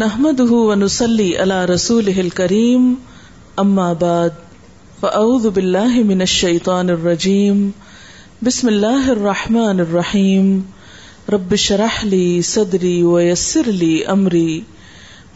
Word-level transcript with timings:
نحمده 0.00 0.52
ونصلي 0.52 1.38
على 1.38 1.64
رسوله 1.68 2.20
الكريم 2.20 2.84
اما 3.62 3.86
بعد 4.02 4.36
فاعوذ 5.02 5.48
بالله 5.56 6.02
من 6.10 6.22
الشيطان 6.22 6.90
الرجيم، 6.90 7.58
بسم 8.48 8.68
الله 8.68 9.12
الرحمن 9.12 9.82
الرحيم، 9.84 10.46
رب 11.34 11.52
اشرح 11.52 12.04
لي 12.04 12.42
صدري 12.42 13.02
ويسر 13.04 13.66
لي 13.82 14.06
امري 14.06 14.64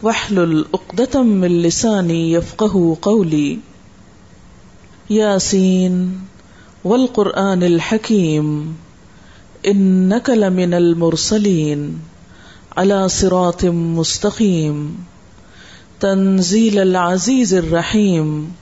واحلل 0.03 0.65
عقدة 0.73 1.23
من 1.23 1.61
لساني 1.61 2.31
يفقهوا 2.31 2.95
قولي. 3.01 3.59
ياسين، 5.09 6.19
والقرآن 6.83 7.63
الحكيم 7.63 8.75
انك 9.67 10.29
لمن 10.29 10.73
المرسلين. 10.73 12.14
على 12.77 13.09
صراط 13.09 13.65
مستقيم 13.65 15.05
تنزيل 15.99 16.79
العزيز 16.79 17.53
الرحيم 17.53 18.53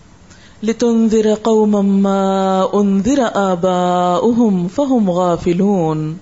لتنذر 0.63 1.33
قوما 1.33 1.81
ما 1.81 2.69
انذر 2.81 3.29
آباؤهم 3.35 4.67
فهم 4.67 5.09
غافلون، 5.09 6.17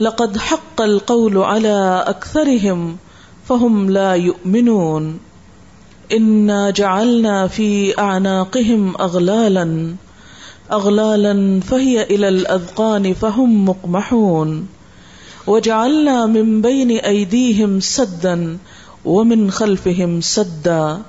لقد 0.00 0.38
حق 0.38 0.82
القول 0.82 1.38
على 1.38 2.04
أكثرهم 2.06 2.96
فهم 3.48 3.90
لا 3.90 4.14
يؤمنون. 4.14 5.18
إنا 6.12 6.70
جعلنا 6.70 7.46
في 7.46 7.98
أعناقهم 7.98 8.94
أغلالا 9.00 9.94
أغلالا 10.72 11.60
فهي 11.60 12.02
إلى 12.02 12.28
الأذقان 12.28 13.14
فهم 13.14 13.64
مقمحون. 13.64 14.66
وجعلنا 15.46 16.26
من 16.26 16.62
بين 16.62 16.90
أيديهم 16.90 17.80
سدا 17.80 18.58
ومن 19.04 19.50
خلفهم 19.50 20.20
سدا 20.20 21.02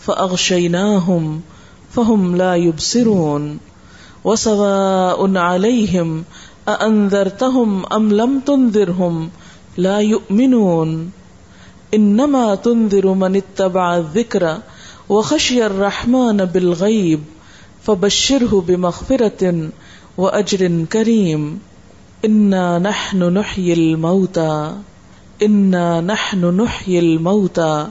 فأغشيناهم 0.00 1.40
فهم 1.92 2.36
لا 2.36 2.56
يبصرون 2.56 3.58
وسواء 4.24 5.36
عليهم 5.36 6.24
أأنذرتهم 6.68 7.86
أم 7.86 8.12
لم 8.12 8.40
تنذرهم 8.40 9.30
لا 9.76 9.98
يؤمنون 9.98 11.10
إنما 11.94 12.54
تنذر 12.54 13.06
من 13.12 13.36
اتبع 13.36 13.96
الذكر 13.96 14.58
وخشي 15.08 15.66
الرحمن 15.66 16.36
بالغيب 16.36 17.20
فبشره 17.82 18.64
بمغفرة 18.68 19.68
وأجر 20.16 20.84
كريم 20.92 21.60
انا 22.26 22.78
نحن 22.78 23.16
نحيي 23.16 23.72
الموتى 23.72 24.80
انا 25.40 26.00
نحن 26.00 26.38
نحيي 26.38 26.98
الموتى 26.98 27.84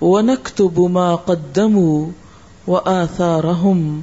ونكتب 0.00 0.78
ما 0.78 1.16
قدموا 1.16 2.08
وآثارهم 2.66 4.02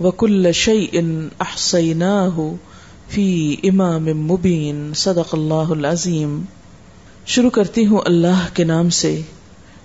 وكل 0.00 0.52
شيء 0.52 1.02
احصيناه 1.40 2.40
في 3.08 3.56
امام 3.62 4.04
مبين 4.04 4.92
صدق 4.94 5.34
اللہ 5.34 5.70
العظیم۔ 5.70 6.42
شروع 7.26 7.50
کرتی 7.50 7.86
ہوں 7.86 7.98
اللہ 8.04 8.46
کے 8.54 8.64
نام 8.64 8.90
سے، 8.90 9.20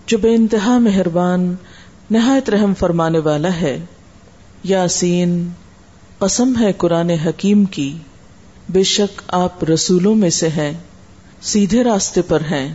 جو 0.08 0.18
بے 0.18 0.36
انتہا 0.36 0.78
مہربان، 0.78 1.56
نہایت 2.12 2.50
رحم 2.50 2.74
فرمانے 2.74 3.20
والا 3.20 3.54
ہے۔ 3.54 3.80
یاسین، 4.64 5.50
قسم 6.20 6.54
ہے 6.60 6.74
قرآن 6.74 7.10
حکیم 7.10 7.66
کی۔ 7.66 7.98
بے 8.70 8.84
شک 8.84 9.22
آپ 9.28 9.64
رسولوں 9.64 10.16
میں 10.16 10.30
سے 10.30 10.48
ہیں، 10.48 10.74
سیدھے 11.42 11.84
راستے 11.84 12.22
پر 12.22 12.42
ہیں۔ 12.42 12.74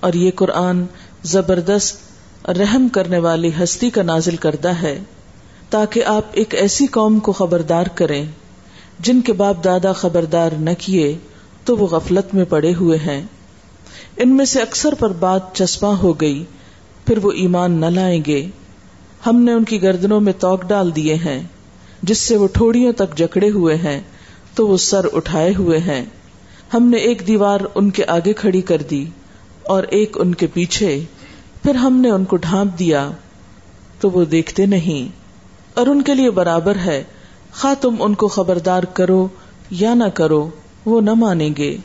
اور 0.00 0.12
یہ 0.12 0.30
قرآن 0.34 0.84
زبردست 1.22 1.96
رحم 2.48 2.88
کرنے 2.88 3.18
والی 3.18 3.50
ہستی 3.62 3.90
کا 3.90 4.02
نازل 4.02 4.36
کرتا 4.36 4.82
ہے، 4.82 4.98
تاکہ 5.70 6.04
آپ 6.04 6.22
ایک 6.32 6.54
ایسی 6.54 6.86
قوم 6.86 7.18
کو 7.18 7.32
خبردار 7.32 7.86
کریں، 7.86 8.24
جن 8.98 9.20
کے 9.20 9.32
باپ 9.32 9.64
دادا 9.64 9.92
خبردار 9.92 10.52
نہ 10.52 10.70
کیے 10.78 11.18
تو 11.64 11.76
وہ 11.76 11.86
غفلت 11.86 12.34
میں 12.34 12.44
پڑے 12.44 12.74
ہوئے 12.74 12.98
ہیں۔ 12.98 13.22
ان 14.16 14.36
میں 14.36 14.44
سے 14.44 14.62
اکثر 14.62 14.94
پر 14.94 15.10
بات 15.10 15.54
چسپاں 15.54 15.96
ہو 15.96 16.12
گئی، 16.12 16.44
پھر 17.06 17.18
وہ 17.18 17.32
ایمان 17.32 17.72
نہ 17.72 17.86
لائیں 17.86 18.22
گے۔ 18.26 18.46
ہم 19.26 19.42
نے 19.42 19.52
ان 19.52 19.64
کی 19.64 19.82
گردنوں 19.82 20.20
میں 20.20 20.32
توک 20.38 20.62
ڈال 20.62 20.96
دیے 20.96 21.14
ہیں، 21.14 21.42
جس 22.02 22.18
سے 22.18 22.36
وہ 22.36 22.46
ٹھوڑیوں 22.46 22.92
تک 22.92 23.18
جکڑے 23.18 23.50
ہوئے 23.50 23.74
ہیں۔ 23.74 24.00
تو 24.54 24.68
وہ 24.68 24.76
سر 24.76 25.00
اٹھائے 25.12 25.54
ہوئے 25.58 25.78
ہیں۔ 25.78 26.04
ہم 26.74 26.86
نے 26.86 26.96
ایک 26.96 27.26
دیوار 27.26 27.60
ان 27.74 27.90
کے 27.90 28.04
آگے 28.06 28.32
کھڑی 28.32 28.60
کر 28.60 28.82
دی 28.82 29.04
اور 29.62 29.82
ایک 29.82 30.16
ان 30.20 30.34
کے 30.34 30.46
پیچھے۔ 30.46 31.04
پھر 31.62 31.74
ہم 31.74 31.96
نے 31.96 32.10
ان 32.10 32.24
کو 32.24 32.36
ڈھانپ 32.36 32.78
دیا۔ 32.78 33.10
تو 34.00 34.10
وہ 34.10 34.24
دیکھتے 34.24 34.66
نہیں۔ 34.66 35.16
اور 35.74 35.86
ان 35.86 36.02
کے 36.02 36.14
لیے 36.14 36.30
برابر 36.30 36.76
ہے۔ 36.76 37.04
خواہ 37.54 37.74
تم 37.80 37.94
ان 37.98 38.14
کو 38.14 38.28
خبردار 38.28 38.82
کرو 38.82 39.28
یا 39.70 39.94
نہ 39.94 40.04
کرو، 40.04 40.50
وہ 40.84 41.00
نہ 41.00 41.14
مانیں 41.14 41.50
گے۔ 41.58 41.76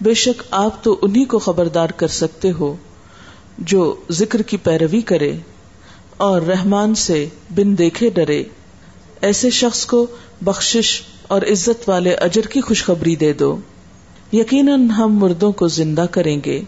بے 0.00 0.14
شک 0.14 0.42
آپ 0.50 0.84
تو 0.84 0.98
انہیں 1.02 1.24
کو 1.24 1.38
خبردار 1.38 1.88
کر 1.88 2.08
سکتے 2.08 2.52
ہو 2.52 2.76
جو 3.58 3.94
ذکر 4.10 4.42
کی 4.42 4.56
پیروی 4.56 5.00
کرے 5.00 5.36
اور 6.16 6.42
رحمان 6.42 6.94
سے 6.94 7.28
بن 7.50 7.78
دیکھے 7.78 8.10
ڈرے۔ 8.10 8.44
ایسے 9.20 9.50
شخص 9.50 9.86
کو 9.86 10.06
بخشش 10.42 11.02
اور 11.34 11.42
عزت 11.42 11.88
والے 11.88 12.14
اجر 12.14 12.42
کی 12.42 12.60
خوشخبری 12.60 13.16
دے 13.16 13.32
دو۔ 13.32 13.58
یقیناً 14.32 14.90
ہم 14.90 15.18
مردوں 15.18 15.52
کو 15.52 15.68
زندہ 15.68 16.06
کریں 16.10 16.40
گے 16.44 16.62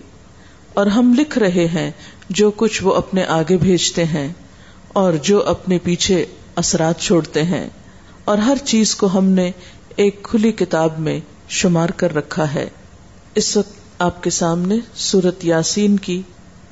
اور 0.74 0.86
ہم 0.86 1.14
لکھ 1.18 1.38
رہے 1.38 1.66
ہیں 1.66 1.90
جو 2.30 2.50
کچھ 2.50 2.84
وہ 2.84 2.94
اپنے 2.94 3.24
آگے 3.24 3.56
بھیجتے 3.56 4.04
ہیں 4.04 4.32
اور 4.88 5.12
جو 5.12 5.46
اپنے 5.46 5.78
پیچھے 5.78 6.26
اثرات 6.56 7.00
چھوڑتے 7.00 7.42
ہیں۔ 7.42 7.68
اور 8.24 8.38
ہر 8.38 8.56
چیز 8.64 8.94
کو 8.94 9.18
ہم 9.18 9.24
نے 9.24 9.50
ایک 9.96 10.22
کھلی 10.22 10.52
کتاب 10.52 10.98
میں 10.98 11.20
شمار 11.48 11.88
کر 11.88 12.14
رکھا 12.14 12.54
ہے۔ 12.54 12.68
اس 13.34 13.56
وقت 13.56 13.72
آپ 13.98 14.22
کے 14.22 14.30
سامنے 14.30 14.76
سورت 14.94 15.44
یاسین 15.44 15.96
کی 15.96 16.22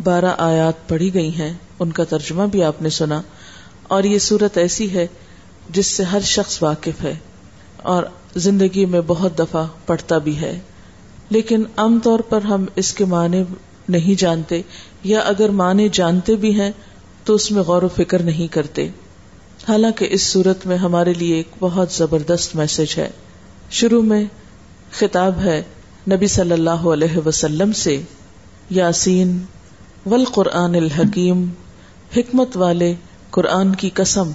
بارہ 0.05 0.35
آیات 0.39 0.89
پڑھی 0.89 1.15
گئی 1.15 1.35
ہیں۔ 1.35 1.53
ان 1.81 1.93
کا 1.93 2.05
ترجمہ 2.05 2.43
بھی 2.43 2.65
آپ 2.65 2.83
نے 2.83 2.91
سنا 2.91 3.23
اور 3.83 4.05
یہ 4.05 4.19
سورت 4.19 4.59
ایسی 4.59 4.95
ہے 4.95 5.07
جس 5.71 5.87
سے 5.87 6.03
ہر 6.03 6.21
شخص 6.21 6.63
واقف 6.63 7.03
ہے۔ 7.03 7.15
اور 7.85 8.03
زندگی 8.37 8.87
میں 8.87 9.01
بہت 9.07 9.39
دفعہ 9.39 9.67
پڑھتا 9.87 10.19
بھی 10.19 10.39
ہے۔ 10.39 10.61
لیکن 11.31 11.63
عام 11.77 11.99
طور 12.03 12.19
پر 12.19 12.43
ہم 12.43 12.65
اس 12.77 12.95
کے 12.95 13.05
معنی 13.05 13.43
نہیں 13.89 14.21
جانتے، 14.21 14.63
یا 15.05 15.21
اگر 15.21 15.49
معنی 15.49 15.89
جانتے 15.93 16.37
بھی 16.37 16.61
ہیں 16.61 16.73
تو 17.25 17.35
اس 17.35 17.51
میں 17.51 17.63
غور 17.63 17.83
و 17.83 17.89
فکر 17.89 18.23
نہیں 18.23 18.53
کرتے۔ 18.53 18.89
حالانکہ 19.69 20.07
اس 20.11 20.23
صورت 20.23 20.67
میں 20.67 20.77
ہمارے 20.77 21.13
لیے 21.13 21.35
ایک 21.35 21.49
بہت 21.61 21.93
زبردست 21.93 22.57
میسج 22.57 22.99
ہے۔ 22.99 23.11
شروع 23.71 24.03
میں 24.03 24.25
خطاب 24.93 25.39
ہے 25.39 25.63
نبی 26.11 26.27
صلی 26.27 26.53
اللہ 26.53 26.71
علیہ 26.71 27.27
وسلم 27.27 27.73
سے، 27.73 28.03
یاسین، 28.71 29.39
والقرآن 30.07 30.75
الحکیم، 30.75 31.47
حکمت 32.17 32.57
والے 32.57 32.95
قرآن 33.31 33.75
کی 33.75 33.91
قسم۔ 33.95 34.31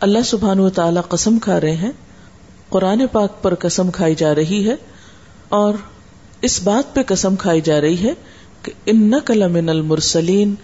اللہ 0.00 0.18
سبحان 0.24 0.60
و 0.60 0.70
تعالی 0.70 1.00
قسم 1.08 1.38
کھا 1.38 1.60
رہے 1.60 1.76
ہیں۔ 1.76 1.92
قرآن 2.68 3.02
پاک 3.12 3.42
پر 3.42 3.54
قسم 3.54 3.90
کھائی 3.90 4.14
جا 4.14 4.34
رہی 4.34 4.68
ہے 4.68 4.74
اور 5.48 5.74
اس 6.42 6.62
بات 6.62 6.94
پہ 6.94 7.00
قسم 7.06 7.36
کھائی 7.36 7.60
جا 7.60 7.80
رہی 7.80 8.04
ہے 8.04 8.12
کہ 8.62 8.72
ان 8.86 9.10
نقل 9.10 9.48
من 9.48 9.68
المرسلین، 9.68 10.54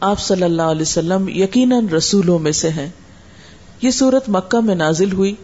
آپ 0.00 0.20
صلی 0.20 0.42
اللہ 0.42 0.62
علیہ 0.62 0.82
وسلم 0.82 1.28
یقیناً 1.28 1.88
رسولوں 1.88 2.38
میں 2.38 2.52
سے 2.52 2.68
ہیں۔ 2.68 2.88
یہ 3.82 3.90
صورت 3.90 4.28
مکہ 4.28 4.60
میں 4.60 4.74
نازل 4.74 5.12
ہوئی۔ 5.12 5.34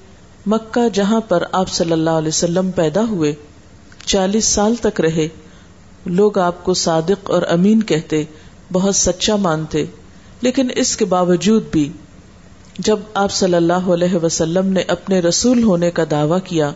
مکہ 0.47 0.89
جہاں 0.93 1.21
پر 1.21 1.43
آپ 1.53 1.69
صلی 1.69 1.93
اللہ 1.93 2.11
علیہ 2.11 2.29
وسلم 2.29 2.71
پیدا 2.71 3.05
ہوئے، 3.05 3.35
چالیس 4.07 4.45
سال 4.45 4.75
تک 4.75 5.01
رہے۔ 5.01 5.29
لوگ 6.07 6.39
آپ 6.39 6.65
کو 6.65 6.75
صادق 6.75 7.31
اور 7.31 7.43
امین 7.49 7.83
کہتے، 7.83 8.25
بہت 8.73 8.97
سچا 8.97 9.37
مانتے۔ 9.37 9.85
لیکن 10.41 10.69
اس 10.77 10.97
کے 10.97 11.05
باوجود 11.05 11.63
بھی 11.71 11.93
جب 12.79 12.99
آپ 13.15 13.33
صلی 13.33 13.55
اللہ 13.55 13.73
علیہ 13.73 14.15
وسلم 14.15 14.67
نے 14.67 14.83
اپنے 14.89 15.21
رسول 15.21 15.63
ہونے 15.63 15.91
کا 15.91 16.05
دعوی 16.11 16.41
کیا، 16.45 16.73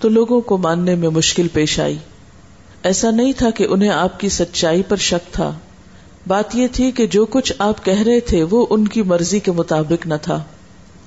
تو 0.00 0.08
لوگوں 0.08 0.40
کو 0.40 0.58
ماننے 0.58 0.94
میں 0.94 1.08
مشکل 1.08 1.48
پیش 1.48 1.80
آئی۔ 1.80 1.96
ایسا 2.82 3.10
نہیں 3.10 3.32
تھا 3.32 3.50
کہ 3.50 3.66
انہیں 3.70 3.90
آپ 3.90 4.20
کی 4.20 4.28
سچائی 4.28 4.82
پر 4.82 4.96
شک 4.96 5.34
تھا۔ 5.34 5.52
بات 6.26 6.54
یہ 6.54 6.66
تھی 6.72 6.90
کہ 6.90 7.06
جو 7.06 7.24
کچھ 7.24 7.52
آپ 7.58 7.84
کہہ 7.84 8.02
رہے 8.02 8.20
تھے، 8.20 8.44
وہ 8.50 8.66
ان 8.70 8.88
کی 8.88 9.02
مرضی 9.02 9.40
کے 9.40 9.52
مطابق 9.52 10.06
نہ 10.06 10.14
تھا۔ 10.22 10.42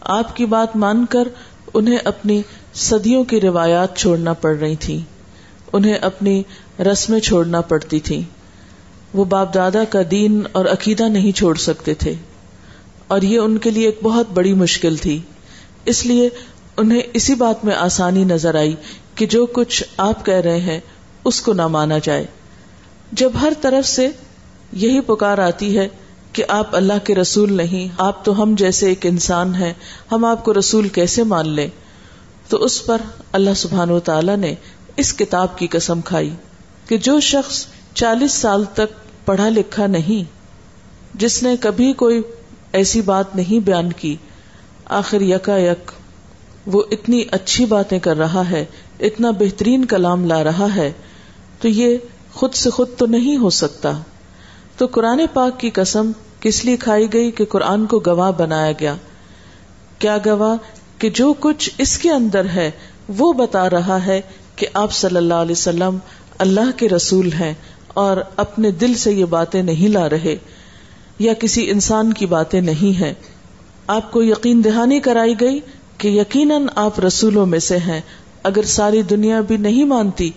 آپ 0.02 0.36
کی 0.36 0.46
بات 0.46 0.75
مان 0.75 1.06
کر 1.10 1.28
انہیں 1.74 1.98
اپنی 2.04 2.42
صدیوں 2.74 3.24
کی 3.24 3.42
روایات 3.42 3.98
چھوڑنا 3.98 4.34
پڑ 4.34 4.56
رہی 4.56 4.75
تھی 4.75 5.02
انہیں 5.74 5.94
اپنی 5.94 6.44
رسمیں 6.80 7.20
چھوڑنا 7.20 7.62
پڑتی 7.62 8.00
تھی 8.00 8.22
وہ 9.14 9.25
باپ 9.25 9.54
دادا 9.54 9.84
کا 9.84 10.00
دین 10.12 10.42
اور 10.52 10.66
عقیدہ 10.66 11.04
نہیں 11.04 11.31
چھوڑ 11.31 11.56
سکتے 11.56 11.94
تھے۔ 11.94 12.14
اور 13.07 13.21
یہ 13.21 13.39
ان 13.39 13.57
کے 13.57 13.69
لیے 13.69 13.85
ایک 13.85 14.00
بہت 14.03 14.29
بڑی 14.33 14.53
مشکل 14.53 14.95
تھی۔ 14.97 15.19
اس 15.85 16.05
لیے 16.05 16.29
انہیں 16.77 17.01
اسی 17.13 17.35
بات 17.35 17.65
میں 17.65 17.75
آسانی 17.75 18.23
نظر 18.23 18.55
آئی 18.55 18.75
کہ 19.15 19.25
جو 19.25 19.45
کچھ 19.45 19.83
آپ 19.97 20.25
کہہ 20.25 20.33
رہے 20.33 20.59
ہیں، 20.59 20.79
اس 21.25 21.41
کو 21.41 21.53
نہ 21.53 21.67
مانا 21.67 21.97
جائے۔ 22.03 22.25
جب 23.11 23.31
ہر 23.41 23.53
طرف 23.61 23.88
سے 23.88 24.07
یہی 24.71 25.00
پکار 25.00 25.38
آتی 25.38 25.77
ہے 25.77 25.88
کہ 26.33 26.44
آپ 26.47 26.75
اللہ 26.75 26.94
کے 27.03 27.15
رسول 27.15 27.53
نہیں، 27.53 27.88
آپ 27.97 28.25
تو 28.25 28.44
ہم 28.44 28.55
جیسے 28.57 28.88
ایک 28.88 29.05
انسان 29.05 29.55
ہیں، 29.55 29.73
ہم 30.11 30.25
آپ 30.25 30.45
کو 30.45 30.53
رسول 30.53 30.88
کیسے 30.88 31.23
مان 31.23 31.50
لیں؟ 31.50 31.67
تو 32.50 32.57
اس 32.57 32.85
پر 32.85 32.97
اللہ 33.31 33.53
سبحان 33.55 33.91
و 33.91 34.00
تعالی 34.00 34.35
نے 34.35 34.55
اس 34.95 35.13
کتاب 35.13 35.57
کی 35.57 35.67
قسم 35.67 36.01
کھائی 36.01 36.29
کہ 36.88 36.97
جو 36.97 37.19
شخص 37.19 37.65
چالیس 37.94 38.31
سال 38.31 38.63
تک 38.73 39.25
پڑھا 39.25 39.50
لکھا 39.50 39.88
نہیں، 39.88 40.23
جس 41.17 41.44
نے 41.44 41.55
کبھی 41.59 41.94
کوئی 41.94 42.21
ایسی 42.74 43.02
بات 43.02 43.36
نہیں 43.36 43.66
بیان 43.66 43.92
کی۔ 43.92 44.16
آخر 44.86 45.22
یکا 45.22 45.58
یک۔ 45.58 45.92
وہ 46.66 46.84
اتنی 46.92 47.24
اچھی 47.31 47.66
باتیں 47.66 48.00
کر 48.00 48.18
رہا 48.18 48.50
ہے، 48.50 48.66
اتنا 49.00 49.31
بہترین 49.31 49.86
کلام 49.86 50.25
لا 50.25 50.44
رہا 50.44 50.68
ہے۔ 50.75 50.92
تو 51.62 51.68
یہ 51.68 51.98
خود 52.34 52.54
سے 52.54 52.70
خود 52.70 52.88
تو 52.98 53.06
نہیں 53.06 53.38
ہو 53.38 53.50
سکتا۔ 53.50 53.92
تو 54.78 54.86
قرآن 54.86 55.22
پاک 55.34 55.60
کی 55.60 55.70
قسم 55.70 56.12
کس 56.40 56.66
لیے 56.66 56.78
کھائی 56.78 57.14
گئی 57.14 57.31
کہ 57.31 57.46
قرآن 57.46 57.86
کو 57.86 58.00
گواہ 58.06 58.31
بنایا 58.31 58.72
گیا؟ 58.72 58.96
کیا 60.00 60.18
گواہ 60.25 60.56
کہ 61.02 61.10
جو 61.10 61.34
کچھ 61.40 61.70
اس 61.78 61.98
کے 61.98 62.12
اندر 62.12 62.46
ہے، 62.46 62.72
وہ 63.18 63.34
بتا 63.34 63.70
رہا 63.70 64.06
ہے 64.06 64.22
کہ 64.56 64.68
آپ 64.74 64.92
صلی 64.92 65.18
اللہ 65.18 65.34
علیہ 65.34 65.52
وسلم 65.52 65.98
اللہ 66.38 66.78
کے 66.78 66.90
رسول 66.90 67.34
ہیں 67.34 67.54
اور 67.88 68.18
اپنے 68.36 68.72
دل 68.72 68.94
سے 68.94 69.14
یہ 69.14 69.25
باتیں 69.25 69.64
نہیں 69.64 69.88
لا 69.88 70.10
رہے۔ 70.10 70.36
یا 71.19 71.33
کسی 71.33 71.69
انسان 71.69 72.13
کی 72.13 72.25
باتیں 72.25 72.62
نہیں 72.62 73.00
ہیں۔ 73.01 73.13
آپ 73.88 74.12
کو 74.12 74.24
یقین 74.24 74.63
دہانی 74.63 75.00
کرائی 75.00 75.33
گئی 75.42 75.60
کہ 75.98 76.07
یقیناً 76.07 76.65
آپ 76.75 77.00
رسولوں 77.00 77.45
میں 77.45 77.60
سے 77.60 77.77
ہیں۔ 77.77 78.01
اگر 78.44 78.63
ساری 78.63 79.01
دنیا 79.01 79.42
بھی 79.42 79.57
نہیں 79.57 79.83
مانتی، 79.83 80.31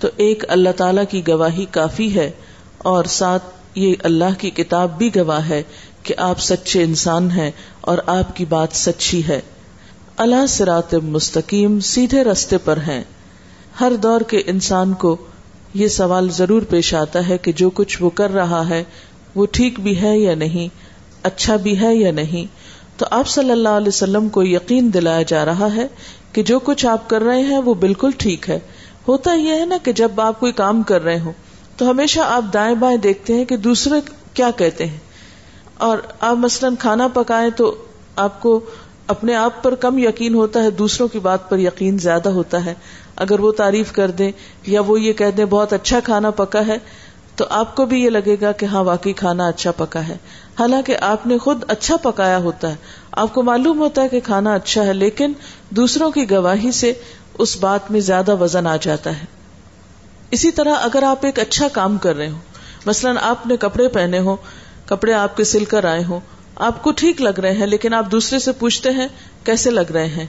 تو 0.00 0.08
ایک 0.16 0.44
اللہ 0.48 0.68
تعالی 0.76 1.00
کی 1.10 1.28
گواہی 1.28 1.64
کافی 1.70 2.14
ہے۔ 2.14 2.30
اور 2.78 3.04
ساتھ، 3.04 3.42
یہ 3.74 3.94
اللہ 4.02 4.38
کی 4.38 4.50
کتاب 4.50 4.98
بھی 4.98 5.10
گواہ 5.16 5.48
ہے 5.48 5.62
کہ 6.02 6.14
آپ 6.18 6.40
سچے 6.40 6.82
انسان 6.82 7.30
ہیں 7.30 7.50
اور 7.80 7.98
آپ 8.06 8.36
کی 8.36 8.44
بات 8.44 8.68
سچی 8.72 9.28
ہے۔ 9.28 9.40
اللہ 10.16 10.46
سرات 10.48 10.94
مستقیم 10.94 11.80
سیدھے 11.80 12.24
رستے 12.24 12.58
پر 12.58 12.76
ہیں۔ 12.76 13.04
ہر 13.80 13.92
دور 14.02 14.20
کے 14.20 14.42
انسان 14.46 14.94
کو 14.94 15.16
یہ 15.74 15.88
سوال 15.88 16.30
ضرور 16.30 16.62
پیش 16.62 16.94
آتا 16.94 17.28
ہے 17.28 17.38
کہ 17.38 17.52
جو 17.52 17.70
کچھ 17.70 18.02
وہ 18.02 18.10
کر 18.10 18.34
رہا 18.34 18.68
ہے 18.68 18.84
وہ 19.34 19.46
ٹھیک 19.46 19.80
بھی 19.80 20.02
ہے 20.02 20.18
یا 20.18 20.34
نہیں 20.34 20.68
اچھا 21.22 21.56
بھی 21.56 21.80
ہے 21.80 21.96
یا 21.96 22.12
نہیں۔ 22.12 22.46
تو 22.98 23.06
آپ 23.10 23.28
صلی 23.28 23.50
اللہ 23.50 23.68
علیہ 23.68 23.88
وسلم 23.88 24.28
کو 24.28 24.42
یقین 24.42 24.94
دلایا 24.94 25.22
جا 25.22 25.44
رہا 25.44 25.74
ہے 25.74 25.86
کہ 26.32 26.42
جو 26.42 26.58
کچھ 26.58 26.86
آپ 26.86 27.10
کر 27.10 27.22
رہے 27.22 27.40
ہیں 27.40 27.58
وہ 27.58 27.74
بالکل 27.74 28.10
ٹھیک 28.16 28.50
ہے۔ 28.50 28.58
ہوتا 29.08 29.34
یہ 29.34 29.60
ہے 29.60 29.64
نا 29.64 29.76
کہ 29.82 29.92
جب 29.92 30.20
آپ 30.20 30.40
کوئی 30.40 30.52
کام 30.52 30.82
کر 30.82 31.04
رہے 31.04 31.20
ہوں، 31.20 31.32
تو 31.76 31.90
ہمیشہ 31.90 32.20
آپ 32.20 32.44
دائیں 32.54 32.74
بائیں 32.74 32.98
دیکھتے 32.98 33.34
ہیں 33.34 33.44
کہ 33.44 33.56
دوسرے 33.56 33.94
کیا 34.34 34.50
کہتے 34.56 34.86
ہیں۔ 34.86 34.98
اور 35.78 35.98
آپ 36.20 36.36
مثلاً 36.36 36.74
کھانا 36.76 37.08
پکائیں 37.08 37.50
تو 37.50 37.74
آپ 38.16 38.42
کو 38.42 38.60
اپنے 39.06 39.34
آپ 39.34 39.62
پر 39.62 39.74
کم 39.74 39.98
یقین 39.98 40.34
ہوتا 40.34 40.62
ہے، 40.62 40.70
دوسروں 40.70 41.08
کی 41.08 41.18
بات 41.18 41.50
پر 41.50 41.58
یقین 41.58 41.98
زیادہ 41.98 42.28
ہوتا 42.28 42.64
ہے۔ 42.64 42.74
اگر 43.16 43.40
وہ 43.40 43.52
تعریف 43.52 43.92
کر 43.92 44.10
دیں 44.10 44.32
یا 44.66 44.80
وہ 44.80 45.00
یہ 45.00 45.12
کہہ 45.12 45.30
دیں، 45.36 45.44
بہت 45.44 45.72
اچھا 45.72 46.00
کھانا 46.00 46.30
پکا 46.30 46.66
ہے 46.66 46.78
تو 47.40 47.46
آپ 47.50 47.76
کو 47.76 47.86
بھی 47.86 48.04
یہ 48.04 48.10
لگے 48.10 48.36
گا 48.40 48.52
کہ 48.52 48.66
ہاں 48.66 48.84
واقعی 48.84 49.12
کھانا 49.12 49.46
اچھا 49.46 49.70
پکا 49.70 50.08
ہے۔ 50.08 50.16
حالانکہ 50.58 50.96
آپ 51.00 51.26
نے 51.26 51.38
خود 51.38 51.64
اچھا 51.68 51.96
پکایا 51.96 52.38
ہوتا 52.38 52.70
ہے۔ 52.70 52.74
آپ 53.12 53.34
کو 53.34 53.42
معلوم 53.42 53.78
ہوتا 53.78 54.02
ہے 54.02 54.08
کہ 54.08 54.20
کھانا 54.20 54.54
اچھا 54.54 54.86
ہے، 54.86 54.92
لیکن 54.92 55.32
دوسروں 55.70 56.10
کی 56.10 56.30
گواہی 56.30 56.72
سے 56.72 56.92
اس 57.38 57.56
بات 57.56 57.90
میں 57.90 58.00
زیادہ 58.00 58.36
وزن 58.36 58.66
آ 58.66 58.76
جاتا 58.76 59.10
ہے۔ 59.10 59.24
اسی 60.30 60.50
طرح 60.50 60.74
اگر 60.80 61.02
آپ 61.02 61.26
ایک 61.26 61.38
اچھا 61.38 61.68
کام 61.68 61.98
کر 61.98 62.16
رہے 62.16 62.30
ہو 62.30 62.38
مثلاً 62.86 63.16
آپ 63.20 63.46
نے 63.46 63.56
کپڑے 63.56 63.88
پہنے 63.88 64.18
ہو 64.18 64.36
کپڑے 64.86 65.12
آپ 65.12 65.36
کے 65.36 65.44
سل 65.44 65.64
کر 65.64 65.84
آئے 65.84 66.04
ہوں، 66.04 66.20
آپ 66.54 66.82
کو 66.82 66.92
ٹھیک 66.92 67.20
لگ 67.20 67.40
رہے 67.40 67.52
ہیں، 67.52 67.66
لیکن 67.66 67.94
آپ 67.94 68.12
دوسرے 68.12 68.38
سے 68.38 68.52
پوچھتے 68.52 68.90
ہیں، 68.90 69.08
کیسے 69.44 69.70
لگ 69.70 69.92
رہے 69.92 70.06
ہیں؟ 70.06 70.26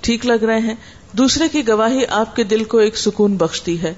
ٹھیک 0.00 0.26
لگ 0.26 0.44
رہے 0.44 0.58
ہیں۔ 0.58 0.74
دوسرے 1.12 1.48
کی 1.48 1.68
گواہی 1.68 2.00
آپ 2.08 2.36
کے 2.36 2.44
دل 2.44 2.64
کو 2.64 2.78
ایک 2.78 2.96
سکون 2.96 3.36
بخشتی 3.36 3.82
ہے۔ 3.82 3.94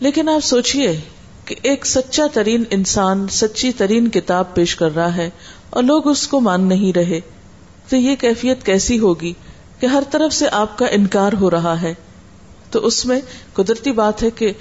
لیکن 0.00 0.28
آپ 0.28 0.44
سوچئے 0.44 1.00
کہ 1.48 1.54
ایک 1.62 1.86
سچا 1.86 2.26
ترین 2.32 2.64
انسان 2.70 3.28
سچی 3.28 3.72
ترین 3.72 4.08
کتاب 4.08 4.54
پیش 4.54 4.76
کر 4.76 4.94
رہا 4.94 5.16
ہے 5.16 5.30
اور 5.70 5.82
لوگ 5.82 6.08
اس 6.08 6.28
کو 6.28 6.40
مان 6.40 6.68
نہیں 6.68 6.92
رہے۔ 6.92 7.20
تو 7.88 7.96
یہ 7.96 8.16
کیفیت 8.16 8.66
کیسی 8.66 8.98
ہوگی 8.98 9.32
کہ 9.80 9.86
ہر 9.86 10.02
طرف 10.10 10.34
سے 10.34 10.46
آپ 10.52 10.78
کا 10.78 10.86
انکار 10.86 11.32
ہو 11.40 11.50
رہا 11.50 11.82
ہے؟ 11.82 11.94
تو 12.70 12.86
اس 12.86 13.06
میں 13.06 13.20
قدرتی 13.52 13.92
بات 13.92 14.22
ہے 14.22 14.30
کہ 14.30 14.52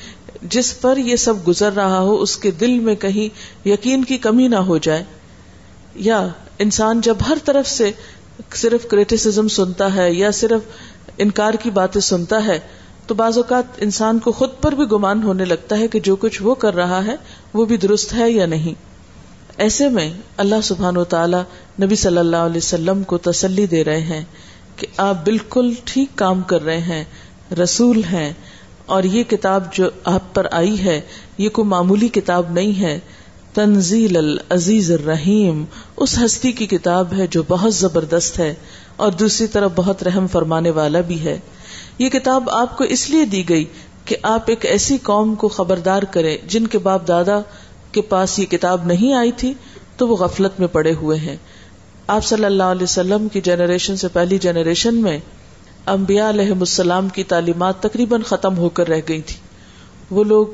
جس 0.42 0.81
پر 0.81 0.98
یہ 0.98 1.16
سب 1.16 1.48
گزر 1.48 1.74
رہا 1.74 2.00
ہو، 2.00 2.22
اس 2.22 2.38
کے 2.38 2.51
دل 2.51 2.80
میں 2.80 2.95
کہیں 2.95 3.68
یقین 3.68 4.04
کی 4.04 4.18
کمی 4.18 4.48
نہ 4.48 4.56
ہو 4.56 4.78
جائے۔ 4.78 5.04
یا 5.95 6.28
انسان 6.60 7.01
جب 7.01 7.16
ہر 7.30 7.38
طرف 7.45 7.68
سے 7.68 7.92
صرف 8.56 8.88
کریٹیسم 8.88 9.48
سنتا 9.48 9.95
ہے 9.95 10.13
یا 10.13 10.31
صرف 10.31 10.62
انکار 11.18 11.54
کی 11.54 11.69
باتیں 11.69 12.01
سنتا 12.01 12.45
ہے 12.45 12.60
تو 13.07 13.15
بعض 13.15 13.38
اوقات 13.38 13.63
انسان 13.77 14.19
کو 14.19 14.31
خود 14.31 14.50
پر 14.62 14.71
بھی 14.71 14.86
گمان 14.92 15.24
ہونے 15.24 15.45
لگتا 15.45 15.77
ہے 15.80 15.88
کہ 15.88 16.00
جو 16.00 16.15
کچھ 16.15 16.42
وہ 16.44 16.56
کر 16.56 16.75
رہا 16.75 17.06
ہے 17.06 17.15
وہ 17.54 17.65
بھی 17.65 17.77
درست 17.77 18.13
ہے 18.13 18.31
یا 18.31 18.45
نہیں۔ 18.45 18.74
ایسے 19.57 19.89
میں 19.89 20.09
اللہ 20.38 20.62
سبحان 20.63 20.98
و 20.98 21.04
تعالی 21.04 21.38
نبی 21.83 21.95
صلی 21.95 22.18
اللہ 22.18 22.38
علیہ 22.38 22.57
وسلم 22.57 23.04
کو 23.04 23.18
تسلی 23.18 23.65
دے 23.65 23.83
رہے 23.83 24.01
ہیں 24.01 24.24
کہ 24.75 24.88
آپ 24.98 25.25
بالکل 25.25 25.74
ٹھیک 25.83 26.18
کام 26.18 26.42
کر 26.42 26.62
رہے 26.62 26.80
ہیں، 26.80 27.04
رسول 27.63 28.04
ہیں، 28.04 28.33
اور 28.86 29.04
یہ 29.04 29.24
کتاب 29.24 29.74
جو 29.74 29.89
آپ 30.03 30.36
پر 30.36 30.48
آئی 30.51 30.80
ہے، 30.80 31.01
یہ 31.38 31.50
کوئی 31.50 31.68
معمولی 31.68 32.07
کتاب 32.07 32.51
نہیں 32.51 32.80
ہے۔ 32.81 33.00
تنزیل 33.53 34.18
العزیز 34.18 34.92
الرحیم، 34.92 35.63
اس 35.98 36.18
ہستی 36.18 36.51
کی 36.51 36.68
کتاب 36.68 37.13
ہے 37.13 37.27
جو 37.27 37.44
بہت 37.48 37.74
زبردست 37.74 38.39
ہے 38.39 38.53
اور 38.95 39.12
دوسری 39.12 39.48
طرف 39.48 39.71
بہت 39.75 40.03
رحم 40.03 40.27
فرمانے 40.27 40.69
والا 40.69 41.01
بھی 41.01 41.19
ہے۔ 41.25 41.39
یہ 41.98 42.10
کتاب 42.10 42.50
آپ 42.50 42.78
کو 42.78 42.84
اس 42.84 43.10
لیے 43.10 43.26
دی 43.26 43.50
گئی 43.50 43.66
کہ 44.06 44.16
آپ 44.22 44.42
ایک 44.48 44.66
ایسی 44.66 44.98
قوم 44.98 45.36
کو 45.36 45.48
خبردار 45.48 46.04
کریں 46.04 46.38
جن 46.48 46.68
کے 46.68 46.78
باپ 46.78 47.08
دادا 47.08 47.40
کے 47.92 48.02
پاس 48.02 48.40
یہ 48.40 48.46
کتاب 48.46 48.86
نہیں 48.86 49.14
آئی 49.14 49.32
تھی 49.32 49.54
تو 49.98 50.08
وہ 50.08 50.16
غفلت 50.16 50.60
میں 50.60 50.68
پڑے 50.68 50.94
ہوئے 50.94 51.18
ہیں۔ 51.18 51.36
آپ 52.08 52.26
صلی 52.26 52.46
اللہ 52.46 52.64
علیہ 52.64 52.84
وسلم 52.84 53.28
کی 53.28 53.42
جنریشن 53.42 53.96
سے 53.96 54.08
پہلی 54.08 54.38
جنریشن 54.38 54.96
میں 54.96 55.20
انبیاء 55.86 56.30
علیہ 56.30 56.52
السلام 56.52 57.10
کی 57.10 57.24
تعلیمات 57.24 57.82
تقریباً 57.84 58.22
ختم 58.22 58.58
ہو 58.58 58.70
کر 58.70 58.88
رہ 58.88 59.02
گئی 59.10 59.22
تھی۔ 59.22 59.36
وہ 60.12 60.24
لوگ 60.24 60.48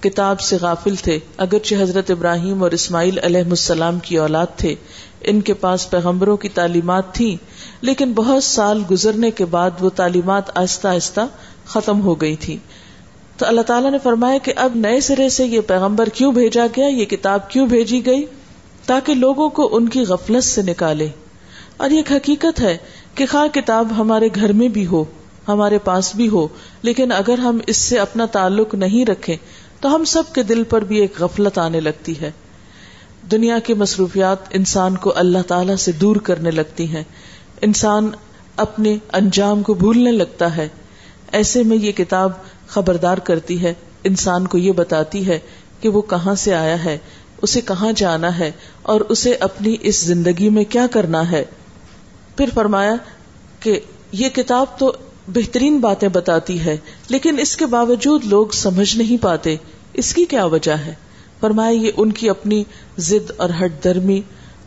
کتاب 0.00 0.40
سے 0.40 0.56
غافل 0.60 0.94
تھے، 0.94 1.18
اگرچہ 1.36 1.74
حضرت 1.74 2.10
ابراہیم 2.10 2.62
اور 2.62 2.70
اسماعیل 2.70 3.18
علیہ 3.22 3.40
السلام 3.40 3.98
کی 3.98 4.18
اولاد 4.18 4.46
تھے 4.56 4.74
ان 5.20 5.40
کے 5.40 5.54
پاس 5.54 5.90
پیغمبروں 5.90 6.36
کی 6.36 6.48
تعلیمات 6.48 7.14
تھی 7.14 7.36
لیکن 7.80 8.12
بہت 8.12 8.44
سال 8.44 8.82
گزرنے 8.90 9.30
کے 9.30 9.44
بعد 9.44 9.70
وہ 9.80 9.90
تعلیمات 9.90 10.58
آہستہ 10.58 10.88
آہستہ 10.88 11.20
ختم 11.64 12.00
ہو 12.00 12.20
گئی 12.20 12.36
تھی 12.36 12.56
تو 13.36 13.46
اللہ 13.46 13.60
تعالیٰ 13.60 13.90
نے 13.90 13.98
فرمایا 14.02 14.38
کہ 14.38 14.52
اب 14.56 14.72
نئے 14.74 15.00
سرے 15.00 15.28
سے 15.28 15.46
یہ 15.46 15.60
پیغمبر 15.60 16.08
کیوں 16.08 16.32
بھیجا 16.32 16.66
گیا، 16.76 16.86
یہ 16.86 17.04
کتاب 17.04 17.50
کیوں 17.50 17.66
بھیجی 17.66 18.06
گئی؟ 18.06 18.24
تاکہ 18.86 19.14
لوگوں 19.14 19.48
کو 19.48 19.76
ان 19.76 19.88
کی 19.88 20.00
غفلت 20.00 20.44
سے 20.44 20.62
نکالے۔ 20.62 21.08
اور 21.76 21.90
یہ 21.90 22.02
حقیقت 22.10 22.60
ہے 22.60 22.76
کہ 23.14 23.26
خواہ 23.26 23.46
کتاب 23.46 23.88
ہمارے 23.98 24.28
گھر 24.34 24.52
میں 24.52 24.68
بھی 24.68 24.86
ہو، 24.86 25.04
ہمارے 25.48 25.78
پاس 25.78 26.14
بھی 26.14 26.28
ہو، 26.28 26.48
لیکن 26.82 27.12
اگر 27.12 27.38
ہم 27.38 27.58
اس 27.66 27.76
سے 27.76 27.98
اپنا 27.98 28.26
تعلق 28.26 28.74
نہیں 28.74 29.04
رکھیں، 29.04 29.36
تو 29.80 29.94
ہم 29.94 30.04
سب 30.04 30.22
کے 30.34 30.42
دل 30.42 30.62
پر 30.62 30.84
بھی 30.84 30.96
ایک 30.96 31.20
غفلت 31.20 31.58
آنے 31.58 31.80
لگتی 31.80 32.20
ہے۔ 32.20 32.30
دنیا 33.22 33.58
کی 33.58 33.74
مصروفیات 33.74 34.36
انسان 34.50 34.96
کو 34.96 35.12
اللہ 35.16 35.38
تعالی 35.46 35.76
سے 35.76 35.92
دور 35.92 36.16
کرنے 36.16 36.50
لگتی 36.50 36.88
ہیں۔ 36.88 37.02
انسان 37.60 38.10
اپنے 38.56 38.96
انجام 39.12 39.62
کو 39.62 39.74
بھولنے 39.74 40.12
لگتا 40.12 40.56
ہے۔ 40.56 40.68
ایسے 41.32 41.62
میں 41.62 41.76
یہ 41.76 41.92
کتاب 41.92 42.32
خبردار 42.66 43.18
کرتی 43.18 43.62
ہے۔ 43.62 43.74
انسان 44.04 44.46
کو 44.46 44.58
یہ 44.58 44.72
بتاتی 44.72 45.26
ہے 45.26 45.38
کہ 45.80 45.88
وہ 45.88 46.02
کہاں 46.02 46.34
سے 46.34 46.54
آیا 46.54 46.84
ہے، 46.84 46.98
اسے 47.42 47.60
کہاں 47.60 47.92
جانا 47.96 48.38
ہے 48.38 48.50
اور 48.82 49.00
اسے 49.00 49.34
اپنی 49.34 49.76
اس 49.80 50.04
زندگی 50.04 50.48
میں 50.48 50.64
کیا 50.64 50.86
کرنا 50.90 51.30
ہے۔ 51.30 51.44
پھر 52.36 52.48
فرمایا 52.54 52.94
کہ 53.60 53.80
یہ 54.12 54.28
کتاب 54.28 54.66
تو 54.78 54.92
بہترین 55.28 55.78
باتیں 55.78 56.08
بتاتی 56.08 56.60
ہے، 56.60 56.76
لیکن 57.08 57.38
اس 57.38 57.56
کے 57.56 57.66
باوجود 57.66 58.24
لوگ 58.24 58.46
سمجھ 58.46 58.96
نہیں 58.96 59.22
پاتے۔ 59.22 59.56
اس 59.92 60.14
کی 60.14 60.24
کیا 60.24 60.44
وجہ 60.44 60.72
ہے؟ 60.72 60.94
فرمایا، 61.40 61.70
یہ 61.70 61.90
ان 61.96 62.12
کی 62.12 62.30
اپنی 62.30 62.64
ضد 62.98 63.30
اور 63.36 63.50
ہٹ 63.64 63.84
درمی 63.84 64.20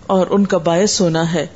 اور 0.05 0.27
ان 0.29 0.45
کا 0.45 0.57
باعث 0.57 1.01
ہونا 1.01 1.33
ہے۔ 1.33 1.47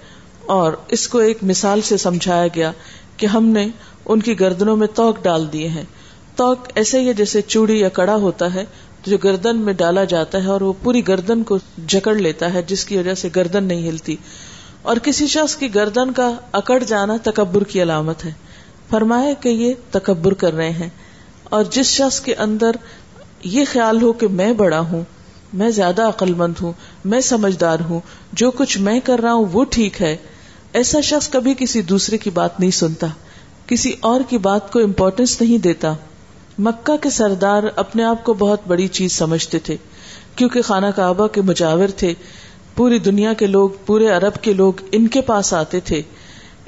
اور 0.46 0.74
اس 0.88 1.08
کو 1.08 1.18
ایک 1.18 1.38
مثال 1.42 1.82
سے 1.82 1.98
سمجھایا 1.98 2.48
گیا 2.48 2.72
کہ 3.18 3.26
ہم 3.26 3.46
نے 3.46 3.68
ان 4.06 4.22
کی 4.22 4.40
گردنوں 4.40 4.78
میں 4.78 4.88
توک 4.88 5.24
ڈال 5.24 5.54
دیے 5.54 5.68
ہیں۔ 5.68 5.84
توک 6.36 6.60
ایسے 6.76 7.02
ہی 7.02 7.14
جیسے 7.14 7.42
چوڑی 7.42 7.80
یا 7.80 7.90
کڑا 7.90 8.16
ہوتا 8.16 8.54
ہے، 8.54 8.66
جو 9.06 9.18
گردن 9.18 9.58
میں 9.58 9.74
ڈالا 9.74 10.04
جاتا 10.04 10.44
ہے 10.44 10.48
اور 10.48 10.62
وہ 10.62 10.74
پوری 10.84 11.08
گردن 11.08 11.44
کو 11.44 11.58
جکڑ 11.88 12.16
لیتا 12.16 12.54
ہے، 12.54 12.62
جس 12.62 12.86
کی 12.86 12.98
وجہ 12.98 13.14
سے 13.14 13.30
گردن 13.36 13.64
نہیں 13.64 13.90
ہلتی۔ 13.90 14.16
اور 14.82 14.98
کسی 14.98 15.28
شخص 15.28 15.56
کی 15.56 15.76
گردن 15.76 16.12
کا 16.12 16.32
اکڑ 16.52 16.84
جانا 16.84 17.18
تکبر 17.24 17.64
کی 17.64 17.82
علامت 17.82 18.26
ہے۔ 18.26 18.32
فرمایا 18.90 19.34
کہ 19.34 19.50
یہ 19.50 19.74
تکبر 19.92 20.34
کر 20.34 20.54
رہے 20.54 20.70
ہیں۔ 20.70 20.90
اور 21.44 21.64
جس 21.64 21.86
شخص 21.86 22.20
کے 22.20 22.36
اندر 22.36 22.72
یہ 23.44 23.66
خیال 23.72 24.02
ہو 24.02 24.14
کہ 24.14 24.28
میں 24.28 24.54
بڑا 24.54 24.80
ہوں، 24.80 25.02
میں 25.54 25.70
زیادہ 25.70 26.08
عقل 26.08 26.34
مند 26.34 26.54
ہوں، 26.62 26.72
میں 27.06 27.20
سمجھدار 27.20 27.80
ہوں، 27.90 28.00
جو 28.34 28.52
کچھ 28.52 28.78
میں 28.78 29.00
کر 29.00 29.20
رہا 29.20 29.34
ہوں 29.34 29.46
وہ 29.52 29.64
ٹھیک 29.64 30.02
ہے۔ 30.02 30.18
ایسا 30.74 31.02
شخص 31.02 31.30
کبھی 31.30 31.54
کسی 31.58 31.82
دوسرے 31.82 32.18
کی 32.18 32.30
بات 32.30 32.60
نہیں 32.60 32.72
سنتا، 32.72 33.08
کسی 33.68 33.94
اور 34.00 34.22
کی 34.30 34.38
بات 34.38 34.72
کو 34.72 34.80
امپورٹینس 34.80 35.42
نہیں 35.42 35.58
دیتا۔ 35.58 35.94
مکہ 36.60 36.98
کے 36.98 37.10
سردار 37.10 37.64
اپنے 37.76 38.04
آپ 38.04 38.24
کو 38.24 38.34
بہت 38.34 38.60
بڑی 38.68 38.88
چیز 38.88 39.12
سمجھتے 39.12 39.60
تھے، 39.60 39.78
کیونکہ 40.36 40.62
خانہ 40.62 40.88
کعبہ 40.96 41.28
کے 41.28 41.42
مجاور 41.42 41.88
تھے۔ 41.88 42.14
پوری 42.76 43.00
دنیا 43.00 43.34
کے 43.34 43.48
لوگ، 43.48 43.70
پورے 43.86 44.08
عرب 44.08 44.44
کے 44.44 44.54
لوگ 44.54 44.74
ان 44.92 45.08
کے 45.08 45.22
پاس 45.22 45.54
آتے 45.54 45.80
تھے۔ 45.80 46.02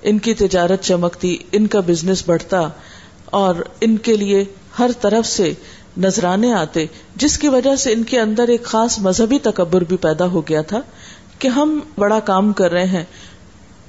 ان 0.01 0.19
کی 0.19 0.33
تجارت 0.33 0.81
چمکتی، 0.81 1.37
ان 1.51 1.67
کا 1.67 1.79
بزنس 1.79 2.23
بڑھتا 2.25 2.69
اور 3.25 3.55
ان 3.81 3.97
کے 3.97 4.17
لیے 4.17 4.45
ہر 4.79 4.91
طرف 5.01 5.27
سے 5.27 5.53
نذرانے 5.99 6.53
آتے، 6.53 6.85
جس 7.15 7.37
کی 7.37 7.47
وجہ 7.47 7.75
سے 7.75 7.93
ان 7.93 8.03
کے 8.03 8.19
اندر 8.19 8.47
ایک 8.47 8.63
خاص 8.63 8.99
مذہبی 8.99 9.39
تکبر 9.39 9.83
بھی 9.83 9.97
پیدا 9.97 10.25
ہو 10.25 10.41
گیا 10.41 10.61
تھا 10.61 10.81
کہ 11.39 11.47
ہم 11.47 11.79
بڑا 11.97 12.19
کام 12.19 12.53
کر 12.53 12.71
رہے 12.71 12.85
ہیں۔ 12.85 13.03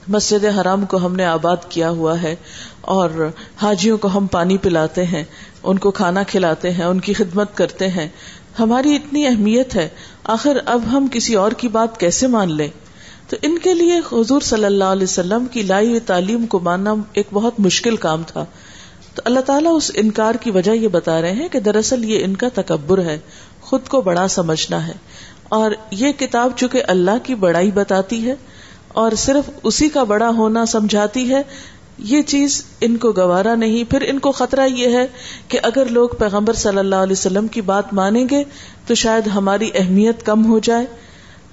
مسجد 0.08 0.44
حرام 0.44 0.84
کو 0.84 0.96
ہم 0.96 1.16
نے 1.16 1.24
آباد 1.24 1.56
کیا 1.68 1.90
ہوا 1.90 2.22
ہے 2.22 2.36
اور 2.80 3.28
حاجیوں 3.62 3.98
کو 3.98 4.08
ہم 4.14 4.26
پانی 4.26 4.58
پلاتے 4.58 5.04
ہیں، 5.04 5.24
ان 5.62 5.78
کو 5.78 5.90
کھانا 5.90 6.22
کھلاتے 6.22 6.70
ہیں، 6.70 6.84
ان 6.84 7.00
کی 7.00 7.12
خدمت 7.12 7.56
کرتے 7.56 7.88
ہیں۔ 7.88 8.08
ہماری 8.58 8.96
اتنی 8.96 9.26
اہمیت 9.26 9.76
ہے، 9.76 9.88
آخر 10.24 10.56
اب 10.66 10.80
ہم 10.92 11.06
کسی 11.12 11.34
اور 11.34 11.52
کی 11.52 11.68
بات 11.68 12.00
کیسے 12.00 12.26
مان 12.26 12.52
لیں؟ 12.52 12.68
تو 13.28 13.36
ان 13.42 13.58
کے 13.58 13.74
لیے 13.74 14.00
حضور 14.12 14.40
صلی 14.40 14.64
اللہ 14.64 14.84
علیہ 14.84 15.04
وسلم 15.04 15.46
کی 15.46 15.62
لائی 15.62 16.00
تعلیم 16.00 16.46
کو 16.46 16.60
ماننا 16.60 16.94
ایک 17.12 17.26
بہت 17.32 17.60
مشکل 17.60 17.96
کام 17.96 18.22
تھا۔ 18.26 18.44
تو 19.14 19.22
اللہ 19.24 19.40
تعالیٰ 19.40 19.76
اس 19.76 19.90
انکار 19.94 20.34
کی 20.34 20.50
وجہ 20.50 20.70
یہ 20.70 20.88
بتا 20.88 21.22
رہے 21.22 21.32
ہیں 21.32 21.48
کہ 21.48 21.60
دراصل 21.60 22.04
یہ 22.04 22.24
ان 22.24 22.36
کا 22.36 22.48
تکبر 22.54 22.98
ہے، 22.98 23.18
خود 23.60 23.88
کو 23.88 24.00
بڑا 24.00 24.28
سمجھنا 24.28 24.86
ہے۔ 24.86 24.92
اور 25.48 25.70
یہ 25.90 26.12
کتاب 26.12 26.52
چونکہ 26.56 26.82
اللہ 26.88 27.18
کی 27.22 27.34
بڑائی 27.34 27.70
بتاتی 27.70 28.26
ہے 28.26 28.34
اور 28.88 29.12
صرف 29.12 29.50
اسی 29.62 29.88
کا 29.88 30.02
بڑا 30.02 30.28
ہونا 30.28 30.66
سمجھاتی 30.66 31.30
ہے، 31.30 31.42
یہ 31.98 32.22
چیز 32.22 32.64
ان 32.80 32.96
کو 32.96 33.12
گوارا 33.12 33.54
نہیں۔ 33.54 33.90
پھر 33.90 34.00
ان 34.00 34.18
کو 34.18 34.32
خطرہ 34.32 34.66
یہ 34.66 34.86
ہے 34.86 35.06
کہ 35.48 35.58
اگر 35.62 35.86
لوگ 35.86 36.08
پیغمبر 36.08 36.54
صلی 36.54 36.78
اللہ 36.78 36.96
علیہ 36.96 37.12
وسلم 37.12 37.46
کی 37.46 37.60
بات 37.60 37.92
مانیں 37.92 38.24
گے 38.30 38.44
تو 38.86 38.94
شاید 38.94 39.26
ہماری 39.26 39.70
اہمیت 39.74 40.26
کم 40.26 40.46
ہو 40.46 40.58
جائے، 40.58 40.86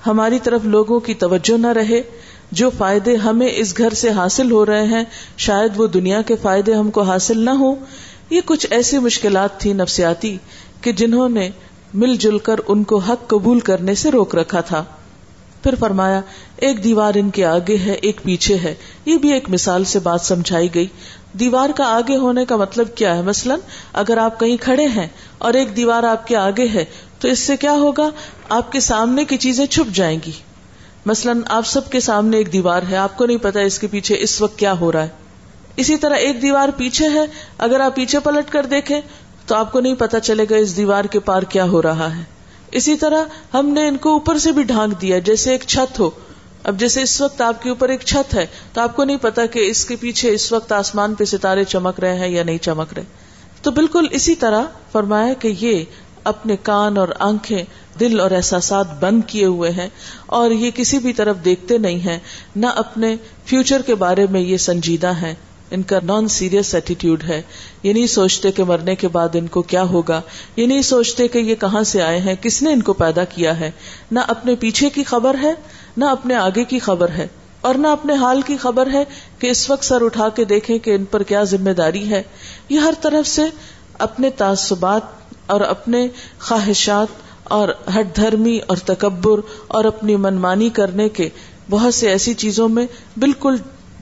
ہماری 0.08 0.40
طرف 0.40 0.62
لوگوں 0.64 1.00
کی 1.00 1.14
توجہ 1.14 1.58
نہ 1.58 1.68
رہے۔ 1.68 2.02
جو 2.52 2.70
فائدے 2.78 3.16
ہمیں 3.16 3.50
اس 3.56 3.78
گھر 3.78 3.90
سے 3.90 4.10
حاصل 4.10 4.52
ہو 4.52 4.66
رہے 4.66 4.84
ہیں، 4.84 5.04
شاید 5.38 5.72
وہ 5.76 5.88
دنیا 5.88 6.22
کے 6.22 6.36
فائدے 6.42 6.74
ہم 6.74 6.92
کو 6.92 7.02
حاصل 7.02 7.40
نہ 7.40 7.50
ہو 7.50 7.76
یہ 8.30 8.42
کچھ 8.46 8.68
ایسی 8.70 8.98
مشکلات 8.98 9.60
تھی 9.60 9.74
نفسیاتی 9.74 10.38
کہ 10.82 10.92
جنہوں 10.92 11.30
نے 11.30 11.50
مل 11.94 12.16
جل 12.16 12.38
کر 12.38 12.56
ان 12.68 12.84
کو 12.84 12.98
حق 12.98 13.28
قبول 13.28 13.60
کرنے 13.60 13.96
سے 13.96 14.12
روک 14.12 14.36
رکھا 14.36 14.62
تھا۔ 14.62 14.84
پھر 15.64 15.76
فرمایا، 15.80 16.22
ایک 16.58 16.84
دیوار 16.84 17.12
ان 17.16 17.30
کے 17.30 17.46
آگے 17.46 17.78
ہے، 17.78 17.92
ایک 17.92 18.24
پیچھے 18.24 18.56
ہے۔ 18.56 18.76
یہ 19.06 19.18
بھی 19.18 19.34
ایک 19.34 19.50
مثال 19.50 19.84
سے 19.84 20.00
بات 20.00 20.22
سمجھائی 20.22 20.68
گئی۔ 20.76 20.88
دیوار 21.34 21.70
کا 21.76 21.84
آگے 21.84 22.18
ہونے 22.18 22.46
کا 22.46 22.56
مطلب 22.56 22.88
کیا 22.96 23.16
ہے؟ 23.18 23.22
مثلا، 23.22 23.56
اگر 23.94 24.18
آپ 24.18 24.40
کہیں 24.40 24.58
کھڑے 24.58 24.86
ہیں 24.86 25.08
اور 25.38 25.54
ایک 25.54 25.76
دیوار 25.76 26.04
آپ 26.04 26.28
کے 26.28 26.36
آگے 26.36 26.68
ہے، 26.68 26.86
تو 27.20 27.28
اس 27.28 27.40
سے 27.40 27.58
کیا 27.58 27.72
ہوگا؟ 27.72 28.10
آپ 28.50 28.72
کے 28.72 28.80
سامنے 28.80 29.26
کی 29.26 29.38
چیزیں 29.38 29.66
چھپ 29.66 29.96
جائیں 29.96 30.20
گی۔ 30.26 30.32
مثلاً 31.08 31.42
آپ 31.46 31.68
سب 31.68 31.90
کے 31.90 32.00
سامنے 32.00 32.38
ایک 32.38 32.54
دیوار 32.54 32.82
ہے، 32.92 32.96
آپ 32.96 33.18
کو 33.18 33.26
نہیں 33.26 33.38
پتا 33.38 33.60
اس 33.60 33.80
کے 33.80 33.88
پیچھے 33.88 34.16
اس 34.20 34.42
وقت 34.42 34.60
کیا 34.60 34.80
ہو 34.80 34.92
رہا 34.92 35.04
ہے۔ 35.04 35.08
اسی 35.76 35.98
طرح 35.98 36.16
ایک 36.16 36.42
دیوار 36.42 36.70
پیچھے 36.78 37.10
ہے، 37.10 37.26
اگر 37.58 37.80
آپ 37.80 37.96
پیچھے 37.96 38.20
پلٹ 38.20 38.52
کر 38.52 38.66
دیکھیں 38.66 39.02
تو 39.46 39.56
آپ 39.56 39.72
کو 39.72 39.80
نہیں 39.80 39.96
پتا 39.96 40.20
چلے 40.20 40.46
گا 40.50 40.56
اس 40.56 40.78
دیوار 40.78 41.06
کے 41.06 41.20
پار 41.20 41.42
کیا 41.42 41.64
ہو 41.64 41.82
رہا 41.82 42.18
ہے۔ 42.18 42.24
اسی 42.72 42.96
طرح 42.96 43.24
ہم 43.54 43.70
نے 43.70 43.88
ان 43.88 43.98
کو 43.98 44.14
اوپر 44.14 44.38
سے 44.38 44.52
بھی 44.52 44.64
ڈھانک 44.64 45.02
دیا، 45.02 45.20
جیسے 45.20 45.52
ایک 45.52 45.64
چھت 45.68 46.00
ہو۔ 46.00 46.10
اب 46.64 46.80
جیسے 46.80 47.02
اس 47.02 47.22
وقت 47.22 47.42
آپ 47.42 47.64
کے 47.64 47.70
اوپر 47.70 47.90
ایک 47.90 48.02
چھت 48.02 48.34
ہے، 48.34 48.46
تو 48.74 48.82
آپ 48.82 48.96
کو 48.96 49.04
نہیں 49.04 49.18
پتا 49.22 49.46
کہ 49.46 49.60
اس 49.60 49.86
کے 49.86 49.96
پیچھے 49.96 50.34
اس 50.34 50.52
وقت 50.52 50.72
آسمان 50.72 51.14
پہ 51.14 51.24
ستارے 51.24 51.64
چمک 51.64 52.00
رہے 52.00 52.20
ہیں 52.20 52.28
یا 52.28 52.44
نہیں 52.44 52.58
چمک 52.58 52.94
رہے۔ 52.94 53.04
تو 53.62 53.72
بالکل 53.72 54.06
اسی 54.12 54.36
طرح 54.36 54.62
فرمایا 54.92 55.34
کہ 55.34 55.54
یہ 55.60 55.84
اپنے 56.28 56.56
کان 56.64 56.98
اور 56.98 57.08
آنکھیں 57.20 57.64
دل 58.00 58.20
اور 58.20 58.32
احساسات 58.32 59.04
بند 59.04 59.22
کیے 59.28 59.46
ہوئے 59.46 59.72
ہیں 59.72 59.90
اور 60.26 60.52
یہ 60.52 60.72
کسی 60.72 60.98
بھی 60.98 61.14
طرف 61.14 61.36
دیکھتے 61.46 61.78
نہیں 61.78 62.00
ہیں، 62.00 62.20
نہ 62.56 62.66
اپنے 62.66 63.16
فیوچر 63.46 63.82
کے 63.82 63.96
بارے 63.96 64.26
میں 64.30 64.42
یہ 64.42 64.58
سنجیدہ 64.58 65.08
ہیں۔ 65.08 65.36
ان 65.72 65.82
کا 65.82 66.00
نان 66.04 66.28
سیریس 66.28 66.76
ایٹیٹیوڈ 66.76 67.24
ہے۔ 67.24 67.42
یہ 67.84 67.94
نہیں 67.94 68.08
سوچتے 68.08 68.52
کہ 68.52 68.64
مرنے 68.64 68.96
کے 68.96 69.08
بعد 69.08 69.30
ان 69.34 69.48
کو 69.48 69.62
کیا 69.62 69.84
ہوگا۔ 69.84 70.22
یہ 70.56 70.68
نہیں 70.68 70.82
سوچتے 70.82 71.28
کہ 71.28 71.38
یہ 71.38 71.56
کہاں 71.56 71.84
سے 71.84 72.02
آئے 72.02 72.20
ہیں، 72.20 72.36
کس 72.42 72.62
نے 72.62 72.72
ان 72.72 72.82
کو 72.82 72.94
پیدا 72.94 73.24
کیا 73.24 73.60
ہے۔ 73.60 73.72
نہ 74.12 74.20
اپنے 74.28 74.56
پیچھے 74.56 74.90
کی 74.90 75.04
خبر 75.04 75.36
ہے، 75.44 75.54
نہ 75.98 76.06
اپنے 76.06 76.36
آگے 76.36 76.64
کی 76.64 76.80
خبر 76.80 77.10
ہے۔ 77.10 77.28
اور 77.62 77.76
نہ 77.76 77.88
اپنے 77.88 78.14
حال 78.14 78.42
کی 78.42 78.58
خبر 78.58 78.88
ہے 78.94 79.04
کہ 79.40 79.48
اس 79.48 79.70
وقت 79.70 79.84
سر 79.84 80.06
اٹھا 80.06 80.30
کے 80.30 80.46
دیکھیں 80.46 80.80
کہ 80.80 80.96
ان 80.96 81.06
پر 81.06 81.24
کیا 81.24 81.44
ذمہ 81.44 81.70
داری 81.70 82.10
ہے۔ 82.10 82.24
یہ 82.70 82.80
ہر 82.80 82.94
طرف 83.02 83.28
سے 83.28 83.42
اپنے 83.94 84.30
تعصبات 84.30 85.02
اور 85.48 85.62
اپنے 85.62 86.08
خواہشات 86.40 87.08
اور 87.44 87.70
ہٹ 87.96 88.16
دھرمی 88.16 88.60
اور 88.68 88.78
تکبر 88.78 89.40
اور 89.68 89.86
اپنی 89.86 90.16
منمانی 90.16 90.70
کرنے 90.70 91.10
کے 91.10 91.30
بہت 91.70 91.94
سے 91.94 92.10
ایسی 92.10 92.34
چیزوں 92.34 92.70
میں 92.70 92.86
بالکل 93.18 93.56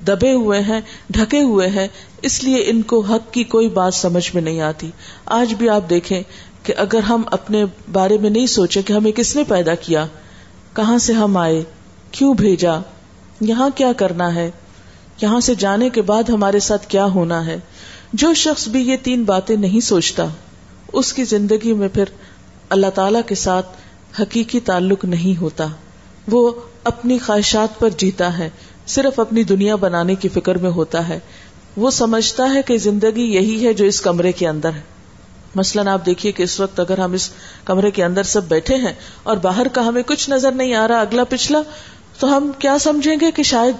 دبے 0.07 0.31
ہوئے 0.31 0.59
ہیں، 0.59 0.81
ڈھکے 1.09 1.41
ہوئے 1.41 1.67
ہیں، 1.67 1.87
اس 2.21 2.43
لیے 2.43 2.63
ان 2.65 2.81
کو 2.81 2.99
حق 2.99 3.33
کی 3.33 3.43
کوئی 3.43 3.69
بات 3.69 3.93
سمجھ 3.93 4.31
میں 4.33 4.41
نہیں 4.41 4.61
آتی۔ 4.61 4.91
آج 5.25 5.53
بھی 5.53 5.69
آپ 5.69 5.89
دیکھیں 5.89 6.21
کہ 6.63 6.73
اگر 6.77 6.99
ہم 6.99 7.21
اپنے 7.31 7.65
بارے 7.91 8.17
میں 8.17 8.29
نہیں 8.29 8.47
سوچے 8.47 8.81
کہ 8.81 8.93
ہمیں 8.93 9.11
کس 9.11 9.35
نے 9.35 9.43
پیدا 9.43 9.75
کیا، 9.75 10.05
کہاں 10.73 10.97
سے 10.97 11.13
ہم 11.13 11.37
آئے، 11.37 11.63
کیوں 12.11 12.33
بھیجا، 12.33 12.75
یہاں 13.41 13.69
کیا 13.75 13.93
کرنا 13.93 14.35
ہے، 14.35 14.51
یہاں 15.21 15.39
سے 15.39 15.55
جانے 15.55 15.89
کے 15.89 16.01
بعد 16.01 16.29
ہمارے 16.29 16.59
ساتھ 16.59 16.87
کیا 16.87 17.05
ہونا 17.05 17.45
ہے، 17.45 17.57
جو 18.13 18.33
شخص 18.33 18.67
بھی 18.67 18.81
یہ 18.81 18.97
تین 19.03 19.23
باتیں 19.23 19.55
نہیں 19.55 19.79
سوچتا۔ 19.79 20.25
اس 20.93 21.13
کی 21.13 21.23
زندگی 21.23 21.73
میں 21.73 21.87
پھر 21.87 22.03
اللہ 22.69 22.87
تعالی 22.95 23.19
کے 23.27 23.35
ساتھ 23.35 23.67
حقیقی 24.21 24.59
تعلق 24.59 25.05
نہیں 25.05 25.41
ہوتا۔ 25.41 25.67
وہ 26.27 26.51
اپنی 26.83 27.17
خواہشات 27.17 27.79
پر 27.79 27.89
جیتا 27.89 28.37
ہے، 28.37 28.49
صرف 28.87 29.19
اپنی 29.19 29.43
دنیا 29.43 29.75
بنانے 29.75 30.15
کی 30.15 30.29
فکر 30.29 30.57
میں 30.57 30.71
ہوتا 30.71 31.09
ہے۔ 31.09 31.19
وہ 31.77 31.91
سمجھتا 31.91 32.53
ہے 32.53 32.61
کہ 32.61 32.77
زندگی 32.77 33.33
یہی 33.33 33.67
ہے 33.67 33.73
جو 33.73 33.85
اس 33.85 34.01
کمرے 34.01 34.31
کے 34.31 34.47
اندر 34.47 34.73
ہے۔ 34.73 34.81
مثلاً 35.55 35.87
آپ 35.87 36.05
دیکھیے 36.05 36.31
کہ 36.31 36.43
اس 36.43 36.59
وقت 36.59 36.79
اگر 36.79 36.97
ہم 36.97 37.13
اس 37.13 37.29
کمرے 37.65 37.91
کے 37.91 38.03
اندر 38.03 38.23
سب 38.23 38.43
بیٹھے 38.43 38.75
ہیں 38.75 38.93
اور 39.23 39.37
باہر 39.37 39.67
کا 39.67 39.87
ہمیں 39.87 40.03
کچھ 40.03 40.29
نظر 40.29 40.51
نہیں 40.51 40.73
آ 40.73 40.87
رہا، 40.87 40.99
اگلا 40.99 41.23
پچھلا، 41.23 41.61
تو 42.19 42.37
ہم 42.37 42.51
کیا 42.59 42.77
سمجھیں 42.77 43.15
گے 43.21 43.31
کہ 43.31 43.43
شاید 43.43 43.75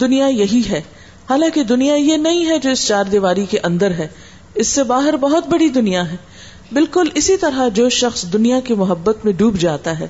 دنیا 0.00 0.26
یہی 0.26 0.62
ہے۔ 0.70 0.82
حالانکہ 1.30 1.62
دنیا 1.62 1.94
یہ 1.94 2.16
نہیں 2.16 2.46
ہے 2.46 2.58
جو 2.58 2.70
اس 2.70 2.86
چار 2.86 3.04
دیواری 3.04 3.46
کے 3.46 3.58
اندر 3.62 3.90
ہے۔ 3.90 4.08
اس 4.54 4.68
سے 4.68 4.82
باہر 4.82 5.16
بہت 5.16 5.46
بڑی 5.46 5.68
دنیا 5.68 6.10
ہے۔ 6.10 6.16
بالکل 6.72 7.08
اسی 7.14 7.36
طرح 7.36 7.68
جو 7.68 7.88
شخص 7.88 8.24
دنیا 8.32 8.60
کی 8.60 8.74
محبت 8.74 9.24
میں 9.24 9.32
ڈوب 9.32 9.58
جاتا 9.58 9.98
ہے، 9.98 10.08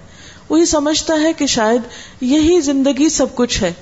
وہی 0.49 0.65
سمجھتا 0.65 1.15
ہے 1.23 1.33
کہ 1.33 1.47
شاید 1.47 1.81
یہی 2.21 2.61
زندگی 2.61 3.09
سب 3.09 3.27
کچھ 3.35 3.63
ہے۔ 3.63 3.73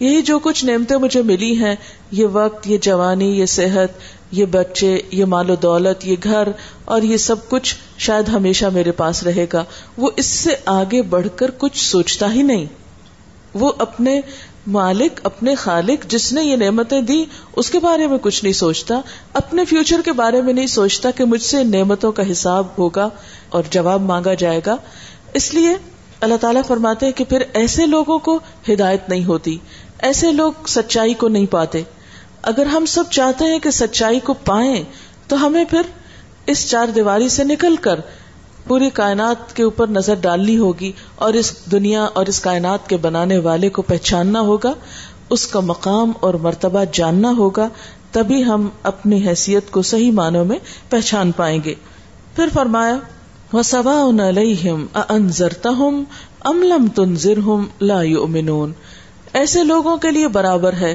یہی 0.00 0.22
جو 0.22 0.38
کچھ 0.38 0.64
نعمتیں 0.64 0.96
مجھے 0.96 1.22
ملی 1.22 1.64
ہیں، 1.64 1.74
یہ 2.10 2.26
وقت، 2.26 2.66
یہ 2.66 2.78
جوانی، 2.78 3.38
یہ 3.38 3.46
صحت، 3.46 3.88
یہ 4.30 4.44
بچے، 4.44 4.98
یہ 5.10 5.24
مال 5.24 5.50
و 5.50 5.54
دولت، 5.54 6.06
یہ 6.06 6.16
گھر، 6.24 6.48
اور 6.84 7.02
یہ 7.02 7.16
سب 7.16 7.48
کچھ 7.48 7.74
شاید 7.98 8.28
ہمیشہ 8.28 8.66
میرے 8.66 8.92
پاس 8.92 9.22
رہے 9.22 9.46
گا۔ 9.52 9.64
وہ 9.96 10.10
اس 10.16 10.26
سے 10.26 10.50
آگے 10.66 11.02
بڑھ 11.02 11.26
کر 11.36 11.50
کچھ 11.58 11.84
سوچتا 11.84 12.34
ہی 12.34 12.42
نہیں۔ 12.42 12.66
وہ 13.54 13.72
اپنے 13.78 14.20
مالک 14.66 15.20
اپنے 15.22 15.54
خالق 15.54 16.10
جس 16.10 16.32
نے 16.32 16.42
یہ 16.42 16.56
نعمتیں 16.56 17.00
دی، 17.00 17.24
اس 17.56 17.70
کے 17.70 17.78
بارے 17.78 18.06
میں 18.06 18.18
کچھ 18.22 18.44
نہیں 18.44 18.52
سوچتا، 18.52 19.00
اپنے 19.32 19.64
فیوچر 19.64 20.00
کے 20.04 20.12
بارے 20.12 20.42
میں 20.42 20.52
نہیں 20.52 20.66
سوچتا 20.66 21.10
کہ 21.10 21.24
مجھ 21.24 21.42
سے 21.42 21.64
نعمتوں 21.64 22.12
کا 22.12 22.32
حساب 22.32 22.66
ہوگا 22.78 23.08
اور 23.48 23.62
جواب 23.70 24.02
مانگا 24.02 24.34
جائے 24.34 24.60
گا۔ 24.66 24.76
اس 25.34 25.54
لیے 25.54 25.76
اللہ 26.20 26.34
تعالیٰ 26.34 26.62
فرماتے 26.66 27.12
کہ 27.12 27.24
پھر 27.24 27.42
ایسے 27.52 27.86
لوگوں 27.86 28.18
کو 28.18 28.38
ہدایت 28.68 29.08
نہیں 29.08 29.24
ہوتی، 29.24 29.58
ایسے 29.98 30.32
لوگ 30.32 30.52
سچائی 30.66 31.14
کو 31.14 31.28
نہیں 31.28 31.46
پاتے۔ 31.46 31.82
اگر 32.42 32.66
ہم 32.66 32.86
سب 32.86 33.04
چاہتے 33.10 33.44
ہیں 33.44 33.58
کہ 33.58 33.70
سچائی 33.70 34.20
کو 34.20 34.34
پائیں، 34.34 34.84
تو 35.28 35.46
ہمیں 35.46 35.64
پھر 35.64 35.82
اس 36.46 36.70
چار 36.70 36.86
دیواری 36.86 37.28
سے 37.28 37.44
نکل 37.44 37.76
کر 37.76 38.00
پوری 38.66 38.90
کائنات 38.90 39.56
کے 39.56 39.62
اوپر 39.62 39.86
نظر 39.86 40.14
ڈالنی 40.14 40.58
ہوگی 40.58 40.92
اور 41.14 41.32
اس 41.32 41.72
دنیا 41.72 42.04
اور 42.04 42.26
اس 42.26 42.40
کائنات 42.40 42.88
کے 42.88 42.96
بنانے 42.96 43.38
والے 43.38 43.68
کو 43.68 43.82
پہچاننا 43.82 44.40
ہوگا، 44.40 44.72
اس 45.30 45.46
کا 45.46 45.60
مقام 45.60 46.12
اور 46.20 46.34
مرتبہ 46.34 46.84
جاننا 46.92 47.32
ہوگا، 47.36 47.68
تبھی 48.12 48.44
ہم 48.44 48.68
اپنی 48.82 49.28
حیثیت 49.28 49.70
کو 49.70 49.82
صحیح 49.82 50.12
معنوں 50.12 50.44
میں 50.44 50.58
پہچان 50.88 51.32
پائیں 51.32 51.60
گے۔ 51.64 51.74
پھر 52.36 52.48
فرمایا 52.52 52.96
وہ 53.52 53.62
سوا 53.62 53.94
ہوں 53.94 54.12
املم 56.44 56.88
تنظر 56.88 57.38
ہوں 57.38 57.66
لا 57.80 58.02
یؤمنون 58.02 58.72
ایسے 59.32 59.64
لوگوں 59.64 59.96
کے 59.96 60.10
لیے 60.10 60.28
برابر 60.28 60.72
ہے، 60.72 60.94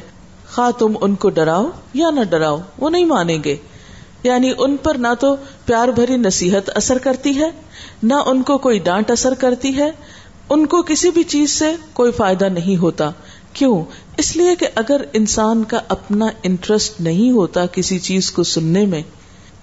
خواہ 0.55 0.71
تم 0.71 0.93
ان 1.01 1.15
کو 1.15 1.29
ڈراؤ 1.29 1.69
یا 1.93 2.09
نہ 2.09 2.23
ڈراؤ، 2.23 2.57
وہ 2.77 2.89
نہیں 2.89 3.05
مانیں 3.05 3.43
گے۔ 3.43 3.55
یعنی 4.23 4.51
ان 4.57 4.77
پر 4.77 4.95
نہ 4.95 5.07
تو 5.19 5.35
پیار 5.65 5.87
بھری 5.87 6.17
نصیحت 6.17 6.69
اثر 6.75 6.97
کرتی 6.97 7.39
ہے، 7.39 7.51
نہ 8.03 8.13
ان 8.13 8.43
کو 8.43 8.57
کوئی 8.57 8.79
ڈانٹ 8.79 9.11
اثر 9.11 9.33
کرتی 9.33 9.77
ہے۔ 9.77 9.91
ان 10.49 10.65
کو 10.65 10.81
کسی 10.81 11.09
بھی 11.09 11.23
چیز 11.23 11.51
سے 11.51 11.75
کوئی 11.93 12.11
فائدہ 12.11 12.45
نہیں 12.45 12.77
ہوتا۔ 12.77 13.11
کیوں؟ 13.53 13.83
اس 14.17 14.35
لیے 14.35 14.55
کہ 14.55 14.67
اگر 14.75 15.01
انسان 15.13 15.63
کا 15.63 15.79
اپنا 15.87 16.25
انٹرسٹ 16.43 17.01
نہیں 17.01 17.31
ہوتا 17.31 17.65
کسی 17.65 17.99
چیز 17.99 18.31
کو 18.31 18.43
سننے 18.43 18.85
میں، 18.85 19.01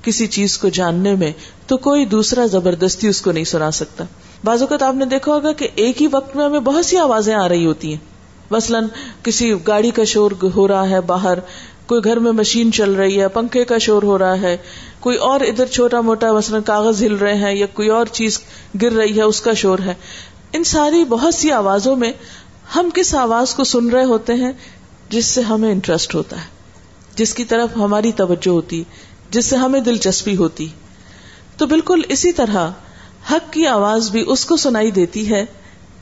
کسی 0.02 0.26
چیز 0.26 0.58
کو 0.58 0.68
جاننے 0.68 1.14
میں، 1.14 1.32
تو 1.66 1.76
کوئی 1.76 2.06
دوسرا 2.06 2.46
زبردستی 2.46 3.08
اس 3.08 3.20
کو 3.20 3.32
نہیں 3.32 3.44
سنا 3.44 3.70
سکتا۔ 3.70 4.04
بعض 4.44 4.60
اوقات 4.60 4.82
آپ 4.82 4.94
نے 4.94 5.04
دیکھا 5.04 5.32
ہوگا 5.32 5.52
کہ 5.52 5.68
ایک 5.74 6.02
ہی 6.02 6.06
وقت 6.10 6.36
میں 6.36 6.44
ہمیں 6.44 6.60
بہت 6.60 6.86
سی 6.86 6.96
آوازیں 6.96 7.34
آ 7.34 7.48
رہی 7.48 7.66
ہوتی 7.66 7.88
ہیں۔ 7.88 8.14
مثلاً 8.50 8.84
کسی 9.22 9.54
گاڑی 9.66 9.90
کا 9.90 10.04
شور 10.04 10.30
ہو 10.56 10.68
رہا 10.68 10.88
ہے 10.88 11.00
باہر 11.00 11.38
کوئی 11.86 12.00
گھر 12.04 12.16
میں 12.16 12.32
مشین 12.32 12.72
چل 12.72 12.92
رہی 12.92 13.20
ہے، 13.20 13.28
پنکھے 13.28 13.64
کا 13.64 13.78
شور 13.78 14.02
ہو 14.02 14.18
رہا 14.18 14.40
ہے، 14.40 14.56
کوئی 15.00 15.16
اور 15.16 15.40
ادھر 15.40 15.66
چھوٹا 15.66 16.00
موٹا 16.00 16.32
مثلاً 16.32 16.62
کاغذ 16.62 17.02
ہل 17.02 17.14
رہے 17.14 17.34
ہیں 17.34 17.54
یا 17.54 17.66
کوئی 17.66 17.88
اور 17.88 18.06
چیز 18.06 18.40
گر 18.82 18.92
رہی 18.92 19.16
ہے، 19.16 19.22
اس 19.22 19.40
کا 19.40 19.52
شور 19.52 19.78
ہے۔ 19.78 19.94
ان 20.52 20.64
ساری 20.64 21.04
بہت 21.04 21.34
سی 21.34 21.50
آوازوں 21.50 21.96
میں 21.96 22.12
ہم 22.76 22.88
کس 22.94 23.14
آواز 23.14 23.54
کو 23.54 23.64
سن 23.64 23.88
رہے 23.88 24.04
ہوتے 24.04 24.34
ہیں؟ 24.34 24.52
جس 25.08 25.26
سے 25.26 25.40
ہمیں 25.40 25.72
انٹرسٹ 25.72 26.14
ہوتا 26.14 26.36
ہے، 26.36 26.46
جس 27.14 27.34
کی 27.34 27.44
طرف 27.44 27.68
ہماری 27.76 28.12
توجہ 28.12 28.48
ہوتی، 28.48 28.84
جس 29.30 29.46
سے 29.46 29.56
ہمیں 29.56 29.80
دلچسپی 29.80 30.36
ہوتی۔ 30.36 30.68
تو 31.56 31.66
بالکل 31.66 32.00
اسی 32.08 32.32
طرح 32.32 32.70
حق 33.30 33.52
کی 33.52 33.66
آواز 33.66 34.10
بھی 34.10 34.24
اس 34.26 34.44
کو 34.44 34.56
سنائی 34.56 34.90
دیتی 34.90 35.30
ہے، 35.30 35.44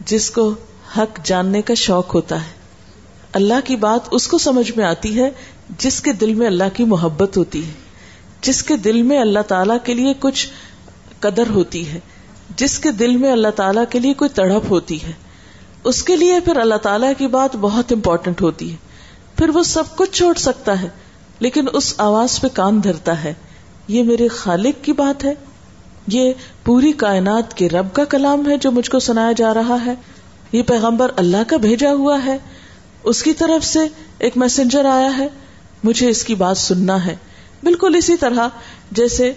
جس 0.06 0.30
کو 0.30 0.54
حق 0.98 1.24
جاننے 1.24 1.62
کا 1.62 1.74
شوق 1.74 2.14
ہوتا 2.14 2.36
ہے۔ 2.36 2.62
اللہ 3.32 3.54
کی 3.64 3.76
بات 3.76 4.00
اس 4.10 4.28
کو 4.28 4.38
سمجھ 4.38 4.72
میں 4.76 4.84
آتی 4.84 5.20
ہے 5.20 5.30
جس 5.78 6.00
کے 6.00 6.12
دل 6.12 6.34
میں 6.34 6.46
اللہ 6.46 6.64
کی 6.74 6.84
محبت 6.84 7.36
ہوتی 7.36 7.66
ہے، 7.66 7.72
جس 8.40 8.62
کے 8.62 8.76
دل 8.76 9.02
میں 9.02 9.20
اللہ 9.20 9.38
تعالی 9.48 9.74
کے 9.84 9.94
لیے 9.94 10.12
کچھ 10.18 10.48
قدر 11.20 11.50
ہوتی 11.50 11.92
ہے، 11.92 12.00
جس 12.56 12.78
کے 12.78 12.90
دل 12.90 13.16
میں 13.16 13.32
اللہ 13.32 13.48
تعالیٰ 13.56 13.84
کے 13.90 13.98
لیے 13.98 14.14
کوئی 14.14 14.30
تڑپ 14.34 14.62
ہوتی 14.70 15.02
ہے۔ 15.02 15.12
اس 15.84 16.02
کے 16.02 16.16
لیے 16.16 16.40
پھر 16.40 16.56
اللہ 16.56 16.74
تعالیٰ 16.74 17.12
کی 17.18 17.26
بات 17.26 17.56
بہت 17.56 17.92
امپورٹنٹ 17.92 18.42
ہوتی 18.42 18.70
ہے۔ 18.70 18.76
پھر 19.36 19.48
وہ 19.48 19.62
سب 19.62 19.96
کچھ 19.96 20.10
چھوڑ 20.12 20.34
سکتا 20.34 20.82
ہے، 20.82 20.88
لیکن 21.38 21.64
اس 21.72 21.94
آواز 21.98 22.40
پہ 22.40 22.46
کان 22.52 22.84
دھرتا 22.84 23.24
ہے۔ 23.24 23.34
یہ 23.88 24.02
میرے 24.02 24.28
خالق 24.28 24.84
کی 24.84 24.92
بات 24.92 25.24
ہے۔ 25.24 25.34
یہ 26.08 26.32
پوری 26.64 26.92
کائنات 26.92 27.54
کے 27.54 27.68
رب 27.68 27.92
کا 27.92 28.04
کلام 28.04 28.50
ہے 28.50 28.56
جو 28.56 28.70
مجھ 28.70 28.90
کو 28.90 28.98
سنایا 28.98 29.32
جا 29.32 29.54
رہا 29.54 29.76
ہے۔ 29.86 29.94
یہ 30.52 30.62
پیغمبر 30.62 31.10
اللہ 31.16 31.36
کا 31.46 31.56
بھیجا 31.56 31.92
ہوا 31.92 32.24
ہے۔ 32.24 32.38
اس 33.04 33.22
کی 33.22 33.32
طرف 33.32 33.64
سے 33.64 33.78
ایک 34.18 34.36
میسنجر 34.36 34.84
آیا 34.84 35.18
ہے۔ 35.18 35.28
مجھے 35.82 36.08
اس 36.08 36.24
کی 36.24 36.34
بات 36.34 36.58
سننا 36.58 37.06
ہے۔ 37.06 37.16
بالکل 37.62 37.94
اسی 37.98 38.16
طرح 38.16 38.48
جیسے 38.90 39.32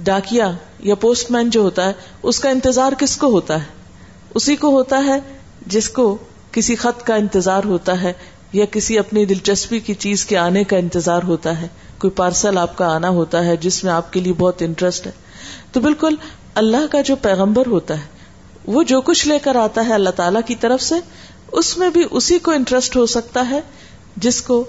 ڈاکیا 0.00 0.50
یا 0.80 0.94
پوسٹ 0.94 1.30
مین 1.30 1.50
جو 1.50 1.60
ہوتا 1.60 1.88
ہے، 1.88 1.92
اس 2.22 2.40
کا 2.40 2.50
انتظار 2.50 2.92
کس 2.98 3.16
کو 3.16 3.26
ہوتا 3.26 3.60
ہے؟ 3.60 3.66
اسی 4.34 4.56
کو 4.56 4.68
ہوتا 4.68 5.04
ہے 5.06 5.20
جس 5.66 5.88
کو 5.88 6.16
کسی 6.50 6.76
خط 6.76 7.06
کا 7.06 7.14
انتظار 7.14 7.62
ہوتا 7.64 8.02
ہے 8.02 8.12
یا 8.52 8.64
کسی 8.64 8.98
اپنی 8.98 9.24
دلچسپی 9.24 9.80
کی 9.80 9.94
چیز 9.94 10.24
کے 10.24 10.38
آنے 10.38 10.64
کا 10.64 10.76
انتظار 10.76 11.22
ہوتا 11.22 11.60
ہے۔ 11.60 11.68
کوئی 11.98 12.10
پارسل 12.10 12.58
آپ 12.58 12.78
کا 12.78 12.94
آنا 12.94 13.08
ہوتا 13.08 13.44
ہے 13.44 13.56
جس 13.56 13.84
میں 13.84 13.92
آپ 13.92 14.12
کے 14.12 14.20
لیے 14.20 14.32
بہت 14.32 14.62
انٹرسٹ 14.62 15.06
ہے۔ 15.06 15.12
تو 15.72 15.80
بالکل 15.80 16.14
اللہ 16.54 16.86
کا 16.90 17.00
جو 17.00 17.16
پیغمبر 17.16 17.66
ہوتا 17.66 17.94
ہے، 17.98 18.06
وہ 18.66 18.82
جو 18.82 19.00
کچھ 19.00 19.28
لے 19.28 19.38
کر 19.38 19.56
آتا 19.56 19.86
ہے 19.86 19.94
اللہ 19.94 20.10
تعالی 20.10 20.38
کی 20.46 20.54
طرف 20.54 20.82
سے، 20.82 20.94
اس 21.52 21.78
میں 21.78 21.90
بھی 21.90 22.04
اسی 22.10 22.38
کو 22.38 22.50
انٹرسٹ 22.50 22.96
ہو 22.96 23.06
سکتا 23.06 23.50
ہے 23.50 23.60
جس 24.16 24.42
کو 24.42 24.64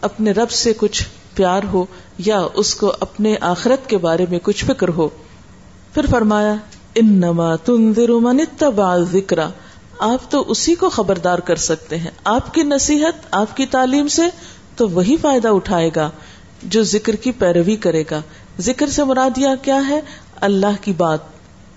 اپنے 0.00 0.30
رب 0.30 0.50
سے 0.50 0.72
کچھ 0.76 1.04
پیار 1.34 1.62
ہو 1.72 1.84
یا 2.18 2.46
اس 2.54 2.74
کو 2.74 2.92
اپنے 3.00 3.34
آخرت 3.40 3.88
کے 3.88 3.98
بارے 3.98 4.26
میں 4.30 4.38
کچھ 4.42 4.64
فکر 4.64 4.88
ہو۔ 4.88 5.08
پھر 5.94 6.06
فرمایا 6.10 6.54
ان 6.94 7.06
نما 7.06 7.54
من 8.08 8.40
اتبع 8.40 8.96
ذکر 8.96 9.38
آپ 9.98 10.30
تو 10.30 10.44
اسی 10.48 10.74
کو 10.74 10.88
خبردار 10.88 11.38
کر 11.38 11.56
سکتے 11.56 11.96
ہیں۔ 11.98 12.10
آپ 12.24 12.54
کی 12.54 12.62
نصیحت، 12.62 13.26
آپ 13.30 13.56
کی 13.56 13.66
تعلیم 13.66 14.08
سے 14.08 14.22
تو 14.76 14.88
وہی 14.88 15.16
فائدہ 15.16 15.48
اٹھائے 15.48 15.90
گا 15.96 16.10
جو 16.62 16.82
ذکر 16.82 17.16
کی 17.16 17.32
پیروی 17.32 17.76
کرے 17.76 18.04
گا۔ 18.10 18.20
ذکر 18.60 18.86
سے 18.86 19.04
مراد 19.04 19.38
یا 19.38 19.54
کیا 19.62 19.88
ہے؟ 19.88 20.00
اللہ 20.40 20.76
کی 20.80 20.92
بات۔ 20.92 21.18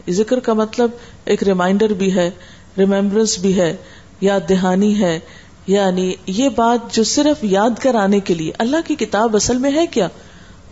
ذکر 0.10 0.40
کا 0.40 0.54
مطلب 0.54 0.92
ایک 1.26 1.44
ریمائنڈر 1.44 1.90
بھی 1.90 2.16
ہے 2.16 2.32
ریمبرنس 2.78 3.40
بھی 3.40 3.60
ہے، 3.60 3.76
یاد 4.22 4.50
دہانی 4.50 5.02
ہے۔ 5.02 5.20
یعنی 5.68 6.14
یہ 6.28 6.50
بات 6.50 6.94
جو 6.94 7.04
صرف 7.04 7.44
یاد 7.44 7.70
کرانے 7.80 8.20
کے 8.20 8.34
لیے، 8.34 8.52
اللہ 8.58 8.78
کی 8.88 8.96
کتاب 8.96 9.36
اصل 9.36 9.58
میں 9.58 9.72
ہے 9.72 9.88
کیا؟ 9.88 10.08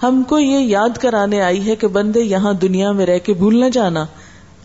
ہم 0.03 0.23
کو 0.23 0.39
یہ 0.39 0.59
یاد 0.59 0.97
کرانے 0.97 1.41
آئی 1.41 1.65
ہے 1.65 1.75
کہ 1.75 1.87
بندے 1.87 2.21
یہاں 2.21 2.53
دنیا 2.53 2.91
میں 2.91 3.05
رہ 3.05 3.19
کے 3.19 3.33
بھول 3.33 3.59
نہ 3.59 3.65
جانا۔ 3.69 4.05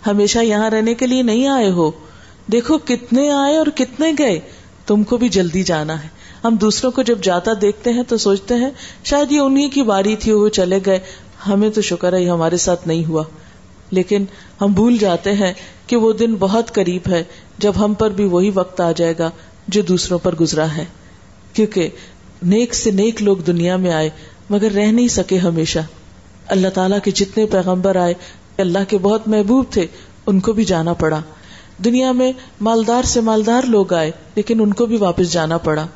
ہمیشہ 0.07 0.39
یہاں 0.39 0.71
رہنے 0.71 0.95
کے 0.95 1.07
لیے 1.07 1.23
نہیں 1.23 1.49
آئے 1.49 1.71
ہو۔ 1.71 1.91
دیکھو 2.53 2.79
کتنے 2.79 3.31
آئے 3.31 3.57
اور 3.57 3.67
کتنے 3.75 4.13
گئے۔ 4.19 4.41
تم 4.87 5.03
کو 5.03 5.17
بھی 5.17 5.29
جلدی 5.29 5.63
جانا 5.63 6.03
ہے۔ 6.03 6.09
ہم 6.45 6.57
دوسروں 6.57 6.93
کو 6.93 7.03
جب 7.03 7.19
جاتا 7.23 7.51
دیکھتے 7.61 7.93
ہیں 7.93 8.03
تو 8.03 8.17
سوچتے 8.17 8.55
ہیں، 8.55 8.71
شاید 9.05 9.33
یہ 9.33 9.41
انہیں 9.41 9.71
کی 9.71 9.83
باری 9.83 10.17
تھی 10.17 10.33
وہ 10.33 10.49
چلے 10.49 10.81
گئے۔ 10.87 10.99
ہمیں 11.47 11.71
تو 11.71 11.81
شکر 11.81 12.13
ہے 12.13 12.23
یہ 12.23 12.31
ہمارے 12.31 12.57
ساتھ 12.57 12.89
نہیں 12.89 13.05
ہوا۔ 13.05 13.23
لیکن 13.91 14.25
ہم 14.61 14.73
بھول 14.73 14.97
جاتے 14.97 15.33
ہیں 15.33 15.53
کہ 15.87 15.97
وہ 15.97 16.13
دن 16.13 16.35
بہت 16.35 16.75
قریب 16.75 17.03
ہے۔ 17.09 17.25
جب 17.59 17.73
ہم 17.85 17.95
پر 17.95 18.11
بھی 18.11 18.25
وہی 18.25 18.51
وقت 18.55 18.81
آ 18.81 18.93
جائے 18.93 19.15
گا۔ 19.19 19.31
جو 19.69 19.83
دوسروں 19.83 20.19
پر 20.19 20.35
گزرا 20.35 20.77
ہے۔ 20.77 20.85
کیونکہ 21.53 21.89
نیک 22.43 22.75
سے 22.75 22.91
نیک 22.91 23.23
لوگ 23.23 23.37
دنیا 23.37 23.77
میں 23.77 23.93
آئے، 23.93 24.11
مگر 24.51 24.71
رہ 24.71 24.87
نہیں 24.87 25.09
سکے 25.09 25.39
ہمیشہ۔ 25.39 25.79
اللہ 26.47 26.69
تعالیٰ 26.69 26.99
کے 27.05 27.11
جتنے 27.11 27.47
پیغمبر 27.47 27.97
آئے 27.97 28.15
اللہ 28.59 28.79
کے 28.89 28.99
بہت 28.99 29.29
محبوب 29.29 29.65
تھے، 29.71 29.87
ان 30.27 30.41
کو 30.41 30.53
بھی 30.53 30.65
جانا 30.65 30.93
پڑا۔ 30.93 31.21
دنیا 31.85 32.13
میں 32.13 32.33
مالدار 32.61 33.03
سے 33.03 33.21
مالدار 33.21 33.63
لوگ 33.63 33.95
آئے، 33.95 34.11
لیکن 34.35 34.61
ان 34.61 34.73
کو 34.73 34.87
بھی 34.87 34.97
واپس 34.97 35.33
جانا 35.33 35.59
پڑا۔ 35.59 35.87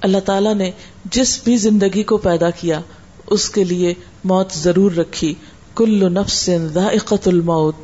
اللہ 0.00 0.18
تعالیٰ 0.18 0.54
نے 0.54 0.70
جس 1.04 1.40
بھی 1.44 1.56
زندگی 1.56 2.02
کو 2.02 2.16
پیدا 2.16 2.50
کیا، 2.50 2.80
اس 3.26 3.50
کے 3.50 3.64
لیے 3.64 3.94
موت 4.24 4.52
ضرور 4.52 4.92
رکھی۔ 4.92 5.34
کل 5.74 6.12
نفس 6.12 6.50
ذائقت 6.72 7.28
الموت، 7.28 7.74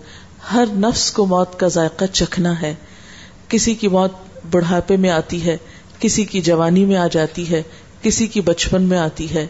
ہر 0.52 0.64
نفس 0.70 1.12
کو 1.12 1.26
موت 1.26 1.60
کا 1.60 1.68
ذائقہ 1.68 2.04
چکھنا 2.12 2.62
ہے۔ 2.62 2.74
کسی 3.48 3.74
کی 3.74 3.88
موت 3.88 4.10
بڑھاپے 4.50 4.96
میں 4.96 5.10
آتی 5.10 5.44
ہے، 5.44 5.56
کسی 5.98 6.24
کی 6.24 6.40
جوانی 6.40 6.84
میں 6.84 6.96
آ 6.96 7.06
جاتی 7.06 7.50
ہے، 7.50 7.62
کسی 8.02 8.26
کی 8.26 8.40
بچپن 8.40 8.82
میں 8.82 8.98
آتی 8.98 9.34
ہے۔ 9.34 9.46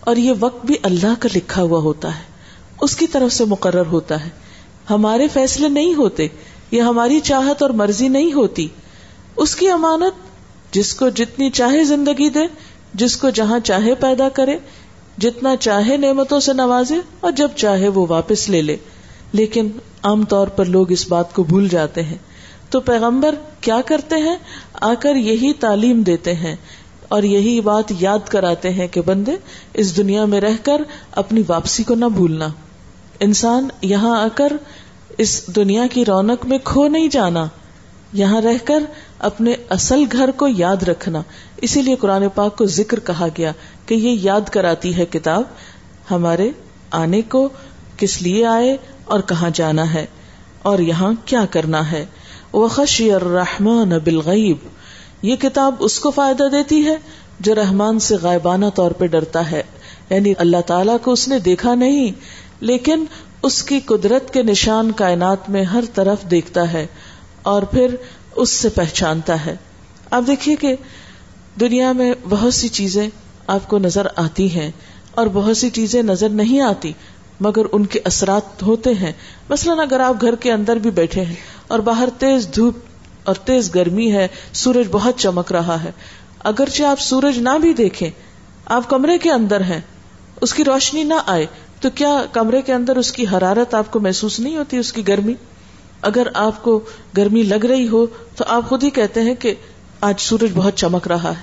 اور 0.00 0.16
یہ 0.16 0.32
وقت 0.40 0.66
بھی 0.66 0.74
اللہ 0.82 1.14
کا 1.18 1.28
لکھا 1.34 1.62
ہوا 1.62 1.78
ہوتا 1.78 2.18
ہے۔ 2.18 2.22
اس 2.80 2.96
کی 2.96 3.06
طرف 3.06 3.32
سے 3.32 3.44
مقرر 3.44 3.86
ہوتا 3.86 4.24
ہے۔ 4.24 4.30
ہمارے 4.90 5.28
فیصلے 5.28 5.68
نہیں 5.68 5.94
ہوتے 5.94 6.26
یہ 6.70 6.80
ہماری 6.80 7.20
چاہت 7.20 7.62
اور 7.62 7.70
مرضی 7.70 8.08
نہیں 8.08 8.32
ہوتی۔ 8.32 8.68
اس 9.36 9.56
کی 9.56 9.68
امانت 9.68 10.14
جس 10.74 10.94
کو 10.94 11.08
جتنی 11.08 11.50
چاہے 11.50 11.84
زندگی 11.84 12.28
دے، 12.28 12.40
جس 12.94 13.16
کو 13.16 13.30
جہاں 13.30 13.58
چاہے 13.58 13.94
پیدا 13.94 14.28
کرے، 14.28 14.58
جتنا 15.18 15.56
چاہے 15.56 15.96
نعمتوں 15.96 16.40
سے 16.40 16.52
نوازے، 16.52 16.94
اور 17.20 17.32
جب 17.32 17.48
چاہے 17.56 17.88
وہ 17.88 18.06
واپس 18.08 18.48
لے 18.48 18.62
لے۔ 18.62 18.76
لیکن 19.32 19.68
عام 20.02 20.24
طور 20.24 20.48
پر 20.48 20.64
لوگ 20.64 20.92
اس 20.92 21.08
بات 21.08 21.34
کو 21.34 21.42
بھول 21.42 21.68
جاتے 21.68 22.02
ہیں۔ 22.02 22.18
تو 22.72 22.80
پیغمبر 22.80 23.34
کیا 23.60 23.80
کرتے 23.86 24.16
ہیں؟ 24.16 24.36
آ 24.74 24.94
کر 24.94 25.16
یہی 25.16 25.52
تعلیم 25.52 26.02
دیتے 26.02 26.34
ہیں 26.34 26.56
اور 27.08 27.22
یہی 27.22 27.60
بات 27.60 27.92
یاد 28.00 28.28
کراتے 28.28 28.70
ہیں 28.70 28.88
کہ 28.88 29.00
بندے، 29.00 29.32
اس 29.74 29.96
دنیا 29.96 30.24
میں 30.24 30.40
رہ 30.40 30.56
کر 30.62 30.82
اپنی 31.12 31.42
واپسی 31.48 31.82
کو 31.82 31.94
نہ 31.94 32.04
بھولنا۔ 32.04 32.48
انسان 33.20 33.68
یہاں 33.82 34.22
آ 34.22 34.28
کر 34.34 34.52
اس 35.18 35.56
دنیا 35.56 35.86
کی 35.86 36.04
رونق 36.04 36.46
میں 36.46 36.58
کھو 36.64 36.88
نہیں 36.88 37.08
جانا۔ 37.08 37.46
یہاں 38.12 38.40
رہ 38.40 38.56
کر 38.64 38.82
اپنے 39.18 39.54
اصل 39.70 40.04
گھر 40.12 40.30
کو 40.30 40.48
یاد 40.48 40.82
رکھنا۔ 40.82 41.22
اسی 41.56 41.82
لیے 41.82 41.96
قرآن 41.96 42.28
پاک 42.34 42.58
کو 42.58 42.66
ذکر 42.66 43.00
کہا 43.00 43.26
گیا 43.38 43.52
کہ 43.86 43.94
یہ 43.94 44.18
یاد 44.22 44.48
کراتی 44.48 44.96
ہے 44.96 45.06
کتاب، 45.06 45.42
ہمارے 46.10 46.50
آنے 46.90 47.22
کو 47.22 47.48
کس 47.96 48.22
لیے 48.22 48.46
آئے 48.46 48.76
اور 49.04 49.20
کہاں 49.20 49.50
جانا 49.54 49.94
ہے 49.94 50.06
اور 50.62 50.78
یہاں 50.78 51.12
کیا 51.24 51.44
کرنا 51.50 51.92
ہے۔ 51.92 52.06
وہ 52.52 52.68
خشی 52.68 53.12
الرحمان 53.12 53.88
بالغیب 53.88 54.56
یہ 55.22 55.36
کتاب 55.36 55.74
اس 55.78 55.98
کو 55.98 56.10
فائدہ 56.10 56.44
دیتی 56.52 56.86
ہے 56.86 56.96
جو 57.40 57.54
رحمان 57.54 57.98
سے 57.98 58.16
غائبانہ 58.16 58.66
طور 58.74 58.90
پہ 58.90 59.06
ڈرتا 59.06 59.50
ہے۔ 59.50 59.62
یعنی 60.10 60.34
اللہ 60.38 60.60
تعالیٰ 60.66 60.96
کو 61.02 61.12
اس 61.12 61.28
نے 61.28 61.38
دیکھا 61.38 61.74
نہیں، 61.74 62.12
لیکن 62.60 63.04
اس 63.42 63.62
کی 63.62 63.80
قدرت 63.80 64.32
کے 64.32 64.42
نشان 64.42 64.92
کائنات 64.92 65.50
میں 65.50 65.64
ہر 65.64 65.84
طرف 65.94 66.30
دیکھتا 66.30 66.72
ہے 66.72 66.86
اور 67.42 67.62
پھر 67.62 67.96
اس 68.34 68.50
سے 68.50 68.68
پہچانتا 68.68 69.46
ہے۔ 69.46 69.56
آپ 70.10 70.22
دیکھیے 70.26 70.56
کہ 70.56 70.76
دنیا 71.60 71.92
میں 71.92 72.12
بہت 72.28 72.54
سی 72.54 72.68
چیزیں 72.68 73.08
آپ 73.46 73.68
کو 73.68 73.78
نظر 73.78 74.06
آتی 74.16 74.54
ہیں 74.54 74.70
اور 75.10 75.26
بہت 75.32 75.56
سی 75.56 75.70
چیزیں 75.70 76.02
نظر 76.02 76.28
نہیں 76.28 76.60
آتی۔ 76.60 76.92
مگر 77.42 77.62
ان 77.72 77.86
کے 77.86 78.00
اثرات 78.04 78.62
ہوتے 78.62 78.94
ہیں۔ 78.94 79.12
مثلاً 79.50 79.78
اگر 79.78 80.00
آپ 80.00 80.14
گھر 80.20 80.34
کے 80.34 80.52
اندر 80.52 80.76
بھی 80.76 80.90
بیٹھے 80.90 81.24
ہیں 81.24 81.34
اور 81.66 81.78
باہر 81.78 82.08
تیز 82.18 82.48
دھوپ 82.56 82.78
اور 83.24 83.34
تیز 83.34 83.74
گرمی 83.74 84.12
ہے، 84.12 84.28
سورج 84.52 84.86
بہت 84.90 85.18
چمک 85.18 85.52
رہا 85.52 85.84
ہے۔ 85.84 85.90
اگرچہ 86.44 86.82
آپ 86.82 87.00
سورج 87.00 87.38
نہ 87.38 87.58
بھی 87.60 87.72
دیکھیں، 87.72 88.10
آپ 88.66 88.90
کمرے 88.90 89.18
کے 89.18 89.30
اندر 89.30 89.60
ہیں، 89.60 89.80
اس 90.40 90.54
کی 90.54 90.64
روشنی 90.64 91.02
نہ 91.02 91.14
آئے، 91.26 91.46
تو 91.80 91.90
کیا 91.90 92.24
کمرے 92.32 92.62
کے 92.62 92.72
اندر 92.72 92.96
اس 92.96 93.12
کی 93.12 93.24
حرارت 93.32 93.74
آپ 93.74 93.92
کو 93.92 94.00
محسوس 94.00 94.40
نہیں 94.40 94.56
ہوتی، 94.56 94.76
اس 94.76 94.92
کی 94.92 95.08
گرمی؟ 95.08 95.34
اگر 96.02 96.26
آپ 96.34 96.62
کو 96.62 96.80
گرمی 97.16 97.42
لگ 97.42 97.64
رہی 97.64 97.88
ہو، 97.88 98.06
تو 98.36 98.44
آپ 98.48 98.68
خود 98.68 98.84
ہی 98.84 98.90
کہتے 98.90 99.22
ہیں 99.22 99.34
کہ 99.34 99.54
آج 100.00 100.14
سورج 100.20 100.50
بہت 100.54 100.76
چمک 100.76 101.08
رہا 101.08 101.30
ہے۔ 101.30 101.42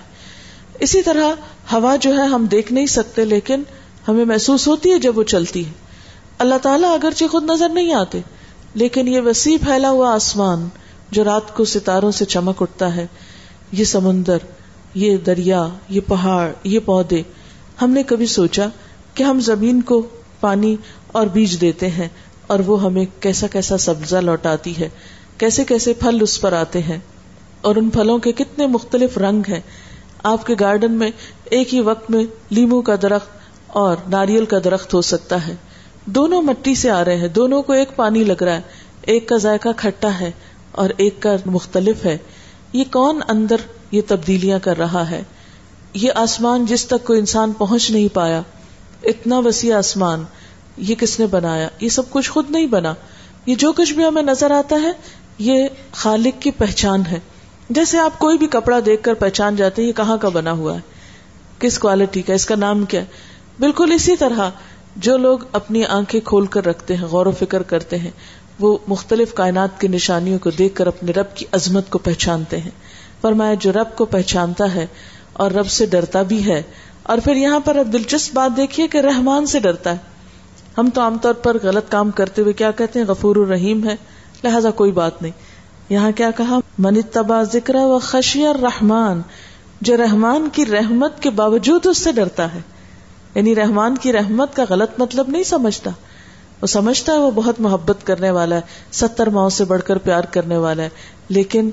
اسی 0.79 1.01
طرح 1.01 1.25
ہوا 1.73 1.95
جو 1.95 2.17
ہے، 2.17 2.25
ہم 2.25 2.45
دیکھ 2.45 2.73
نہیں 2.73 2.85
سکتے، 2.85 3.25
لیکن 3.25 3.63
ہمیں 4.07 4.25
محسوس 4.25 4.67
ہوتی 4.67 4.91
ہے 4.91 4.99
جب 4.99 5.17
وہ 5.17 5.23
چلتی 5.23 5.65
ہے۔ 5.65 5.88
اللہ 6.39 6.55
تعالیٰ 6.61 6.93
اگرچہ 6.93 7.25
خود 7.31 7.43
نظر 7.43 7.69
نہیں 7.69 7.93
آتے، 7.93 8.19
لیکن 8.73 9.07
یہ 9.07 9.21
وسیع 9.21 9.57
پھیلا 9.63 9.89
ہوا 9.89 10.13
آسمان 10.13 10.69
جو 11.11 11.23
رات 11.23 11.55
کو 11.55 11.65
ستاروں 11.65 12.11
سے 12.11 12.25
چمک 12.25 12.61
اٹھتا 12.61 12.95
ہے، 12.95 13.07
یہ 13.71 13.83
سمندر، 13.83 14.37
یہ 14.95 15.17
دریا، 15.17 15.67
یہ 15.89 16.01
پہاڑ، 16.07 16.51
یہ 16.63 16.79
پودے، 16.85 17.21
ہم 17.81 17.89
نے 17.89 18.03
کبھی 18.03 18.25
سوچا 18.25 18.65
کہ 19.13 19.23
ہم 19.23 19.39
زمین 19.39 19.81
کو 19.81 20.07
پانی 20.39 20.75
اور 21.07 21.27
بیج 21.27 21.61
دیتے 21.61 21.89
ہیں 21.89 22.07
اور 22.47 22.59
وہ 22.59 22.83
ہمیں 22.83 23.05
کیسا 23.19 23.47
کیسا 23.47 23.77
سبزہ 23.77 24.17
لوٹاتی 24.17 24.79
ہے، 24.79 24.89
کیسے 25.37 25.63
کیسے 25.63 25.93
پھل 25.93 26.17
اس 26.21 26.41
پر 26.41 26.53
آتے 26.53 26.81
ہیں۔ 26.81 26.97
اور 27.61 27.75
ان 27.75 27.89
پھلوں 27.89 28.17
کے 28.17 28.31
کتنے 28.31 28.67
مختلف 28.67 29.17
رنگ 29.17 29.41
ہیں۔ 29.49 29.61
آپ 30.23 30.45
کے 30.45 30.55
گارڈن 30.59 30.91
میں 30.91 31.11
ایک 31.45 31.73
ہی 31.73 31.79
وقت 31.79 32.11
میں 32.11 32.23
لیمو 32.49 32.81
کا 32.81 32.95
درخت 33.01 33.27
اور 33.67 33.95
ناریل 34.09 34.45
کا 34.45 34.57
درخت 34.63 34.93
ہو 34.93 35.01
سکتا 35.01 35.47
ہے۔ 35.47 35.55
دونوں 36.09 36.41
مٹی 36.41 36.75
سے 36.75 36.89
آ 36.89 37.05
رہے 37.05 37.15
ہیں، 37.15 37.27
دونوں 37.27 37.61
کو 37.61 37.73
ایک 37.73 37.95
پانی 37.95 38.23
لگ 38.23 38.43
رہا 38.43 38.55
ہے۔ 38.55 38.61
ایک 39.01 39.29
کا 39.29 39.37
ذائقہ 39.37 39.69
کھٹا 39.77 40.19
ہے 40.19 40.31
اور 40.71 40.89
ایک 40.97 41.21
کا 41.21 41.35
مختلف 41.45 42.05
ہے۔ 42.05 42.17
یہ 42.73 42.83
کون 42.91 43.19
اندر 43.27 43.55
یہ 43.91 44.01
تبدیلیاں 44.07 44.59
کر 44.59 44.77
رہا 44.77 45.09
ہے؟ 45.09 45.23
یہ 45.93 46.11
آسمان 46.15 46.65
جس 46.65 46.85
تک 46.85 47.07
کوئی 47.07 47.19
انسان 47.19 47.51
پہنچ 47.51 47.91
نہیں 47.91 48.07
پایا۔ 48.13 48.41
اتنا 49.03 49.39
وسیع 49.39 49.77
آسمان۔ 49.77 50.23
یہ 50.77 50.95
کس 50.95 51.19
نے 51.19 51.25
بنایا؟ 51.27 51.67
یہ 51.79 51.89
سب 51.89 52.09
کچھ 52.09 52.31
خود 52.31 52.51
نہیں 52.51 52.67
بنا۔ 52.67 52.93
یہ 53.45 53.55
جو 53.55 53.71
کچھ 53.71 53.93
بھی 53.93 54.05
ہمیں 54.05 54.23
نظر 54.23 54.51
آتا 54.51 54.75
ہے، 54.81 54.91
یہ 55.39 55.67
خالق 55.91 56.41
کی 56.41 56.51
پہچان 56.51 57.03
ہے۔ 57.11 57.19
جیسے 57.69 57.97
آپ 57.97 58.19
کوئی 58.19 58.37
بھی 58.37 58.47
کپڑا 58.47 58.79
دیکھ 58.85 59.03
کر 59.03 59.13
پہچان 59.13 59.55
جاتے 59.55 59.81
ہیں، 59.81 59.89
یہ 59.89 59.93
کہاں 59.93 60.17
کا 60.17 60.29
بنا 60.29 60.51
ہوا 60.51 60.75
ہے؟ 60.75 60.79
کس 61.59 61.79
کوالٹی 61.79 62.21
کا؟ 62.21 62.33
اس 62.33 62.45
کا 62.45 62.55
نام 62.55 62.85
کیا 62.85 63.01
ہے؟ 63.01 63.05
بالکل 63.59 63.91
اسی 63.95 64.15
طرح 64.15 64.49
جو 64.95 65.17
لوگ 65.17 65.39
اپنی 65.51 65.85
آنکھیں 65.85 66.21
کھول 66.21 66.45
کر 66.45 66.65
رکھتے 66.65 66.95
ہیں، 66.95 67.05
غور 67.05 67.25
و 67.25 67.31
فکر 67.31 67.63
کرتے 67.63 67.97
ہیں، 67.97 68.11
وہ 68.59 68.77
مختلف 68.87 69.33
کائنات 69.33 69.81
کی 69.81 69.87
نشانیوں 69.87 70.39
کو 70.39 70.49
دیکھ 70.49 70.75
کر 70.75 70.87
اپنے 70.87 71.11
رب 71.11 71.35
کی 71.35 71.45
عظمت 71.51 71.89
کو 71.89 71.97
پہچانتے 71.97 72.57
ہیں۔ 72.57 72.71
فرمایا، 73.21 73.53
جو 73.53 73.71
رب 73.71 73.97
کو 73.97 74.05
پہچانتا 74.05 74.75
ہے 74.75 74.87
اور 75.33 75.51
رب 75.51 75.67
سے 75.67 75.85
ڈرتا 75.85 76.21
بھی 76.21 76.45
ہے۔ 76.45 76.63
اور 77.03 77.17
پھر 77.23 77.35
یہاں 77.35 77.59
پر 77.59 77.75
اب 77.75 77.93
دلچسپ 77.93 78.35
بات 78.35 78.57
دیکھیے 78.57 78.87
کہ 78.87 78.97
رحمان 78.97 79.45
سے 79.45 79.59
ڈرتا 79.59 79.91
ہے۔ 79.91 79.97
ہم 80.77 80.89
تو 80.89 81.01
عام 81.01 81.17
طور 81.17 81.33
پر 81.33 81.57
غلط 81.63 81.91
کام 81.91 82.11
کرتے 82.11 82.41
ہوئے 82.41 82.53
کیا 82.53 82.71
کہتے 82.71 82.99
ہیں؟ 82.99 83.05
غفور 83.05 83.35
الرحیم 83.35 83.89
ہے۔ 83.89 83.95
لہذا 84.43 84.71
کوئی 84.71 84.91
بات 84.91 85.21
نہیں۔ 85.21 85.31
یہاں 85.89 86.11
کیا 86.11 86.31
کہا؟ 86.31 86.59
من 86.79 87.01
تبا 87.01 87.43
ذکر 87.43 87.75
و 87.75 87.99
خشی 87.99 88.43
رحمان 88.61 89.21
جو 89.81 89.97
رحمان 89.97 90.49
کی 90.53 90.65
رحمت 90.65 91.21
کے 91.21 91.29
باوجود 91.29 91.85
اس 91.85 91.97
سے 91.97 92.11
ڈرتا 92.11 92.53
ہے۔ 92.53 92.59
یعنی 93.35 93.55
رحمان 93.55 93.97
کی 93.97 94.13
رحمت 94.13 94.55
کا 94.55 94.65
غلط 94.69 94.89
مطلب 94.97 95.29
نہیں 95.29 95.43
سمجھتا۔ 95.43 95.91
وہ 96.61 96.67
سمجھتا 96.67 97.13
ہے 97.13 97.17
وہ 97.17 97.31
بہت 97.31 97.61
محبت 97.61 97.97
کرنے 98.03 98.31
والا 98.31 98.55
ہے، 98.55 98.61
ستر 98.91 99.29
ماؤں 99.29 99.49
سے 99.49 99.65
بڑھ 99.65 99.81
کر 99.81 99.97
پیار 99.97 100.23
کرنے 100.23 100.57
والا 100.57 100.83
ہے، 100.83 100.89
لیکن 101.29 101.69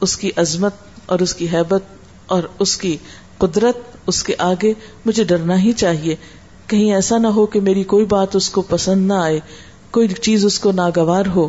اس 0.00 0.16
کی 0.16 0.30
عظمت 0.36 0.72
اور 1.06 1.18
اس 1.18 1.34
کی 1.34 1.46
حیبت 1.52 1.82
اور 2.26 2.42
اس 2.58 2.76
کی 2.76 2.96
قدرت، 3.38 3.76
اس 4.06 4.22
کے 4.22 4.34
آگے 4.38 4.72
مجھے 5.04 5.24
ڈرنا 5.24 5.62
ہی 5.62 5.72
چاہیے۔ 5.72 6.16
کہیں 6.66 6.94
ایسا 6.94 7.18
نہ 7.18 7.26
ہو 7.26 7.46
کہ 7.46 7.60
میری 7.60 7.84
کوئی 7.84 8.04
بات 8.04 8.36
اس 8.36 8.48
کو 8.48 8.62
پسند 8.62 9.06
نہ 9.06 9.12
آئے، 9.12 9.40
کوئی 9.90 10.08
چیز 10.08 10.44
اس 10.44 10.58
کو 10.58 10.72
ناگوار 10.72 11.26
ہو۔ 11.26 11.48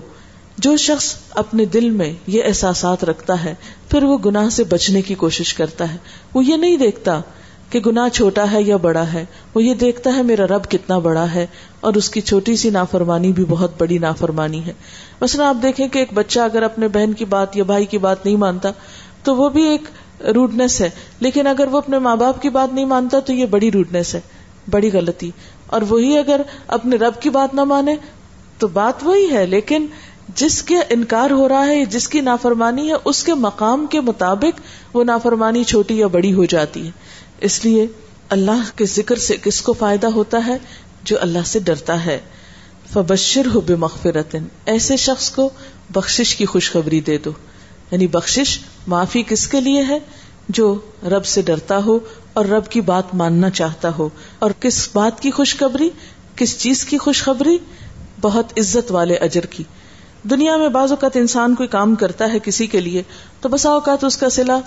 جو 0.57 0.77
شخص 0.77 1.15
اپنے 1.29 1.65
دل 1.65 1.89
میں 1.89 2.13
یہ 2.27 2.43
احساسات 2.45 3.03
رکھتا 3.03 3.43
ہے، 3.43 3.55
پھر 3.89 4.03
وہ 4.03 4.17
گناہ 4.25 4.49
سے 4.49 4.63
بچنے 4.63 5.01
کی 5.01 5.15
کوشش 5.15 5.53
کرتا 5.53 5.93
ہے۔ 5.93 5.97
وہ 6.33 6.45
یہ 6.45 6.55
نہیں 6.55 6.77
دیکھتا 6.77 7.21
کہ 7.71 7.79
گناہ 7.79 8.09
چھوٹا 8.09 8.51
ہے 8.51 8.61
یا 8.61 8.77
بڑا 8.77 9.13
ہے، 9.13 9.25
وہ 9.55 9.63
یہ 9.63 9.73
دیکھتا 9.73 10.15
ہے 10.15 10.23
میرا 10.23 10.47
رب 10.47 10.69
کتنا 10.69 10.99
بڑا 10.99 11.33
ہے، 11.33 11.47
اور 11.79 11.93
اس 11.93 12.09
کی 12.09 12.21
چھوٹی 12.21 12.55
سی 12.55 12.69
نافرمانی 12.69 13.31
بھی 13.31 13.45
بہت 13.49 13.71
بڑی 13.77 13.97
نافرمانی 13.97 14.65
ہے۔ 14.65 14.73
مثلا 15.21 15.49
آپ 15.49 15.57
دیکھیں 15.61 15.87
کہ 15.87 15.99
ایک 15.99 16.09
بچہ 16.13 16.39
اگر 16.39 16.63
اپنے 16.63 16.87
بہن 16.87 17.13
کی 17.13 17.25
بات 17.25 17.57
یا 17.57 17.63
بھائی 17.63 17.85
کی 17.85 17.97
بات 17.97 18.25
نہیں 18.25 18.35
مانتا، 18.35 18.71
تو 19.23 19.35
وہ 19.35 19.49
بھی 19.49 19.63
ایک 19.63 19.81
روڈنیس 20.23 20.81
ہے۔ 20.81 20.89
لیکن 21.19 21.47
اگر 21.47 21.67
وہ 21.71 21.77
اپنے 21.77 21.99
ماں 21.99 22.15
باپ 22.15 22.41
کی 22.41 22.49
بات 22.49 22.73
نہیں 22.73 22.85
مانتا، 22.85 23.19
تو 23.19 23.33
یہ 23.33 23.45
بڑی 23.45 23.71
روڈنیس 23.71 24.15
ہے، 24.15 24.21
بڑی 24.71 24.89
غلطی۔ 24.93 25.31
اور 25.67 25.81
وہی 25.89 26.17
اگر 26.17 26.41
اپنے 26.67 26.95
رب 26.95 27.21
کی 27.21 27.29
بات 27.29 27.53
نہ 27.53 27.63
مانے، 27.63 27.95
تو 28.57 28.67
بات 28.67 29.03
وہی 29.03 29.31
ہے۔ 29.31 29.45
لیکن 29.45 29.85
جس 30.35 30.63
کے 30.63 30.75
انکار 30.89 31.31
ہو 31.31 31.49
رہا 31.49 31.65
ہے، 31.65 31.85
جس 31.85 32.07
کی 32.07 32.21
نافرمانی 32.21 32.89
ہے، 32.89 32.93
اس 33.05 33.23
کے 33.23 33.33
مقام 33.33 33.85
کے 33.89 34.01
مطابق 34.01 34.61
وہ 34.95 35.03
نافرمانی 35.03 35.63
چھوٹی 35.63 35.99
یا 35.99 36.07
بڑی 36.07 36.33
ہو 36.33 36.45
جاتی 36.45 36.85
ہے۔ 36.85 36.91
اس 37.41 37.65
لیے 37.65 37.87
اللہ 38.29 38.77
کے 38.77 38.85
ذکر 38.85 39.15
سے 39.15 39.37
کس 39.43 39.61
کو 39.61 39.73
فائدہ 39.73 40.07
ہوتا 40.07 40.45
ہے؟ 40.47 40.57
جو 41.03 41.17
اللہ 41.21 41.39
سے 41.45 41.59
ڈرتا 41.59 42.05
ہے۔ 42.05 42.19
فبشر 42.93 43.41
ہو 43.55 43.61
بے 43.61 43.75
مغفرت 43.75 44.35
ایسے 44.65 44.97
شخص 44.97 45.29
کو 45.29 45.49
بخشش 45.89 46.35
کی 46.35 46.45
خوشخبری 46.45 47.01
دے 47.01 47.17
دو۔ 47.17 47.31
یعنی 47.91 48.07
بخشش 48.07 48.59
معافی 48.87 49.23
کس 49.23 49.47
کے 49.47 49.61
لیے 49.61 49.83
ہے؟ 49.83 49.99
جو 50.49 50.79
رب 51.03 51.25
سے 51.25 51.41
ڈرتا 51.41 51.77
ہو 51.85 51.99
اور 52.33 52.45
رب 52.45 52.67
کی 52.67 52.81
بات 52.81 53.15
ماننا 53.15 53.49
چاہتا 53.49 53.89
ہو۔ 53.99 54.09
اور 54.39 54.51
کس 54.59 54.89
بات 54.93 55.19
کی 55.19 55.31
خوشخبری؟ 55.31 55.89
کس 56.35 56.59
چیز 56.59 56.85
کی 56.85 56.97
خوشخبری؟ 56.97 57.57
بہت 58.21 58.59
عزت 58.59 58.91
والے 58.91 59.15
اجر 59.15 59.45
کی۔ 59.45 59.63
دنیا 60.23 60.57
میں 60.57 60.69
بعض 60.69 60.89
اوقات 60.89 61.17
انسان 61.17 61.55
کوئی 61.55 61.69
کام 61.69 61.95
کرتا 61.95 62.33
ہے 62.33 62.39
کسی 62.39 62.67
کے 62.67 62.81
لیے 62.81 63.03
تو 63.41 63.49
بسا 63.49 63.69
اوقات 63.69 64.03
اس 64.03 64.17
کا 64.17 64.29
سلا 64.29 64.59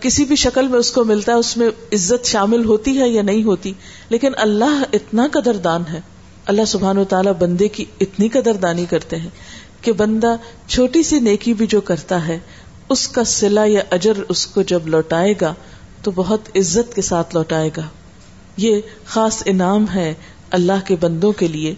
کسی 0.00 0.24
بھی 0.24 0.36
شکل 0.36 0.68
میں 0.68 0.78
اس 0.78 0.90
کو 0.90 1.04
ملتا 1.04 1.32
ہے، 1.32 1.36
اس 1.36 1.56
میں 1.56 1.68
عزت 1.68 2.26
شامل 2.26 2.64
ہوتی 2.64 3.00
ہے 3.00 3.08
یا 3.08 3.22
نہیں 3.22 3.42
ہوتی۔ 3.42 3.72
لیکن 4.08 4.32
اللہ 4.36 4.82
اتنا 4.92 5.28
قدر 5.32 5.56
دان 5.56 5.82
ہے۔ 5.92 6.00
اللہ 6.46 6.64
سبحان 6.64 6.98
و 6.98 7.04
تعالیٰ 7.04 7.32
بندے 7.38 7.68
کی 7.68 7.84
اتنی 8.00 8.28
قدر 8.28 8.54
دانی 8.54 8.84
کرتے 8.84 9.16
ہیں 9.16 9.30
کہ 9.80 9.92
بندہ 9.92 10.36
چھوٹی 10.66 11.02
سی 11.02 11.20
نیکی 11.20 11.54
بھی 11.54 11.66
جو 11.66 11.80
کرتا 11.80 12.28
ہے، 12.28 12.38
اس 12.88 13.08
کا 13.08 13.24
سلا 13.24 13.64
یا 13.64 13.80
اجر 13.90 14.12
اس 14.28 14.46
کو 14.46 14.62
جب 14.62 14.88
لوٹائے 14.88 15.34
گا، 15.40 15.54
تو 16.02 16.10
بہت 16.14 16.40
عزت 16.56 16.94
کے 16.94 17.02
ساتھ 17.02 17.34
لوٹائے 17.34 17.70
گا۔ 17.76 17.82
یہ 18.56 18.80
خاص 19.06 19.42
انعام 19.46 19.84
ہے 19.94 20.14
اللہ 20.50 20.86
کے 20.86 20.96
بندوں 21.00 21.32
کے 21.32 21.48
لیے۔ 21.48 21.74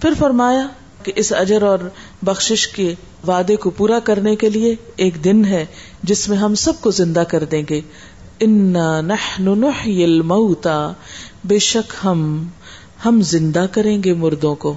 پھر 0.00 0.12
فرمایا 0.18 0.66
کہ 1.08 1.12
اس 1.16 1.32
اجر 1.32 1.62
اور 1.62 1.78
بخشش 2.22 2.68
کے 2.68 2.94
وعدے 3.26 3.56
کو 3.56 3.70
پورا 3.70 3.98
کرنے 3.98 4.36
کے 4.36 4.50
لیے 4.50 4.74
ایک 4.96 5.24
دن 5.24 5.44
ہے 5.44 5.66
جس 6.02 6.28
میں 6.28 6.36
ہم 6.36 6.54
سب 6.54 6.72
کو 6.80 6.90
زندہ 6.90 7.22
کر 7.28 7.44
دیں 7.44 7.62
گے۔ 7.70 7.80
الموتا 10.04 10.92
بے 11.44 11.58
شک 11.58 11.94
ہم 12.04 12.48
ہم 13.04 13.20
زندہ 13.22 13.66
کریں 13.72 14.02
گے 14.02 14.14
مردوں 14.14 14.54
کو۔ 14.54 14.74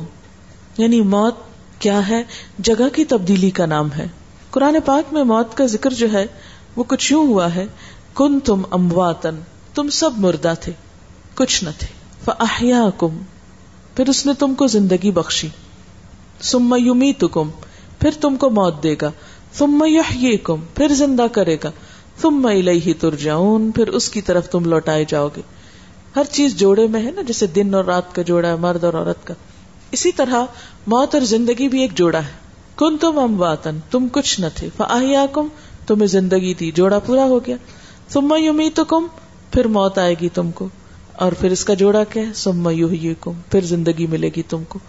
یعنی 0.78 1.02
موت 1.02 1.36
کیا 1.80 2.10
ہے؟ 2.10 2.24
جگہ 2.60 2.89
کی 2.94 3.06
تبدیلی 3.06 3.50
کا 3.50 3.65
نام 3.65 3.89
ہے۔ 3.98 4.08
قرآن 4.50 4.76
پاک 4.86 5.13
میں 5.13 5.24
موت 5.24 5.58
کا 5.58 5.65
ذکر 5.65 5.94
جو 5.94 6.08
ہے، 6.13 6.26
وہ 6.76 6.84
کچھ 6.84 7.12
یوں 7.12 7.28
ہوا 7.28 7.56
ہے۔ 7.56 7.65
کن 8.13 8.39
تم 8.39 8.62
امواتن 8.72 9.36
تم 9.74 9.89
سب 9.89 10.12
مردہ 10.17 10.54
تھے، 10.62 10.72
کچھ 11.36 11.63
نہ 11.63 11.70
تھے۔ 11.80 11.88
فاحیا 12.26 12.89
پھر 13.96 14.10
اس 14.10 14.26
نے 14.26 14.34
تم 14.39 14.56
کو 14.56 14.67
زندگی 14.67 15.12
بخشی۔ 15.12 15.48
سم 16.41 16.75
یومی 16.80 17.13
پھر 17.99 18.10
تم 18.21 18.36
کو 18.36 18.49
موت 18.49 18.84
دے 18.84 18.95
گا 19.01 19.12
تم 19.58 19.86
یہ 20.15 20.38
کم 20.43 20.56
پھر 20.75 20.88
زندہ 20.88 21.25
کرے 21.32 21.58
گا 21.63 21.71
تم 22.21 22.47
ہی 22.47 22.93
تر 22.93 23.15
جاؤن 23.15 23.71
پھر 23.71 23.88
اس 23.88 24.10
کی 24.10 24.21
طرف 24.21 24.49
تم 24.49 24.65
لوٹائے 24.65 25.06
جاؤ 25.08 25.27
گے۔ 25.27 25.41
ہر 26.15 26.23
چیز 26.32 26.56
جوڑے 26.56 26.88
میں 26.88 27.06
ہے 27.06 27.12
نا، 27.12 27.21
جیسے 27.21 27.47
دن 27.47 27.73
اور 27.73 27.86
رات 27.86 28.15
کا 28.15 28.21
جوڑا 28.21 28.49
ہے، 28.49 28.56
مرد 28.56 28.84
اور 28.84 28.93
عورت 28.93 29.27
کا۔ 29.27 29.34
اسی 29.91 30.12
طرح 30.12 30.45
موت 30.88 31.15
اور 31.15 31.23
زندگی 31.23 31.69
بھی 31.69 31.82
ایک 31.82 31.95
جوڑا 31.95 32.19
ہے۔ 32.19 32.32
کن 32.75 32.97
تم 32.97 33.19
امواتن، 33.19 33.77
تم 33.91 34.08
کچھ 34.12 34.39
نہ 34.39 34.45
تھے۔ 34.56 34.69
فاہیا 34.77 35.25
کم 35.32 35.47
تمہیں 35.88 36.08
زندگی 36.08 36.54
دی، 36.54 36.71
جوڑا 36.71 36.99
پورا 36.99 37.23
ہو 37.23 37.39
گیا۔ 37.45 37.56
تم 38.10 38.34
یومی 38.39 38.69
تو 38.75 38.86
کم 38.86 39.08
پھر 39.51 39.67
موت 39.67 39.97
آئے 39.97 40.15
گی 40.21 40.30
تم 40.30 40.51
کو۔ 40.51 40.67
اور 41.13 41.32
پھر 41.32 41.51
اس 41.51 41.65
کا 41.65 41.73
جوڑا 41.73 42.04
کیا 42.04 42.27
ہے؟ 42.27 42.34
سم 42.34 42.69
یو 42.69 43.13
کم 43.21 43.32
پھر 43.51 43.62
زندگی 43.62 44.08
ملے 44.08 44.30
گی 44.36 44.43
تم 44.43 44.63
کو۔ 44.67 44.80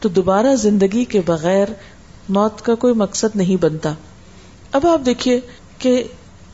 تو 0.00 0.08
دوبارہ 0.08 0.56
زندگی 0.56 1.04
کے 1.04 1.20
بغیر 1.26 1.68
موت 2.28 2.62
کا 2.62 2.74
کوئی 2.74 2.94
مقصد 2.94 3.36
نہیں 3.36 3.56
بنتا۔ 3.56 3.92
اب 4.72 4.86
آپ 4.86 5.06
دیکھیے 5.06 5.40
کہ 5.78 6.04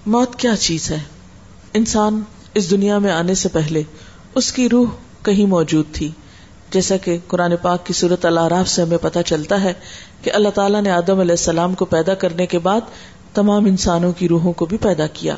موت 0.06 0.36
کیا 0.36 0.56
چیز 0.56 0.90
ہے۔ 0.90 0.98
انسان 1.72 2.20
اس 2.54 2.70
دنیا 2.70 2.98
میں 2.98 3.12
آنے 3.12 3.34
سے 3.34 3.48
پہلے 3.48 3.82
اس 4.34 4.52
کی 4.52 4.68
روح 4.68 4.86
کہیں 5.22 5.46
موجود 5.46 5.84
تھی۔ 5.92 6.10
جیسا 6.70 6.96
کہ 6.96 7.18
قرآن 7.26 7.52
پاک 7.62 7.86
کی 7.86 7.92
صورت 7.92 8.24
اللہ 8.24 8.62
سے 8.66 8.82
ہمیں 8.82 8.98
پتا 9.02 9.22
چلتا 9.22 9.62
ہے 9.62 9.72
کہ 10.22 10.30
اللہ 10.32 10.48
تعالیٰ 10.48 10.82
نے 10.82 10.90
آدم 10.90 11.20
علیہ 11.20 11.32
السلام 11.32 11.74
کو 11.74 11.84
پیدا 11.84 12.14
کرنے 12.14 12.46
کے 12.46 12.58
بعد 12.58 12.80
تمام 13.34 13.64
انسانوں 13.64 14.12
کی 14.12 14.28
روحوں 14.28 14.52
کو 14.52 14.66
بھی 14.66 14.76
پیدا 14.76 15.06
کیا۔ 15.06 15.36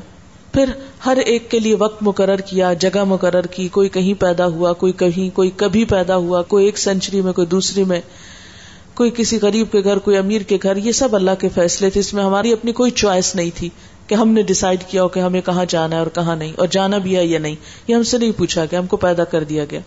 پھر 0.58 0.70
ہر 1.06 1.16
ایک 1.16 1.50
کے 1.50 1.58
لیے 1.58 1.74
وقت 1.74 2.02
مقرر 2.02 2.36
کیا، 2.36 2.72
جگہ 2.72 3.04
مقرر 3.04 3.46
کی، 3.46 3.68
کوئی 3.68 3.88
کہیں 3.88 4.20
پیدا 4.20 4.46
ہوا، 4.46 4.72
کوئی 4.72 4.92
کہیں، 4.92 5.36
کوئی 5.36 5.50
کبھی 5.56 5.84
پیدا 5.84 6.16
ہوا، 6.16 6.42
کوئی 6.42 6.64
ایک 6.64 6.78
سینچری 6.78 7.20
میں، 7.20 7.32
کوئی 7.32 7.46
دوسری 7.46 7.84
میں، 7.84 8.00
کوئی 8.94 9.10
کسی 9.16 9.38
غریب 9.42 9.72
کے 9.72 9.80
گھر، 9.84 9.98
کوئی 9.98 10.16
امیر 10.16 10.40
کے 10.40 10.58
گھر، 10.62 10.76
یہ 10.76 10.92
سب 10.92 11.16
اللہ 11.16 11.30
کے 11.38 11.48
فیصلے 11.48 11.90
تھے۔ 11.90 12.00
اس 12.00 12.14
میں 12.14 12.24
ہماری 12.24 12.52
اپنی 12.52 12.72
کوئی 12.72 12.90
چوائس 12.90 13.34
نہیں 13.34 13.50
تھی 13.54 13.68
کہ 14.06 14.14
ہم 14.14 14.28
نے 14.28 14.42
ڈسائڈ 14.42 14.84
کیا 14.88 15.02
ہو 15.02 15.08
کہ 15.08 15.20
ہمیں 15.20 15.40
کہاں 15.40 15.64
جانا 15.68 15.94
ہے 15.94 16.00
اور 16.00 16.10
کہاں 16.14 16.36
نہیں، 16.36 16.52
اور 16.56 16.66
جانا 16.70 16.98
بھی 16.98 17.16
ہے 17.16 17.26
یا 17.26 17.38
نہیں۔ 17.38 17.56
یہ 17.88 17.94
ہم 17.94 18.02
سے 18.02 18.18
نہیں 18.18 18.32
پوچھا 18.32 18.66
کہ 18.66 18.76
ہم 18.76 18.86
کو 18.86 18.96
پیدا 18.96 19.24
کر 19.24 19.44
دیا 19.44 19.64
گیا۔ 19.70 19.80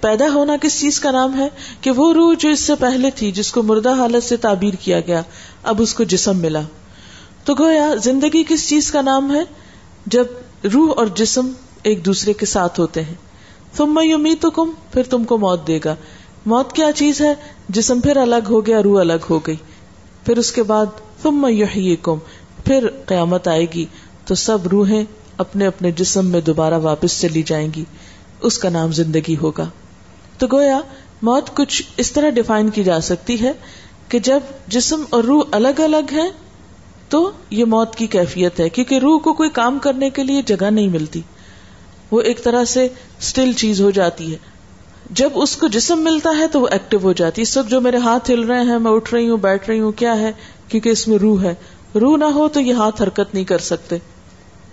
پیدا 0.00 0.26
ہونا 0.34 0.56
کس 0.62 0.80
چیز 0.80 1.00
کا 1.00 1.10
نام 1.10 1.38
ہے؟ 1.38 1.48
کہ 1.80 1.90
وہ 1.90 2.12
روح 2.12 2.34
جو 2.38 2.48
اس 2.48 2.60
سے 2.60 2.72
پہلے 2.74 3.10
تھی، 3.10 3.32
جس 3.32 3.52
کو 3.52 3.62
مردہ 3.62 3.94
حالت 3.94 4.24
سے 4.24 4.36
تعبیر 4.36 4.74
کیا 4.74 5.00
گیا، 5.00 5.22
اب 5.62 5.82
اس 5.82 5.94
کو 5.94 6.04
جسم 6.04 6.36
ملا۔ 6.36 6.60
تو 7.44 7.54
گویا 7.54 7.94
زندگی 8.04 8.44
کس 8.48 8.68
چیز 8.68 8.90
کا 8.90 9.02
نام 9.02 9.34
ہے؟ 9.34 9.61
جب 10.06 10.24
روح 10.74 10.92
اور 10.96 11.06
جسم 11.06 11.50
ایک 11.82 12.06
دوسرے 12.06 12.32
کے 12.32 12.46
ساتھ 12.46 12.80
ہوتے 12.80 13.02
ہیں۔ 13.02 13.14
تم 13.76 13.94
میں 13.94 14.14
امید 14.14 14.40
تو 14.40 14.50
کم 14.50 14.70
پھر 14.92 15.02
تم 15.02 15.24
کو 15.24 15.38
موت 15.38 15.66
دے 15.66 15.78
گا۔ 15.84 15.94
موت 16.46 16.72
کیا 16.72 16.92
چیز 16.92 17.20
ہے؟ 17.20 17.34
جسم 17.68 18.00
پھر 18.00 18.16
الگ 18.16 18.48
ہو 18.50 18.66
گیا، 18.66 18.82
روح 18.82 19.00
الگ 19.00 19.26
ہو 19.30 19.38
گئی۔ 19.38 19.56
پھر 20.26 20.38
اس 20.38 20.52
کے 20.52 20.62
بعد 20.62 20.86
تم 21.22 21.42
میں 21.42 21.96
کم 22.02 22.18
پھر 22.64 22.86
قیامت 23.06 23.48
آئے 23.48 23.66
گی۔ 23.74 23.86
تو 24.26 24.34
سب 24.34 24.58
روحیں 24.72 25.04
اپنے 25.38 25.66
اپنے 25.66 25.90
جسم 25.90 26.26
میں 26.26 26.40
دوبارہ 26.40 26.74
واپس 26.74 27.20
چلی 27.20 27.42
جائیں 27.42 27.68
گی۔ 27.76 27.84
اس 28.40 28.58
کا 28.58 28.68
نام 28.68 28.92
زندگی 28.92 29.36
ہوگا۔ 29.42 29.68
تو 30.38 30.46
گویا 30.52 30.80
موت 31.22 31.56
کچھ 31.56 31.82
اس 31.96 32.12
طرح 32.12 32.30
ڈیفائن 32.30 32.70
کی 32.70 32.84
جا 32.84 33.00
سکتی 33.00 33.40
ہے 33.40 33.52
کہ 34.08 34.18
جب 34.18 34.40
جسم 34.66 35.04
اور 35.10 35.24
روح 35.24 35.42
الگ 35.50 35.80
الگ 35.80 36.12
ہے 36.12 36.30
تو 37.12 37.30
یہ 37.50 37.64
موت 37.64 37.96
کی 37.96 38.06
کیفیت 38.06 38.60
ہے، 38.60 38.68
کیونکہ 38.68 38.98
روح 38.98 39.18
کو 39.18 39.32
کوئی 39.32 39.50
کام 39.50 39.78
کرنے 39.78 40.10
کے 40.10 40.24
لیے 40.24 40.42
جگہ 40.42 40.70
نہیں 40.70 40.88
ملتی۔ 40.88 41.20
وہ 42.10 42.20
ایک 42.20 42.44
طرح 42.44 42.64
سے 42.64 42.88
اسٹل 43.20 43.52
چیز 43.52 43.80
ہو 43.80 43.90
جاتی 43.90 44.32
ہے۔ 44.32 44.38
جب 45.10 45.30
اس 45.34 45.56
کو 45.56 45.68
جسم 45.68 45.98
ملتا 45.98 46.30
ہے 46.38 46.48
تو 46.48 46.60
وہ 46.60 46.68
ایکٹیو 46.70 47.00
ہو 47.02 47.12
جاتی 47.12 47.40
ہے۔ 47.40 47.42
اس 47.42 47.56
وقت 47.56 47.70
جو 47.70 47.80
میرے 47.80 47.96
ہاتھ 47.96 48.30
ہل 48.30 48.42
رہے 48.42 48.64
ہیں، 48.64 48.78
میں 48.78 48.92
اٹھ 48.92 49.14
رہی 49.14 49.28
ہوں، 49.28 49.36
بیٹھ 49.36 49.70
رہی 49.70 49.80
ہوں، 49.80 49.92
کیا 49.92 50.18
ہے؟ 50.18 50.32
کیونکہ 50.68 50.88
اس 50.88 51.08
میں 51.08 51.18
روح 51.18 51.42
ہے۔ 51.42 51.54
روح 52.00 52.16
نہ 52.16 52.24
ہو 52.24 52.48
تو 52.48 52.60
یہ 52.60 52.72
ہاتھ 52.72 53.02
حرکت 53.02 53.34
نہیں 53.34 53.44
کر 53.44 53.58
سکتے۔ 53.58 53.96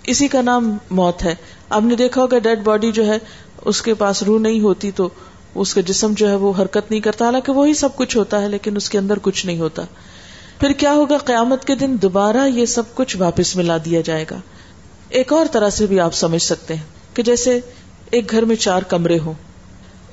اسی 0.03 0.27
کا 0.27 0.41
نام 0.41 0.77
موت 0.91 1.23
ہے۔ 1.23 1.35
آپ 1.69 1.81
نے 1.81 1.95
دیکھا 1.95 2.21
ہوگا 2.21 2.37
ڈیڈ 2.37 2.63
باڈی 2.63 2.91
جو 2.91 3.05
ہے، 3.05 3.17
اس 3.65 3.81
کے 3.81 3.93
پاس 3.93 4.23
روح 4.23 4.39
نہیں 4.39 4.59
ہوتی 4.59 4.91
تو 4.91 5.09
اس 5.55 5.73
کا 5.73 5.81
جسم 5.81 6.13
جو 6.13 6.29
ہے 6.29 6.35
وہ 6.35 6.53
حرکت 6.59 6.91
نہیں 6.91 7.01
کرتا۔ 7.01 7.25
حالانکہ 7.25 7.51
وہی 7.51 7.73
سب 7.73 7.95
کچھ 7.95 8.17
ہوتا 8.17 8.41
ہے، 8.41 8.49
لیکن 8.49 8.75
اس 8.75 8.89
کے 8.89 8.97
اندر 8.97 9.19
کچھ 9.21 9.45
نہیں 9.45 9.59
ہوتا۔ 9.59 9.85
پھر 10.59 10.71
کیا 10.71 10.93
ہوگا؟ 10.93 11.17
قیامت 11.17 11.65
کے 11.65 11.75
دن 11.75 11.95
دوبارہ 12.01 12.47
یہ 12.47 12.65
سب 12.65 12.83
کچھ 12.93 13.17
واپس 13.17 13.55
ملا 13.55 13.77
دیا 13.85 14.01
جائے 14.01 14.25
گا۔ 14.31 14.39
ایک 15.09 15.33
اور 15.33 15.45
طرح 15.51 15.69
سے 15.69 15.85
بھی 15.85 15.99
آپ 15.99 16.13
سمجھ 16.13 16.41
سکتے 16.41 16.75
ہیں 16.75 16.83
کہ 17.13 17.23
جیسے 17.23 17.59
ایک 18.11 18.31
گھر 18.31 18.45
میں 18.45 18.55
چار 18.55 18.81
کمرے 18.81 19.19
ہوں۔ 19.19 19.33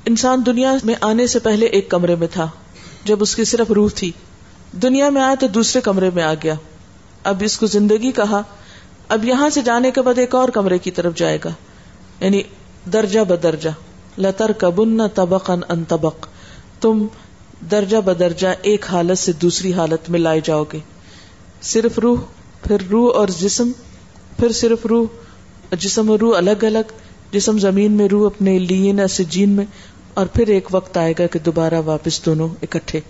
انسان 0.07 0.43
دنیا 0.47 0.75
میں 0.85 0.95
آنے 1.01 1.27
سے 1.27 1.39
پہلے 1.39 1.67
ایک 1.67 1.89
کمرے 1.89 2.15
میں 2.15 2.27
تھا، 2.33 2.49
جب 3.05 3.17
اس 3.21 3.37
کی 3.37 3.45
صرف 3.45 3.71
روح 3.71 3.91
تھی۔ 3.95 4.13
دنیا 4.73 5.11
میں 5.11 5.23
آیا 5.23 5.35
تو 5.41 5.47
دوسرے 5.47 5.83
کمرے 5.83 6.11
میں 6.15 6.23
آ 6.23 6.35
گیا۔ 6.35 6.55
اب 7.25 7.43
اس 7.45 7.59
کو 7.59 7.67
زندگی 7.67 8.13
کہا۔ 8.13 8.43
اب 9.09 9.25
یہاں 9.25 9.51
سے 9.51 9.63
جانے 9.63 9.91
کے 9.91 10.03
بعد 10.03 10.19
ایک 10.19 10.35
اور 10.35 10.49
کمرے 10.49 10.79
کی 10.79 10.91
طرف 10.91 11.15
جائے 11.15 11.39
گا۔ 11.45 11.51
یعنی 12.21 12.43
درجہ 12.93 13.21
بدرجہ۔ 13.21 13.71
لتر 14.21 14.53
کبن 14.53 15.09
تبق 15.15 15.51
ان 15.69 15.85
تبق 15.85 16.27
تم 16.81 17.07
درجہ 17.61 17.97
بدرجہ 17.97 18.49
ایک 18.63 18.87
حالت 18.91 19.19
سے 19.19 19.33
دوسری 19.33 19.73
حالت 19.73 20.11
میں 20.11 20.21
لائے 20.21 20.41
جاؤ 20.45 20.65
گے۔ 20.73 20.79
صرف 21.63 21.99
روح، 21.99 22.21
پھر 22.69 22.77
روح 22.91 23.17
اور 23.17 23.29
جسم، 23.39 23.71
پھر 24.37 24.53
صرف 24.53 24.87
روح۔ 24.87 25.07
جسم 25.79 26.11
اور 26.11 26.19
روح 26.19 26.37
الگ 26.37 26.65
الگ۔ 26.65 26.93
جسم 27.33 27.59
زمین 27.59 27.93
میں، 27.93 28.09
روح 28.09 28.27
اپنے 28.27 28.59
لین 28.59 29.09
سجین 29.09 29.51
میں۔ 29.51 29.65
اور 30.15 30.27
پھر 30.27 30.49
ایک 30.49 30.69
وقت 30.71 30.97
آئے 30.97 31.15
گا 31.19 31.27
کہ 31.27 31.39
دوبارہ 31.39 31.81
واپس 31.85 32.27
دونوں 32.27 32.49
اکٹھے۔ 32.63 33.01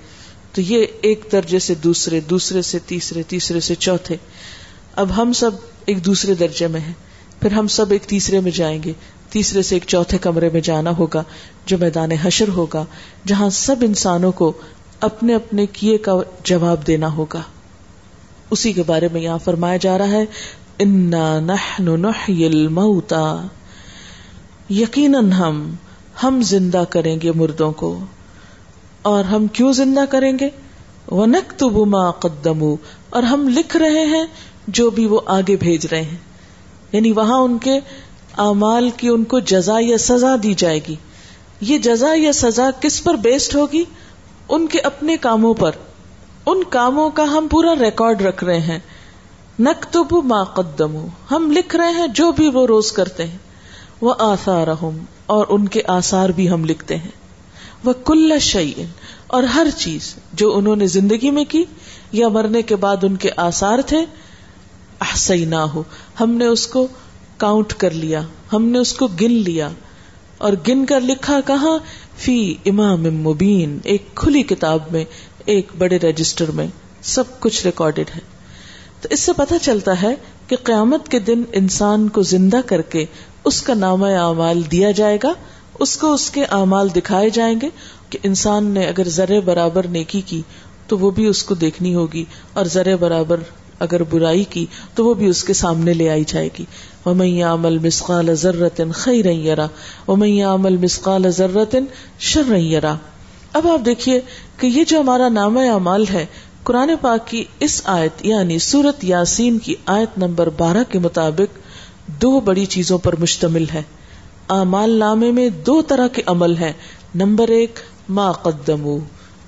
تو 0.53 0.61
یہ 0.61 0.87
ایک 1.03 1.25
درجے 1.33 1.59
سے 1.59 1.75
دوسرے 1.75 2.21
دوسرے 2.21 2.63
سے 2.63 2.79
تیسرے 2.87 3.23
تیسرے 3.23 3.61
سے 3.61 3.75
چوتھے۔ 3.75 4.17
اب 4.97 5.23
ہم 5.23 5.33
سب 5.33 5.51
ایک 5.87 6.07
دوسرے 6.07 6.35
درجے 6.35 6.67
میں 6.67 6.81
ہیں۔ 6.81 6.93
پھر 7.41 7.53
ہم 7.53 7.69
سب 7.69 7.91
ایک 7.91 8.03
تیسرے 8.03 8.41
میں 8.41 8.51
جائیں 8.51 8.83
گے۔ 8.83 8.93
تیسرے 9.31 9.63
سے 9.63 9.77
ایک 9.77 9.85
چوتھے 9.87 10.19
کمرے 10.19 10.51
میں 10.53 10.61
جانا 10.61 10.91
ہوگا، 10.99 11.23
جو 11.67 11.79
میدان 11.79 12.13
حشر 12.13 12.49
ہوگا، 12.49 12.85
جہاں 13.27 13.51
سب 13.51 13.77
انسانوں 13.81 14.33
کو 14.33 14.53
اپنے 15.01 15.35
اپنے 15.35 15.67
کیے 15.67 15.99
کا 15.99 16.13
جواب 16.45 16.87
دینا 16.87 17.13
ہوگا۔ 17.13 17.41
اسی 18.51 18.73
کے 18.73 18.83
بارے 18.83 19.09
میں 19.13 19.21
یہاں 19.21 19.39
فرمایا 19.39 19.77
جا 19.77 19.99
رہا 19.99 20.11
ہے، 20.11 20.25
انا 20.79 21.41
نحن 21.41 22.01
نحی 22.01 22.47
الموتا 22.47 23.47
یقیناً 24.71 25.33
ہم 25.33 25.75
ہم 26.23 26.43
زندہ 26.43 26.85
کریں 26.91 27.21
گے 27.23 27.33
مردوں 27.33 27.73
کو۔ 27.73 27.99
اور 29.03 29.25
ہم 29.25 29.47
کیوں 29.47 29.73
زندہ 29.73 30.05
کریں 30.11 30.39
گے؟ 30.41 30.49
وہ 31.11 31.27
نک 31.27 31.63
قدمو 32.21 32.77
اور 33.11 33.23
ہم 33.23 33.49
لکھ 33.49 33.77
رہے 33.77 34.07
ہیں 34.07 34.25
جو 34.69 34.91
بھی 34.91 35.07
وہ 35.07 35.21
آگے 35.27 35.57
بھیج 35.57 35.87
رہے 35.87 36.03
ہیں۔ 36.03 36.17
یعنی 36.93 37.13
وہاں 37.13 37.39
ان 37.39 37.59
کے 37.59 37.81
اعمال 38.37 38.91
کی 38.91 39.09
ان 39.09 39.25
کو 39.25 39.39
جزا 39.39 39.77
یا 39.81 39.99
سزا 39.99 40.37
دی 40.43 40.55
جائے 40.55 40.81
گی۔ 40.89 40.95
یہ 41.61 41.79
جزا 41.79 42.09
یا 42.17 42.33
سزا 42.33 42.71
کس 42.81 43.05
پر 43.05 43.15
بیسڈ 43.15 43.55
ہوگی؟ 43.55 43.85
ان 44.49 44.67
کے 44.67 44.81
اپنے 44.81 45.17
کاموں 45.17 45.55
پر۔ 45.55 45.71
ان 46.47 46.65
کاموں 46.65 47.11
کا 47.11 47.23
ہم 47.23 47.49
پورا 47.51 47.75
ریکارڈ 47.81 48.23
رکھ 48.23 48.45
رہے 48.45 48.61
ہیں۔ 48.61 48.79
نقتب 49.61 50.25
ما 50.25 50.45
قدم 50.45 51.07
ہم 51.31 51.53
لکھ 51.53 51.77
رہے 51.77 51.91
ہیں 51.91 52.07
جو 52.07 52.33
بھی 52.33 52.49
وہ 52.49 52.67
روز 52.67 52.93
کرتے 52.93 53.27
ہیں۔ 53.27 53.39
وہ 54.01 54.15
آسار 54.19 54.67
اور 55.27 55.47
ان 55.49 55.69
کے 55.69 55.83
آثار 55.87 56.29
بھی 56.29 56.51
ہم 56.51 56.65
لکھتے 56.65 56.97
ہیں۔ 56.97 57.11
وہ 57.85 57.93
کل 58.05 58.39
شعین 58.41 58.87
اور 59.27 59.43
ہر 59.43 59.67
چیز 59.77 60.15
جو 60.33 60.57
انہوں 60.57 60.77
نے 60.77 60.87
زندگی 60.87 61.31
میں 61.31 61.45
کی 61.45 61.65
یا 62.13 62.29
مرنے 62.29 62.63
کے 62.63 62.77
بعد 62.77 62.97
ان 63.03 63.17
کے 63.17 63.31
آثار 63.37 63.79
تھے 63.87 63.99
احسئی 65.01 65.45
نہ 65.45 65.55
ہو 65.55 65.83
ہم 66.21 66.31
نے 66.31 66.47
اس 66.47 66.67
کو 66.67 66.87
کاؤنٹ 67.37 67.73
کر 67.73 67.91
لیا، 67.91 68.23
ہم 68.53 68.65
نے 68.65 68.79
اس 68.79 68.93
کو 68.93 69.07
گن 69.07 69.33
لیا۔ 69.33 69.69
اور 70.39 70.53
گن 70.69 70.87
کر 70.87 71.01
لکھا 71.01 71.41
کہاں؟ 71.47 71.79
فی 72.17 72.55
امام 72.67 73.03
مبین، 73.03 73.79
ایک 73.85 74.15
کھلی 74.15 74.43
کتاب 74.43 74.81
میں، 74.91 75.05
ایک 75.45 75.69
بڑے 75.79 75.97
رجسٹر 75.97 76.51
میں۔ 76.51 76.67
سب 77.03 77.41
کچھ 77.41 77.67
ریکارڈیڈ 77.67 78.07
ہے۔ 78.15 78.21
تو 79.01 79.09
اس 79.11 79.21
سے 79.21 79.33
پتا 79.33 79.59
چلتا 79.59 80.03
ہے 80.03 80.15
کہ 80.49 80.57
قیامت 80.63 81.09
کے 81.09 81.19
دن 81.19 81.43
انسان 81.53 82.09
کو 82.09 82.23
زندہ 82.23 82.61
کر 82.67 82.83
کے 82.83 83.05
اس 83.45 83.63
کا 83.63 83.75
نام 83.75 84.05
اعمال 84.05 84.63
دیا 84.71 84.91
جائے 84.91 85.19
گا۔ 85.23 85.33
اس 85.79 85.97
کو 85.97 86.15
اس 86.15 86.31
کے 86.31 86.45
اعمال 86.45 86.89
دکھائے 86.97 87.31
جائیں 87.31 87.61
گے 87.63 87.69
کہ 88.11 88.19
انسان 88.23 88.65
نے 88.65 88.85
اگر 88.85 89.09
ذرے 89.09 89.41
برابر 89.41 89.87
نیکی 89.87 90.21
کی 90.21 90.43
تو 90.87 90.99
وہ 90.99 91.11
بھی 91.11 91.27
اس 91.27 91.43
کو 91.43 91.55
دیکھنی 91.55 91.95
ہوگی، 91.95 92.25
اور 92.53 92.65
ذرے 92.65 92.97
برابر 92.97 93.41
اگر 93.79 94.03
برائی 94.03 94.45
کی 94.45 94.67
تو 94.95 95.05
وہ 95.05 95.15
بھی 95.15 95.27
اس 95.27 95.45
کے 95.45 95.53
سامنے 95.53 95.93
لے 95.93 96.11
آئی 96.11 96.25
جائے 96.27 96.49
گی۔ 96.59 96.65
ومیا 97.07 97.53
عمل 97.53 97.79
مسقال 97.79 98.35
ضرورت 98.35 98.81
خیر 98.95 99.25
یرا 99.25 99.67
ومیا 100.09 100.55
عمل 100.55 100.77
مسقال 100.77 101.31
ضرورت 101.31 101.77
شر 102.19 102.57
یرا 102.57 102.95
اب 103.53 103.67
آپ 103.69 103.87
دیکھیے 103.87 104.21
کہ 104.59 104.67
یہ 104.67 104.85
جو 104.85 105.01
ہمارا 105.01 105.29
نام 105.29 105.59
اعمال 105.59 106.05
ہے، 106.13 106.27
قرآن 106.63 106.91
پاک 107.01 107.27
کی 107.27 107.45
اس 107.61 107.83
آیت 107.85 108.27
یعنی 108.27 108.59
سورت 108.59 109.05
یاسین 109.05 109.59
کی 109.59 109.75
آیت 109.87 110.19
نمبر 110.19 110.49
بارہ 110.49 110.83
کے 110.89 110.99
مطابق 110.99 111.59
دو 112.07 112.41
بڑی 112.41 112.67
چیزوں 112.67 112.99
پر 112.99 113.15
مشتمل 113.19 113.65
ہے۔ 113.75 113.83
اعمال 114.49 114.91
نامے 114.91 115.31
میں 115.31 115.51
دو 115.51 115.83
طرح 115.83 116.09
کے 116.09 116.23
عمل 116.27 116.57
ہیں۔ 116.57 116.73
نمبر 117.15 117.49
ایک، 117.49 117.79
ما 118.09 118.33
قدمو، 118.33 118.99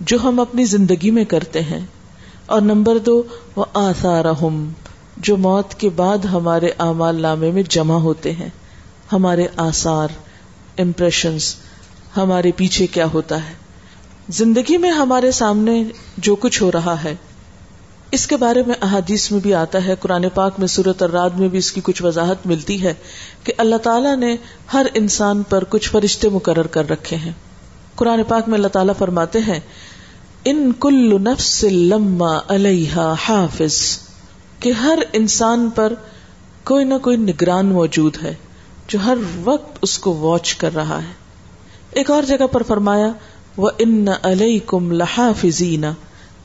جو 0.01 0.19
ہم 0.25 0.41
اپنی 0.41 0.65
زندگی 0.65 1.11
میں 1.11 1.25
کرتے 1.25 1.61
ہیں۔ 1.61 1.87
اور 2.47 2.61
نمبر 2.61 2.99
دو 2.99 3.23
وہ 3.57 3.65
آثارہم 3.75 4.69
جو 5.23 5.37
موت 5.37 5.75
کے 5.75 5.89
بعد 5.89 6.19
ہمارے 6.19 6.67
اعمال 6.79 7.23
نامے 7.23 7.51
میں 7.51 7.63
جمع 7.69 7.99
ہوتے 7.99 8.33
ہیں۔ 8.33 8.49
ہمارے 9.13 9.47
آثار 9.57 10.09
امپریشنس 10.79 11.55
ہمارے 12.17 12.51
پیچھے 12.57 12.87
کیا 12.87 13.07
ہوتا 13.15 13.49
ہے۔ 13.49 13.53
زندگی 14.29 14.77
میں 14.77 14.91
ہمارے 14.91 15.31
سامنے 15.31 15.85
جو 16.19 16.37
کچھ 16.37 16.63
ہو 16.63 16.73
رہا 16.73 17.05
ہے، 17.05 17.15
اس 18.11 18.27
کے 18.27 18.37
بارے 18.37 18.63
میں 18.67 18.75
احادیث 18.83 19.33
میں 19.33 19.41
بھی 19.41 19.55
آتا 19.55 19.85
ہے۔ 19.85 19.95
قرآن 20.01 20.25
پاک 20.35 20.55
میں 20.59 20.67
صورت 20.67 21.03
اور 21.03 21.11
رات 21.11 21.37
میں 21.37 21.49
بھی 21.49 21.59
اس 21.59 21.73
کی 21.73 21.81
کچھ 21.85 22.03
وضاحت 22.03 22.47
ملتی 22.47 22.83
ہے 22.83 22.95
کہ 23.45 23.53
اللہ 23.59 23.77
تعالیٰ 23.77 24.17
نے 24.17 24.37
ہر 24.73 24.87
انسان 24.95 25.43
پر 25.43 25.65
کچھ 25.69 25.91
فرشتے 25.91 26.29
مقرر 26.29 26.67
کر 26.67 26.91
رکھے 26.91 27.17
ہیں۔ 27.17 27.33
قرآن 27.95 28.21
پاک 28.29 28.49
میں 28.49 28.57
اللہ 28.57 28.69
تعالیٰ 28.69 28.95
فرماتے 28.99 29.39
ہیں، 29.39 29.61
ان 30.45 30.73
کل 30.81 31.23
نفس 31.23 31.65
لما 31.65 32.39
علیہ 32.49 33.15
حافظ 33.29 34.08
کہ 34.61 34.73
ہر 34.73 34.99
انسان 35.13 35.71
پر 35.75 35.93
کوئی 36.65 36.85
نہ 36.85 36.95
کوئی 37.03 37.17
نگران 37.17 37.67
موجود 37.67 38.17
ہے 38.23 38.35
جو 38.89 38.99
ہر 39.05 39.19
وقت 39.45 39.79
اس 39.83 39.99
کو 39.99 40.13
واچ 40.13 40.55
کر 40.55 40.75
رہا 40.75 41.03
ہے۔ 41.03 41.13
ایک 41.91 42.11
اور 42.11 42.23
جگہ 42.23 42.47
پر 42.53 42.63
فرمایا 42.63 43.09
وہ 43.57 43.71
ان 43.79 44.07
علیہ 44.23 44.59
کم 44.67 44.93
لحافظینا 44.93 45.93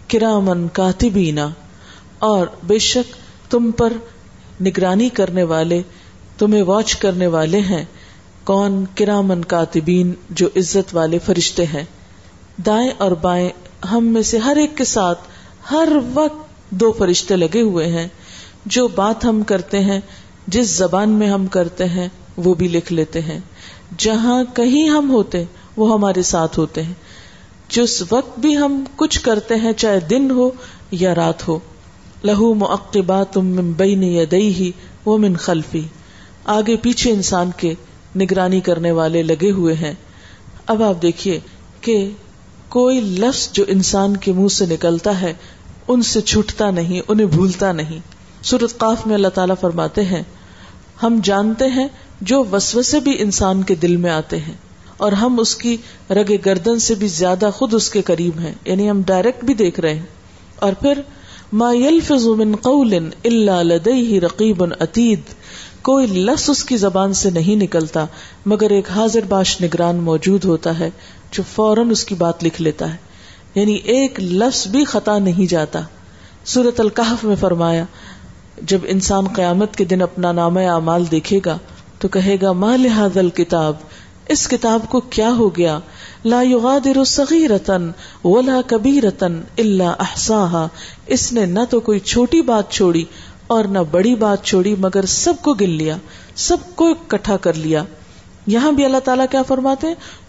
کرامن 0.08 0.68
کاتبینا 0.68 1.50
اور 2.20 2.48
بے 2.64 2.80
شک 2.80 3.16
تم 3.52 3.72
پر 3.72 3.94
نگرانی 4.62 5.10
کرنے 5.10 5.44
والے، 5.44 5.82
تمہیں 6.38 6.64
واچ 6.64 6.96
کرنے 6.96 7.28
والے 7.28 7.60
ہیں۔ 7.60 7.86
کون؟ 8.44 8.86
کرامن 8.96 9.46
کاتبین 9.46 10.14
جو 10.30 10.48
عزت 10.56 10.96
والے 10.96 11.20
فرشتے 11.20 11.66
ہیں۔ 11.66 11.84
دائیں 12.66 12.92
اور 12.98 13.12
بائیں 13.12 13.50
ہم 13.92 14.06
میں 14.06 14.22
سے 14.22 14.38
ہر 14.38 14.56
ایک 14.56 14.78
کے 14.78 14.84
ساتھ 14.84 15.20
ہر 15.72 15.88
وقت 16.14 16.53
دو 16.74 16.92
فرشتے 16.92 17.36
لگے 17.36 17.62
ہوئے 17.62 17.88
ہیں۔ 17.88 18.08
جو 18.66 18.88
بات 18.88 19.26
ہم 19.26 19.44
کرتے 19.44 19.80
ہیں، 19.80 20.00
جس 20.48 20.78
زبان 20.78 21.10
میں 21.10 21.28
ہم 21.28 21.48
کرتے 21.48 21.86
ہیں، 21.86 22.08
وہ 22.38 22.54
بھی 22.54 22.68
لکھ 22.68 22.94
لیتے 22.94 23.22
ہیں۔ 23.22 23.40
جہاں 23.98 24.44
کہیں 24.54 24.90
ہم 24.90 25.12
ہوتے، 25.12 25.44
وہ 25.78 25.94
ہمارے 25.94 26.22
ساتھ 26.22 26.60
ہوتے 26.60 26.84
ہیں۔ 26.84 26.94
جس 27.70 28.04
وقت 28.12 28.40
بھی 28.40 28.58
ہم 28.58 28.84
کچھ 28.96 29.22
کرتے 29.22 29.56
ہیں، 29.56 29.74
چاہے 29.74 30.00
دن 30.00 30.32
ہو 30.32 30.50
یا 30.92 31.16
رات 31.16 31.48
ہو۔ 31.48 31.60
لہو 32.24 32.54
معقبات 32.54 33.38
من 33.38 33.72
بین 33.72 34.04
یدیہ 34.04 34.72
وہ 35.06 35.18
من 35.18 35.36
خلفی۔ 35.36 35.82
آگے 36.46 36.76
پیچھے 36.78 37.12
انسان 37.12 37.50
کے 37.58 37.74
نگرانی 38.16 38.60
کرنے 38.60 38.92
والے 38.92 39.24
لگے 39.24 39.52
ہوئے 39.52 39.76
ہیں۔ 39.76 39.94
اب 40.68 40.84
آپ 40.84 41.02
دیکھیے 41.02 41.40
کہ 41.82 42.10
کوئی 42.70 43.00
لفظ 43.02 43.52
جو 43.52 43.66
انسان 43.68 44.18
کے 44.18 44.32
منہ 44.32 44.48
سے 44.48 44.66
نکلتا 44.66 45.22
ہے 45.22 45.34
ان 45.88 46.02
سے 46.02 46.22
چھٹتا 46.22 46.72
نہیں، 46.72 47.02
انہیں 47.08 47.28
بھولتا 47.28 47.72
نہیں۔ 47.72 48.00
سورت 48.44 48.78
قاف 48.78 49.08
میں 49.08 49.16
اللہ 49.16 49.28
تعالیٰ 49.28 49.56
فرماتے 49.62 50.04
ہیں، 50.04 50.24
ہم 51.04 51.20
جانتے 51.24 51.68
ہیں 51.68 51.88
جو 52.22 52.44
وسوسے 52.52 53.00
بھی 53.00 53.22
انسان 53.22 53.64
کے 53.64 53.76
دل 53.76 53.96
میں 53.98 54.12
آتے 54.12 54.38
ہیں، 54.38 54.54
اور 54.98 55.12
ہم 55.12 55.40
اس 55.40 55.56
کی 55.56 55.78
رگ 56.10 56.32
گردن 56.46 56.80
سے 56.80 56.96
بھی 56.96 57.08
زیادہ 57.08 57.50
خود 57.56 57.74
اس 57.74 57.90
کے 57.90 58.02
قریب 58.02 58.40
ہیں۔ 58.40 58.54
یعنی 58.66 58.90
ہم 58.90 59.02
ڈائریکٹ 59.06 59.46
بھی 59.46 59.54
دیکھ 59.54 59.80
رہے 59.80 59.94
ہیں۔ 59.94 60.06
اور 60.56 60.74
پھر، 60.74 61.02
ما 61.54 61.74
يلفظ 61.74 62.26
من 62.28 62.56
قول 62.56 62.94
الا 63.26 63.62
لديه 63.62 64.20
رقيب 64.24 64.64
عتيد 64.64 65.20
کوئی 65.82 66.08
لفظ 66.08 66.50
اس 66.50 66.64
کی 66.64 66.78
زبان 66.78 67.14
سے 67.14 67.30
نہیں 67.30 67.56
نکلتا، 67.56 68.06
مگر 68.46 68.70
ایک 68.70 68.90
حاضر 68.90 69.22
باش 69.30 69.62
نگران 69.62 69.96
موجود 69.96 70.46
ہوتا 70.46 70.80
ہے 70.80 70.90
جو 71.32 71.44
فوراً 71.56 71.90
اس 71.90 72.06
کی 72.06 72.16
بات 72.16 72.44
لکھ 72.44 72.62
لیتا 72.62 72.92
ہے۔ 72.92 73.13
یعنی 73.56 73.74
ایک 73.74 74.20
لفظ 74.20 74.68
بھی 74.68 74.86
خطا 74.86 75.20
نہیں 75.20 75.50
جاتا۔ 75.50 75.80
سورت 76.46 76.80
القحف 76.80 77.24
میں 77.24 77.36
فرمایا، 77.40 77.84
جب 78.62 78.80
انسان 78.88 79.28
قیامت 79.28 79.76
کے 79.76 79.86
دن 79.86 80.02
اپنا 80.02 80.32
نام 80.32 80.58
اعمال 80.58 81.06
دیکھے 81.12 81.40
گا، 81.46 81.58
تو 82.00 82.08
کہے 82.08 82.38
گا، 82.42 82.52
ما 82.52 82.76
لہذا 82.76 83.20
الکتاب 83.20 83.74
اس 84.30 84.48
کتاب 84.48 84.82
کو 84.90 85.00
کیا 85.00 85.30
ہو 85.30 85.56
گیا؟ 85.56 85.80
لا 86.26 86.42
یغادر 86.42 87.04
صغیرتن 87.04 87.92
ولا 88.24 88.62
کبیرتن 88.68 89.42
الا 89.58 89.94
احصاها۔ 90.00 90.68
اس 91.06 91.34
نے 91.34 91.46
نہ 91.46 91.60
تو 91.70 91.80
کوئی 91.80 92.00
چھوٹی 92.00 92.42
بات 92.42 92.72
چھوڑی 92.72 93.04
اور 93.48 93.66
نہ 93.66 93.80
بڑی 93.92 94.16
بات 94.16 94.44
چھوڑی، 94.44 94.76
مگر 94.80 95.06
سب 95.06 95.34
کو 95.42 95.54
گن 95.54 95.70
لیا، 95.70 95.98
سب 96.36 96.58
کو 96.76 96.88
اکٹھا 96.88 97.38
کر 97.38 97.54
لیا۔ 97.54 97.84
یہاں 98.48 98.72
بھی 98.72 98.86
اللہ 98.86 98.98
تعالیٰ 98.98 99.26
کیا 99.32 99.42
فرماتے 99.44 99.88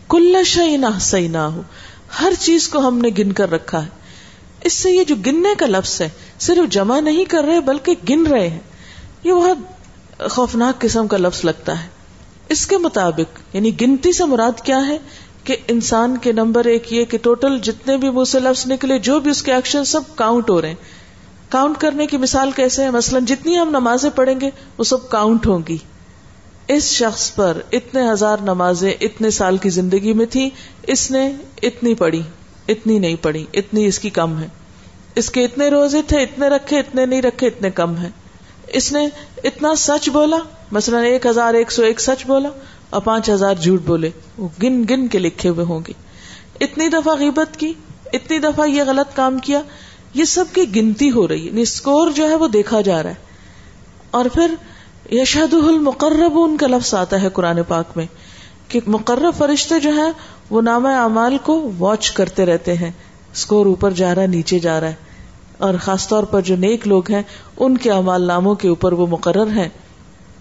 کل 0.09 0.37
شعین 0.47 0.85
نہ 1.33 1.39
ہو 1.39 1.63
ہر 2.21 2.33
چیز 2.41 2.69
کو 2.69 2.89
ہم 2.89 2.99
نے 2.99 3.09
گن 3.19 3.33
کر 3.33 3.51
رکھا 3.51 3.85
ہے۔ 3.85 3.89
اس 4.65 4.73
سے 4.73 4.91
یہ 4.91 5.05
جو 5.05 5.15
گننے 5.27 5.49
کا 5.59 5.67
لفظ 5.67 6.01
ہے، 6.01 6.09
صرف 6.39 6.73
جمع 6.73 7.01
نہیں 7.01 7.25
کر 7.25 7.45
رہے 7.45 7.61
بلکہ 7.61 7.95
گن 8.09 8.27
رہے 8.27 8.49
ہیں۔ 8.49 8.61
یہ 9.25 9.33
بہت 9.33 9.59
خوفناک 10.31 10.81
قسم 10.81 11.07
کا 11.07 11.17
لفظ 11.17 11.45
لگتا 11.45 11.83
ہے۔ 11.83 11.89
اس 12.49 12.67
کے 12.67 12.79
مطابق 12.79 13.57
یعنی 13.57 13.81
گنتی 13.81 14.13
سے 14.13 14.25
مراد 14.25 14.61
کیا 14.61 14.87
ہے؟ 14.87 14.99
کہ 15.45 15.57
انسان 15.69 16.17
کے 16.17 16.33
نمبر 16.33 16.65
ایک 16.65 16.93
یہ 16.93 17.05
کہ 17.05 17.19
ٹوٹل 17.19 17.59
جتنے 17.59 17.97
بھی 17.97 18.11
منہ 18.11 18.25
سے 18.25 18.41
لفظ 18.41 18.71
نکلے، 18.71 18.99
جو 18.99 19.21
بھی 19.21 19.31
اس 19.31 19.43
کے 19.43 19.53
ایکشن 19.53 19.85
سب 19.85 20.01
کاؤنٹ 20.15 20.51
ہو 20.51 20.61
رہے 20.61 20.69
ہیں۔ 20.69 20.75
کاؤنٹ 21.49 21.77
کرنے 21.79 22.07
کی 22.07 22.17
مثال 22.17 22.51
کیسے 22.51 22.83
ہے 22.83 22.91
مثلا 22.91 23.19
جتنی 23.19 23.59
ہم 23.59 23.71
نمازیں 23.71 24.11
پڑھیں 24.11 24.41
گے، 24.41 24.51
وہ 24.79 24.85
سب 24.85 25.11
کاؤنٹ 25.11 25.47
ہوں 25.47 25.59
گی۔ 25.69 25.77
اس 26.69 26.85
شخص 26.85 27.35
پر 27.35 27.61
اتنے 27.73 28.11
ہزار 28.13 28.37
نمازیں 28.43 28.93
اتنے 29.01 29.31
سال 29.31 29.57
کی 29.57 29.69
زندگی 29.69 30.13
میں 30.13 30.27
تھی 30.27 30.51
اس 30.83 31.11
نے 31.11 31.33
اتنی 31.63 31.95
پڑھی، 31.95 32.23
اتنی 32.69 32.99
نہیں 32.99 33.17
پڑھی، 33.23 33.47
اتنی 33.53 33.87
اس 33.87 33.99
کی 33.99 34.11
کم 34.11 34.39
ہے۔ 34.39 34.49
اس 35.15 35.31
کے 35.31 35.45
اتنے 35.45 35.69
روزے 35.69 36.03
تھے، 36.03 36.23
اتنے 36.23 36.49
رکھے، 36.49 36.79
اتنے 36.79 37.07
نہیں 37.07 37.23
رکھے، 37.23 37.47
اتنے 37.47 37.71
کم 37.71 37.97
ہے 37.97 38.11
اس 38.69 38.93
نے 38.93 39.09
اتنا 39.45 39.75
سچ 39.75 40.09
بولا، 40.09 40.39
مثلا 40.73 41.01
ایک 41.01 41.27
ہزار 41.27 41.55
ایک 41.55 41.73
سو 41.73 41.83
ایک 41.83 42.01
سچ 42.01 42.27
بولا 42.27 42.49
اور 42.91 43.03
پانچ 43.03 43.31
ہزار 43.31 43.55
جھوٹ 43.55 43.83
بولے، 43.83 44.11
وہ 44.39 44.49
گن 44.63 44.85
گن 44.91 45.09
کے 45.09 45.19
لکھے 45.19 45.49
ہوئے 45.49 45.65
ہوں 45.65 45.81
گے۔ 45.89 45.93
اتنی 46.61 46.89
دفعہ 46.89 47.15
غیبت 47.15 47.57
کی، 47.57 47.73
اتنی 48.13 48.39
دفعہ 48.39 48.69
یہ 48.69 48.83
غلط 48.87 49.17
کام 49.17 49.39
کیا، 49.39 49.63
یہ 50.15 50.25
سب 50.25 50.45
کی 50.53 50.77
گنتی 50.77 51.11
ہو 51.11 51.29
رہی 51.29 51.57
ہے 51.57 51.61
اسکور 51.61 52.11
جو 52.11 52.29
ہے 52.29 52.35
وہ 52.35 52.49
دیکھا 52.49 52.81
جا 52.81 53.03
رہا 53.03 53.11
ہے۔ 53.11 53.15
اور 54.11 54.25
پھر 54.25 54.55
یشد 55.13 55.55
المقرب 55.55 56.33
ان 56.35 56.57
کا 56.57 56.67
لفظ 56.67 56.95
آتا 56.95 57.23
ہے 57.23 57.29
قرآن 57.29 57.63
پاک 57.69 57.85
میں 57.97 58.07
کہ 58.69 58.81
مقرر 58.87 59.31
فرشتے 59.39 59.81
جو 59.81 59.91
ہیں 59.91 60.13
وہ 60.51 60.63
نام 60.63 60.87
اعمال 60.87 61.39
کو 61.39 61.71
واچ 61.79 62.11
کرتے 62.11 62.47
رہتے 62.47 62.75
ہیں۔ 62.75 62.91
اسکور 63.33 63.67
اوپر 63.67 63.91
جا 63.91 64.15
رہا 64.15 64.23
ہے، 64.23 64.27
نیچے 64.27 64.59
جا 64.59 64.81
رہا 64.81 64.89
ہے۔ 64.89 64.95
اور 65.59 65.75
خاص 65.81 66.09
طور 66.09 66.23
پر 66.23 66.41
جو 66.41 66.57
نیک 66.57 66.89
لوگ 66.89 67.11
ہیں، 67.11 67.23
ان 67.57 67.77
کے 67.77 67.91
امال 67.91 68.23
ناموں 68.23 68.55
کے 68.55 68.69
اوپر 68.69 68.93
وہ 68.93 69.07
مقرر 69.07 69.47
ہیں۔ 69.47 69.69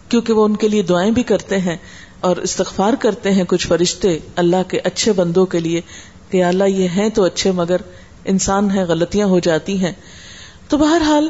کیونکہ 0.10 0.34
وہ 0.34 0.46
ان 0.46 0.56
کے 0.56 0.68
لیے 0.68 0.82
دعائیں 0.82 1.12
بھی 1.12 1.24
کرتے 1.24 1.58
ہیں 1.58 1.78
اور 2.20 2.38
استغفار 2.38 2.94
کرتے 2.94 3.32
ہیں 3.32 3.44
کچھ 3.48 3.68
فرشتے 3.68 4.20
اللہ 4.36 4.70
کے 4.70 4.80
اچھے 4.84 5.12
بندوں 5.12 5.46
کے 5.46 5.60
لیے 5.60 5.82
کہ 6.30 6.44
اللہ 6.44 6.64
یہ 6.64 6.88
ہیں 6.88 7.10
تو 7.10 7.24
اچھے 7.24 7.52
مگر 7.52 7.78
انسان 8.26 8.72
ہے 8.72 8.84
غلطیاں 8.84 9.28
ہو 9.28 9.40
جاتی 9.40 9.86
ہیں۔ 9.86 9.92
تو 10.70 10.78
بہرحال 10.78 11.30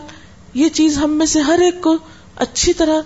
یہ 0.53 0.69
چیز 0.69 0.97
ہم 0.97 1.11
میں 1.11 1.25
سے 1.25 1.39
ہر 1.39 1.59
ایک 1.61 1.81
کو 1.81 1.97
اچھی 2.35 2.73
طرح 2.73 3.01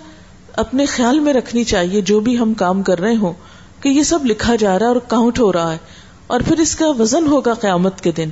اپنے 0.52 0.86
خیال 0.86 1.20
میں 1.20 1.34
رکھنی 1.34 1.64
چاہیے 1.64 2.00
جو 2.00 2.20
بھی 2.20 2.38
ہم 2.38 2.54
کام 2.54 2.82
کر 2.82 3.00
رہے 3.00 3.16
ہوں، 3.16 3.32
کہ 3.80 3.88
یہ 3.88 4.02
سب 4.02 4.26
لکھا 4.26 4.56
جا 4.56 4.78
رہا 4.78 4.86
ہے 4.86 4.90
اور 4.90 4.96
کاؤنٹ 4.96 5.40
ہو 5.40 5.52
رہا 5.52 5.72
ہے۔ 5.72 5.78
اور 6.26 6.40
پھر 6.48 6.58
اس 6.58 6.76
کا 6.76 6.88
وزن 6.88 7.26
ہوگا 7.26 7.54
قیامت 7.54 8.00
کے 8.00 8.12
دن۔ 8.12 8.28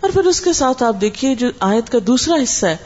اور 0.00 0.10
پھر 0.10 0.24
اس 0.24 0.40
کے 0.40 0.52
ساتھ 0.52 0.82
آپ 0.82 0.96
دیکھیے 1.00 1.34
جو 1.34 1.46
آیت 1.60 1.90
کا 1.90 1.98
دوسرا 2.06 2.34
حصہ 2.42 2.66
ہے، 2.66 2.76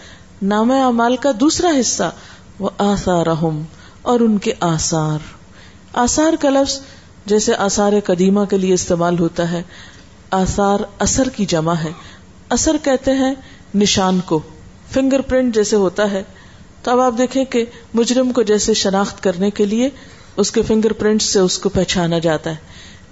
نام 0.42 0.70
اعمال 0.70 1.16
کا 1.16 1.30
دوسرا 1.40 1.70
حصہ، 1.80 2.10
وہ 2.58 2.70
آثار 2.78 3.26
اور 4.02 4.20
ان 4.20 4.38
کے 4.38 4.52
آثار۔ 4.60 5.18
آثار 5.92 6.32
کا 6.40 6.50
لفظ 6.50 6.80
جیسے 7.26 7.54
آثار 7.54 7.92
قدیمہ 8.04 8.44
کے 8.44 8.58
لیے 8.58 8.74
استعمال 8.74 9.18
ہوتا 9.18 9.50
ہے، 9.50 9.62
آثار 10.30 10.78
اثر 10.98 11.28
کی 11.28 11.44
جمع 11.44 11.74
ہے۔ 11.74 11.92
اثر 12.48 12.76
کہتے 12.82 13.12
ہیں 13.12 13.34
نشان 13.74 14.20
کو 14.20 14.40
فنگر 14.92 15.20
پرنٹ 15.20 15.54
جیسے 15.54 15.76
ہوتا 15.76 16.10
ہے۔ 16.10 16.22
تو 16.82 16.90
اب 16.90 17.00
آپ 17.00 17.12
دیکھیں 17.18 17.44
کہ 17.44 17.64
مجرم 17.94 18.32
کو 18.32 18.42
جیسے 18.42 18.74
شناخت 18.74 19.22
کرنے 19.22 19.50
کے 19.50 19.66
لیے 19.66 19.90
اس 20.36 20.50
کے 20.50 20.62
فنگر 20.62 20.92
پرنٹ 20.92 21.22
سے 21.22 21.38
اس 21.38 21.58
کو 21.58 21.68
پہچانا 21.68 22.18
جاتا 22.18 22.50
ہے۔ 22.50 22.56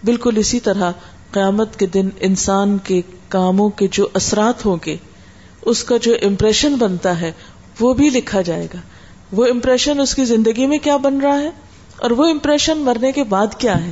بالکل 0.05 0.37
اسی 0.37 0.61
طرح 0.61 0.93
قیامت 1.31 1.79
کے 1.79 1.87
دن 1.87 2.09
انسان 2.21 2.79
کے 2.79 3.01
کاموں 3.29 3.69
کے 3.69 3.89
جو 3.91 4.09
اثرات 4.15 4.67
ہوں 4.67 4.77
گے، 4.87 4.97
اس 5.63 5.85
کا 5.85 5.97
جو 5.97 6.15
امپریشن 6.23 6.75
بنتا 6.75 7.21
ہے، 7.21 7.33
وہ 7.81 7.95
بھی 7.95 8.11
لکھا 8.11 8.43
جائے 8.43 8.67
گا۔ 8.75 8.79
وہ 9.33 9.47
امپریشن 9.47 10.01
اس 10.01 10.15
کی 10.15 10.25
زندگی 10.25 10.67
میں 10.67 10.79
کیا 10.79 10.97
بن 10.97 11.21
رہا 11.21 11.39
ہے؟ 11.39 11.51
اور 11.97 12.11
وہ 12.11 12.29
امپریشن 12.29 12.79
مرنے 12.79 13.13
کے 13.13 13.25
بعد 13.25 13.47
کیا 13.59 13.85
ہے؟ 13.85 13.91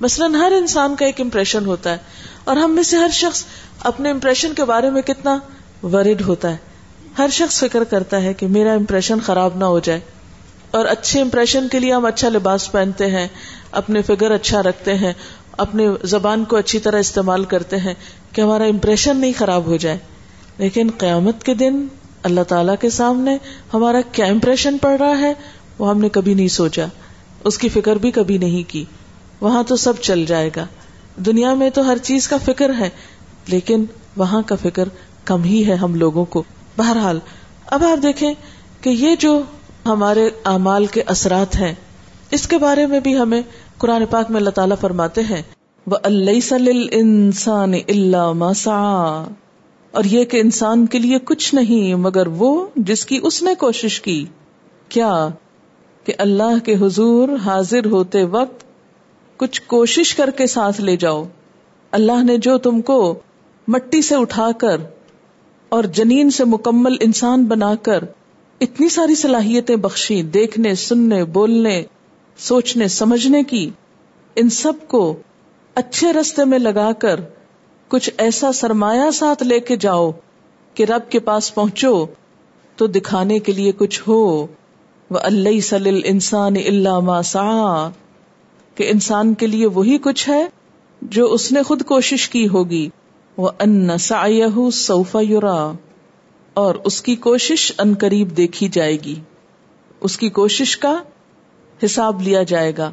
مثلاً 0.00 0.34
ہر 0.34 0.52
انسان 0.56 0.96
کا 0.96 1.06
ایک 1.06 1.20
امپریشن 1.20 1.66
ہوتا 1.66 1.90
ہے 1.90 1.98
اور 2.44 2.56
ہم 2.56 2.74
میں 2.74 2.82
سے 2.82 2.96
ہر 2.96 3.08
شخص 3.12 3.44
اپنے 3.80 4.10
امپریشن 4.10 4.54
کے 4.54 4.64
بارے 4.64 4.90
میں 4.90 5.02
کتنا 5.02 5.38
ورڈ 5.82 6.22
ہوتا 6.22 6.50
ہے۔ 6.50 6.56
ہر 7.18 7.28
شخص 7.32 7.60
فکر 7.60 7.84
کرتا 7.84 8.22
ہے 8.22 8.34
کہ 8.34 8.46
میرا 8.46 8.72
امپریشن 8.72 9.20
خراب 9.20 9.50
نہ 9.56 9.64
ہو 9.64 9.78
جائے۔ 9.78 10.00
اور 10.70 10.84
اچھے 10.84 11.20
امپریشن 11.20 11.68
کے 11.68 11.78
لیے 11.78 11.92
ہم 11.92 12.04
اچھا 12.04 12.28
لباس 12.28 12.72
پہنتے 12.72 13.06
ہیں، 13.06 13.28
اپنے 13.70 14.02
فگر 14.02 14.30
اچھا 14.30 14.62
رکھتے 14.62 14.94
ہیں، 14.94 15.12
اپنے 15.52 15.88
زبان 16.02 16.44
کو 16.44 16.56
اچھی 16.56 16.78
طرح 16.78 16.98
استعمال 16.98 17.44
کرتے 17.44 17.76
ہیں 17.76 17.94
کہ 18.32 18.40
ہمارا 18.40 18.64
امپریشن 18.64 19.16
نہیں 19.16 19.32
خراب 19.38 19.66
ہو 19.66 19.76
جائے۔ 19.76 19.98
لیکن 20.58 20.90
قیامت 20.98 21.44
کے 21.44 21.54
دن 21.54 21.86
اللہ 22.22 22.40
تعالی 22.40 22.72
کے 22.80 22.90
سامنے 22.90 23.38
ہمارا 23.74 24.00
کیا 24.12 24.26
امپریشن 24.26 24.78
پڑ 24.78 24.96
رہا 25.00 25.18
ہے، 25.18 25.32
وہ 25.78 25.90
ہم 25.90 26.00
نے 26.00 26.08
کبھی 26.08 26.34
نہیں 26.34 26.48
سوچا۔ 26.48 26.86
اس 27.44 27.58
کی 27.58 27.68
فکر 27.68 27.96
بھی 27.96 28.10
کبھی 28.10 28.38
نہیں 28.38 28.70
کی۔ 28.70 28.84
وہاں 29.40 29.62
تو 29.62 29.76
سب 29.76 29.92
چل 30.02 30.24
جائے 30.24 30.50
گا۔ 30.56 30.66
دنیا 31.16 31.54
میں 31.54 31.70
تو 31.70 31.86
ہر 31.86 31.98
چیز 31.98 32.28
کا 32.28 32.36
فکر 32.44 32.70
ہے، 32.78 32.88
لیکن 33.46 33.84
وہاں 34.16 34.42
کا 34.46 34.54
فکر 34.62 34.88
کم 35.24 35.44
ہی 35.44 35.68
ہے 35.68 35.74
ہم 35.74 35.94
لوگوں 35.94 36.24
کو۔ 36.24 36.42
بہرحال، 36.78 37.18
اب 37.66 37.84
آپ 37.84 38.02
دیکھیں 38.02 38.34
کہ 38.80 38.90
یہ 38.90 39.16
جو 39.18 39.40
ہمارے 39.86 40.30
اعمال 40.44 40.86
کے 40.86 41.02
اثرات 41.06 41.56
ہیں، 41.56 41.74
اس 42.30 42.48
کے 42.48 42.58
بارے 42.58 42.86
میں 42.86 43.00
بھی 43.00 43.18
ہمیں 43.18 43.42
قرآن 43.78 44.06
پاک 44.10 44.30
میں 44.30 44.38
اللہ 44.38 44.50
تعالیٰ 44.50 44.76
فرماتے 44.80 45.20
ہیں 45.20 45.42
وہ 45.86 45.96
اللہ 46.02 46.64
انسان 46.92 47.74
اللہ 47.88 48.32
مسا 48.32 49.24
اور 49.90 50.04
یہ 50.04 50.24
کہ 50.24 50.40
انسان 50.40 50.86
کے 50.86 50.98
لیے 50.98 51.18
کچھ 51.18 51.54
نہیں، 51.54 51.94
مگر 51.94 52.26
وہ 52.26 52.66
جس 52.76 53.06
کی 53.06 53.20
اس 53.22 53.42
نے 53.42 53.54
کوشش 53.54 54.00
کی۔ 54.00 54.24
کیا؟ 54.88 55.28
کہ 56.04 56.12
اللہ 56.18 56.64
کے 56.64 56.74
حضور 56.74 57.28
حاضر 57.44 57.86
ہوتے 57.86 58.24
وقت 58.24 58.64
کچھ 59.36 59.62
کوشش 59.62 60.14
کر 60.14 60.30
کے 60.30 60.46
ساتھ 60.46 60.80
لے 60.80 60.96
جاؤ۔ 60.96 61.24
اللہ 61.90 62.24
نے 62.24 62.36
جو 62.36 62.58
تم 62.58 62.80
کو 62.80 63.14
مٹی 63.68 64.02
سے 64.02 64.14
اٹھا 64.14 64.50
کر 64.58 64.76
اور 65.68 65.84
جنین 65.84 66.30
سے 66.30 66.44
مکمل 66.44 66.96
انسان 67.00 67.44
بنا 67.44 67.74
کر 67.74 68.04
اتنی 68.60 68.88
ساری 68.88 69.14
صلاحیتیں 69.14 69.76
بخشی، 69.76 70.22
دیکھنے، 70.22 70.74
سننے، 70.74 71.24
بولنے، 71.24 71.82
سوچنے، 72.38 72.88
سمجھنے 72.88 73.42
کی، 73.42 73.70
ان 74.36 74.50
سب 74.50 74.72
کو 74.88 75.16
اچھے 75.74 76.12
رستے 76.12 76.44
میں 76.44 76.58
لگا 76.58 76.92
کر 76.92 77.20
کچھ 77.88 78.10
ایسا 78.18 78.52
سرمایہ 78.52 79.10
ساتھ 79.10 79.42
لے 79.42 79.60
کے 79.60 79.76
جاؤ 79.76 80.10
کہ 80.74 80.84
رب 80.84 81.10
کے 81.10 81.18
پاس 81.18 81.54
پہنچو 81.54 82.06
تو 82.76 82.86
دکھانے 82.86 83.38
کے 83.38 83.52
لیے 83.52 83.72
کچھ 83.72 84.02
ہو۔ 84.08 84.46
وہ 85.10 85.18
اللہ 85.22 85.60
سل 85.60 86.00
انسان 86.04 86.56
اللہ 86.56 87.22
سا 87.24 87.88
کہ 88.74 88.90
انسان 88.90 89.34
کے 89.34 89.46
لیے 89.46 89.66
وہی 89.66 89.98
کچھ 89.98 90.28
ہے 90.28 90.46
جو 91.02 91.32
اس 91.32 91.52
نے 91.52 91.62
خود 91.62 91.82
کوشش 91.82 92.28
کی 92.28 92.48
ہوگی۔ 92.48 92.88
وہ 93.36 93.50
ان 93.58 93.98
سوفا 94.72 95.20
یورا 95.20 95.72
اور 96.54 96.74
اس 96.74 97.02
کی 97.02 97.16
کوشش 97.16 97.72
ان 97.78 97.94
قریب 98.00 98.36
دیکھی 98.36 98.68
جائے 98.68 98.96
گی۔ 98.96 99.20
اس 100.00 100.16
کی 100.16 100.28
کوشش 100.28 100.76
کا 100.76 101.02
حساب 101.84 102.22
لیا 102.22 102.42
جائے 102.42 102.72
گا۔ 102.78 102.90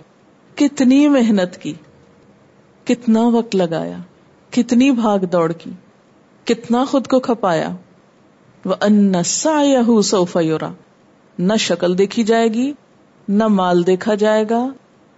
کتنی 0.55 1.07
محنت 1.07 1.57
کی، 1.57 1.73
کتنا 2.83 3.21
وقت 3.21 3.55
لگایا، 3.55 3.97
کتنی 4.49 4.91
بھاگ 4.91 5.19
دوڑ 5.19 5.51
کی، 5.51 5.71
کتنا 6.45 6.83
خود 6.83 7.07
کو 7.07 7.19
کھپایا۔ 7.19 7.69
وہ 8.65 8.75
ان 8.81 9.23
سوفا 9.23 10.39
یورا 10.39 10.69
نہ 11.39 11.53
شکل 11.59 11.97
دیکھی 11.97 12.23
جائے 12.23 12.47
گی، 12.47 12.73
نہ 13.27 13.47
مال 13.47 13.87
دیکھا 13.87 14.15
جائے 14.15 14.45
گا، 14.49 14.67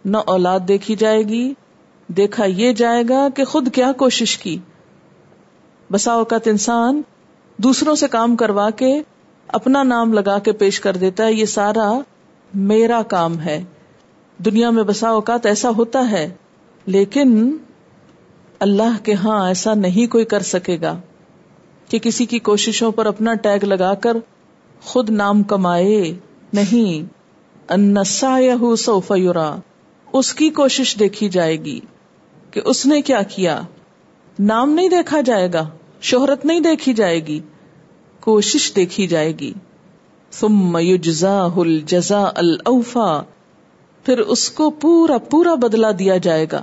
نہ 0.05 0.17
اولاد 0.17 0.59
دیکھی 0.67 0.95
جائے 0.95 1.23
گی۔ 1.23 1.53
دیکھا 2.07 2.45
یہ 2.45 2.73
جائے 2.73 3.03
گا 3.09 3.27
کہ 3.35 3.45
خود 3.45 3.73
کیا 3.73 3.91
کوشش 3.91 4.37
کی۔ 4.37 4.57
بسا 5.91 6.11
اوقات 6.11 6.47
انسان 6.47 7.01
دوسروں 7.57 7.95
سے 7.95 8.07
کام 8.07 8.35
کروا 8.35 8.69
کے 8.69 9.01
اپنا 9.47 9.83
نام 9.83 10.13
لگا 10.13 10.39
کے 10.39 10.51
پیش 10.51 10.79
کر 10.79 10.97
دیتا 10.97 11.25
ہے، 11.25 11.33
یہ 11.33 11.45
سارا 11.45 11.99
میرا 12.53 13.01
کام 13.01 13.39
ہے۔ 13.39 13.63
دنیا 14.45 14.69
میں 14.69 14.83
بسا 14.83 15.09
اوقات 15.09 15.45
ایسا 15.45 15.69
ہوتا 15.69 16.11
ہے، 16.11 16.33
لیکن 16.85 17.57
اللہ 18.59 19.03
کے 19.03 19.13
ہاں 19.13 19.47
ایسا 19.47 19.73
نہیں 19.73 20.11
کوئی 20.11 20.25
کر 20.25 20.39
سکے 20.39 20.77
گا 20.81 20.99
کہ 21.89 21.99
کسی 21.99 22.25
کی 22.25 22.39
کوششوں 22.39 22.91
پر 22.91 23.05
اپنا 23.05 23.33
ٹیگ 23.33 23.63
لگا 23.63 23.93
کر 23.93 24.17
خود 24.81 25.09
نام 25.09 25.43
کمائے۔ 25.43 26.13
نہیں۔ 26.53 27.13
انسا 27.69 28.37
سوفیورا 28.77 29.55
اس 30.13 30.33
کی 30.33 30.49
کوشش 30.49 30.99
دیکھی 30.99 31.29
جائے 31.29 31.55
گی 31.55 31.79
کہ 32.51 32.61
اس 32.65 32.85
نے 32.85 33.01
کیا 33.01 33.21
کیا۔ 33.21 33.61
نام 34.39 34.71
نہیں 34.71 34.89
دیکھا 34.89 35.21
جائے 35.21 35.53
گا، 35.53 35.69
شہرت 36.01 36.45
نہیں 36.45 36.59
دیکھی 36.59 36.93
جائے 36.93 37.25
گی، 37.27 37.39
کوشش 38.19 38.75
دیکھی 38.75 39.07
جائے 39.07 39.33
گی۔ 39.39 39.53
ثم 40.31 40.77
يجزاه 40.77 41.61
الجزاء 41.61 42.31
الاوفا، 42.35 43.21
پھر 44.05 44.19
اس 44.19 44.49
کو 44.49 44.69
پورا 44.69 45.17
پورا 45.17 45.55
بدلا 45.55 45.91
دیا 45.99 46.17
جائے 46.17 46.45
گا۔ 46.51 46.61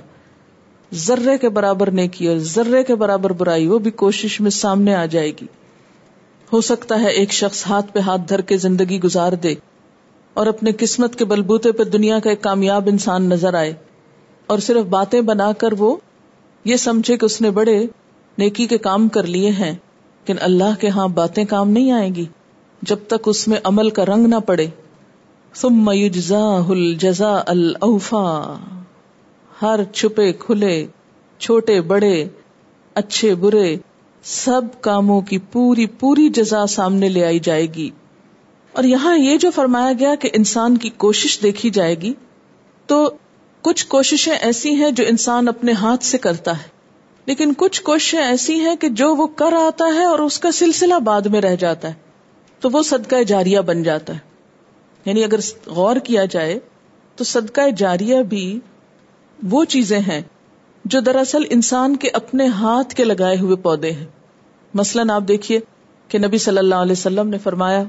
ذرے 0.93 1.37
کے 1.37 1.49
برابر 1.49 1.91
نہیں 1.91 2.07
کیا 2.07 2.37
ذرے 2.37 2.83
کے 2.83 2.95
برابر 2.95 3.33
برائی، 3.33 3.67
وہ 3.67 3.79
بھی 3.79 3.91
کوشش 3.91 4.41
میں 4.41 4.51
سامنے 4.51 4.95
آ 4.95 5.05
جائے 5.05 5.29
گی۔ 5.29 5.45
ہو 6.53 6.61
سکتا 6.61 7.01
ہے 7.01 7.07
ایک 7.07 7.31
شخص 7.31 7.67
ہاتھ 7.67 7.93
پہ 7.93 7.99
ہاتھ 7.99 8.21
دھر 8.29 8.41
کے 8.41 8.57
زندگی 8.57 9.01
گزار 9.01 9.33
دے 9.33 9.55
اور 10.33 10.47
اپنے 10.47 10.71
قسمت 10.77 11.15
کے 11.15 11.25
بلبوتے 11.25 11.71
پہ 11.71 11.83
دنیا 11.83 12.19
کا 12.19 12.29
ایک 12.29 12.41
کامیاب 12.41 12.87
انسان 12.87 13.29
نظر 13.29 13.53
آئے 13.53 13.73
اور 14.47 14.59
صرف 14.59 14.85
باتیں 14.85 15.21
بنا 15.21 15.51
کر 15.51 15.73
وہ 15.73 15.95
یہ 16.63 16.75
سمجھے 16.75 17.17
کہ 17.17 17.25
اس 17.25 17.41
نے 17.41 17.51
بڑے 17.51 17.85
نیکی 18.37 18.67
کے 18.67 18.77
کام 18.77 19.07
کر 19.07 19.23
لیے 19.23 19.49
ہیں، 19.49 19.71
لیکن 19.71 20.35
اللہ 20.41 20.81
کے 20.81 20.87
ہاں 20.87 21.07
باتیں 21.07 21.45
کام 21.45 21.69
نہیں 21.69 21.91
آئیں 21.91 22.15
گی 22.15 22.25
جب 22.81 22.97
تک 23.07 23.21
اس 23.25 23.47
میں 23.47 23.57
عمل 23.63 23.89
کا 23.89 24.05
رنگ 24.05 24.27
نہ 24.27 24.35
پڑے۔ 24.35 24.67
ثم 25.55 25.91
يجزاه 25.91 26.71
الجزاء 26.71 27.43
الاوفا۔ 27.47 28.57
ہر 29.61 29.83
چھپے، 29.83 30.33
کھلے، 30.33 30.87
چھوٹے، 31.37 31.81
بڑے، 31.81 32.25
اچھے، 32.93 33.35
برے، 33.35 33.75
سب 34.23 34.61
کاموں 34.81 35.21
کی 35.21 35.37
پوری 35.37 35.85
پوری 35.85 36.29
جزا 36.29 36.65
سامنے 36.65 37.09
لے 37.09 37.25
آئی 37.25 37.39
جائے 37.39 37.65
گی۔ 37.65 37.89
اور 38.73 38.83
یہاں 38.83 39.17
یہ 39.17 39.37
جو 39.37 39.51
فرمایا 39.51 39.91
گیا 39.99 40.15
کہ 40.15 40.29
انسان 40.33 40.77
کی 40.77 40.89
کوشش 40.89 41.39
دیکھی 41.43 41.69
جائے 41.69 41.95
گی، 41.95 42.13
تو 42.85 43.11
کچھ 43.63 43.87
کوششیں 43.87 44.33
ایسی 44.33 44.75
ہیں 44.75 44.91
جو 44.91 45.03
انسان 45.07 45.47
اپنے 45.47 45.71
ہاتھ 45.71 46.03
سے 46.03 46.17
کرتا 46.17 46.57
ہے۔ 46.57 46.67
لیکن 47.25 47.53
کچھ 47.57 47.81
کوششیں 47.81 48.19
ایسی 48.19 48.59
ہیں 48.59 48.75
کہ 48.75 48.89
جو 48.89 49.15
وہ 49.15 49.27
کر 49.27 49.53
آتا 49.53 49.85
ہے 49.85 50.03
اور 50.03 50.19
اس 50.19 50.39
کا 50.39 50.51
سلسلہ 50.51 50.93
بعد 50.93 51.21
میں 51.21 51.41
رہ 51.41 51.55
جاتا 51.55 51.87
ہے، 51.87 51.93
تو 52.59 52.69
وہ 52.73 52.83
صدقہ 52.83 53.23
جاریہ 53.23 53.59
بن 53.59 53.83
جاتا 53.83 54.13
ہے۔ 54.13 54.19
یعنی 55.05 55.23
اگر 55.23 55.39
غور 55.65 55.95
کیا 55.95 56.25
جائے، 56.25 56.59
تو 57.15 57.23
صدقہ 57.23 57.69
جاریہ 57.77 58.19
بھی 58.19 58.59
وہ 59.43 59.65
چیزیں 59.65 59.99
ہیں 59.99 60.21
جو 60.85 60.99
دراصل 60.99 61.43
انسان 61.49 61.95
کے 61.95 62.09
اپنے 62.09 62.47
ہاتھ 62.47 62.95
کے 62.95 63.03
لگائے 63.03 63.37
ہوئے 63.37 63.55
پودے 63.55 63.91
ہیں۔ 63.91 64.05
مثلاً 64.73 65.09
آپ 65.09 65.23
دیکھیے 65.27 65.59
کہ 66.07 66.19
نبی 66.19 66.37
صلی 66.37 66.57
اللہ 66.57 66.75
علیہ 66.75 66.91
وسلم 66.91 67.29
نے 67.29 67.37
فرمایا 67.37 67.83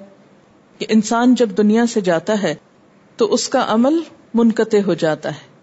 کہ 0.78 0.86
انسان 0.88 1.34
جب 1.34 1.48
دنیا 1.56 1.86
سے 1.86 2.00
جاتا 2.00 2.42
ہے، 2.42 2.54
تو 3.16 3.32
اس 3.32 3.48
کا 3.48 3.64
عمل 3.68 4.00
منقطع 4.34 4.78
ہو 4.86 4.94
جاتا 4.94 5.30
ہے۔ 5.30 5.53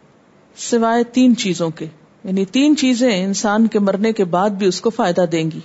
سوائے 0.55 1.03
تین 1.03 1.35
چیزوں 1.35 1.69
کے۔ 1.69 1.85
یعنی 2.23 2.45
تین 2.45 2.75
چیزیں 2.75 3.23
انسان 3.23 3.67
کے 3.67 3.79
مرنے 3.79 4.13
کے 4.13 4.25
بعد 4.25 4.49
بھی 4.49 4.67
اس 4.67 4.81
کو 4.81 4.89
فائدہ 4.89 5.25
دیں 5.31 5.51
گی۔ 5.51 5.59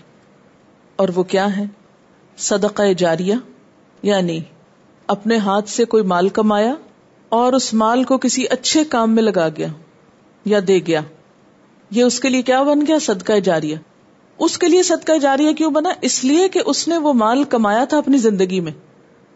اور 0.97 1.09
وہ 1.15 1.23
کیا 1.23 1.57
ہے 1.57 1.65
صدقہ 2.37 2.93
جاریہ 2.93 3.35
یعنی 4.03 4.41
اپنے 5.07 5.37
ہاتھ 5.37 5.69
سے 5.69 5.85
کوئی 5.85 6.03
مال 6.03 6.29
کمایا 6.29 6.75
اور 7.29 7.53
اس 7.53 7.75
مال 7.75 8.05
کو 8.05 8.19
کسی 8.19 8.45
اچھے 8.51 8.85
کام 8.85 9.15
میں 9.15 9.23
لگا 9.23 9.49
گیا 9.49 9.69
یا 10.45 10.59
دے 10.69 10.79
گیا۔ 10.87 11.01
یہ 11.91 12.03
اس 12.03 12.21
کے 12.21 12.29
لیے 12.29 12.43
کیا 12.43 12.63
بن 12.63 12.81
گیا؟ 12.87 12.99
صدقہ 12.99 13.33
جاریہ۔ 13.33 13.77
اس 14.39 14.59
کے 14.59 14.69
لیے 14.69 14.83
صدقہ 14.83 15.19
جاریہ 15.19 15.53
کیوں 15.53 15.71
بنا؟ 15.71 15.91
اس 16.01 16.25
لیے 16.25 16.49
کہ 16.49 16.61
اس 16.67 16.89
نے 16.89 16.99
وہ 16.99 17.13
مال 17.13 17.45
کمایا 17.45 17.85
تھا 17.85 17.99
اپنی 17.99 18.19
زندگی 18.19 18.61
میں۔ 18.61 18.73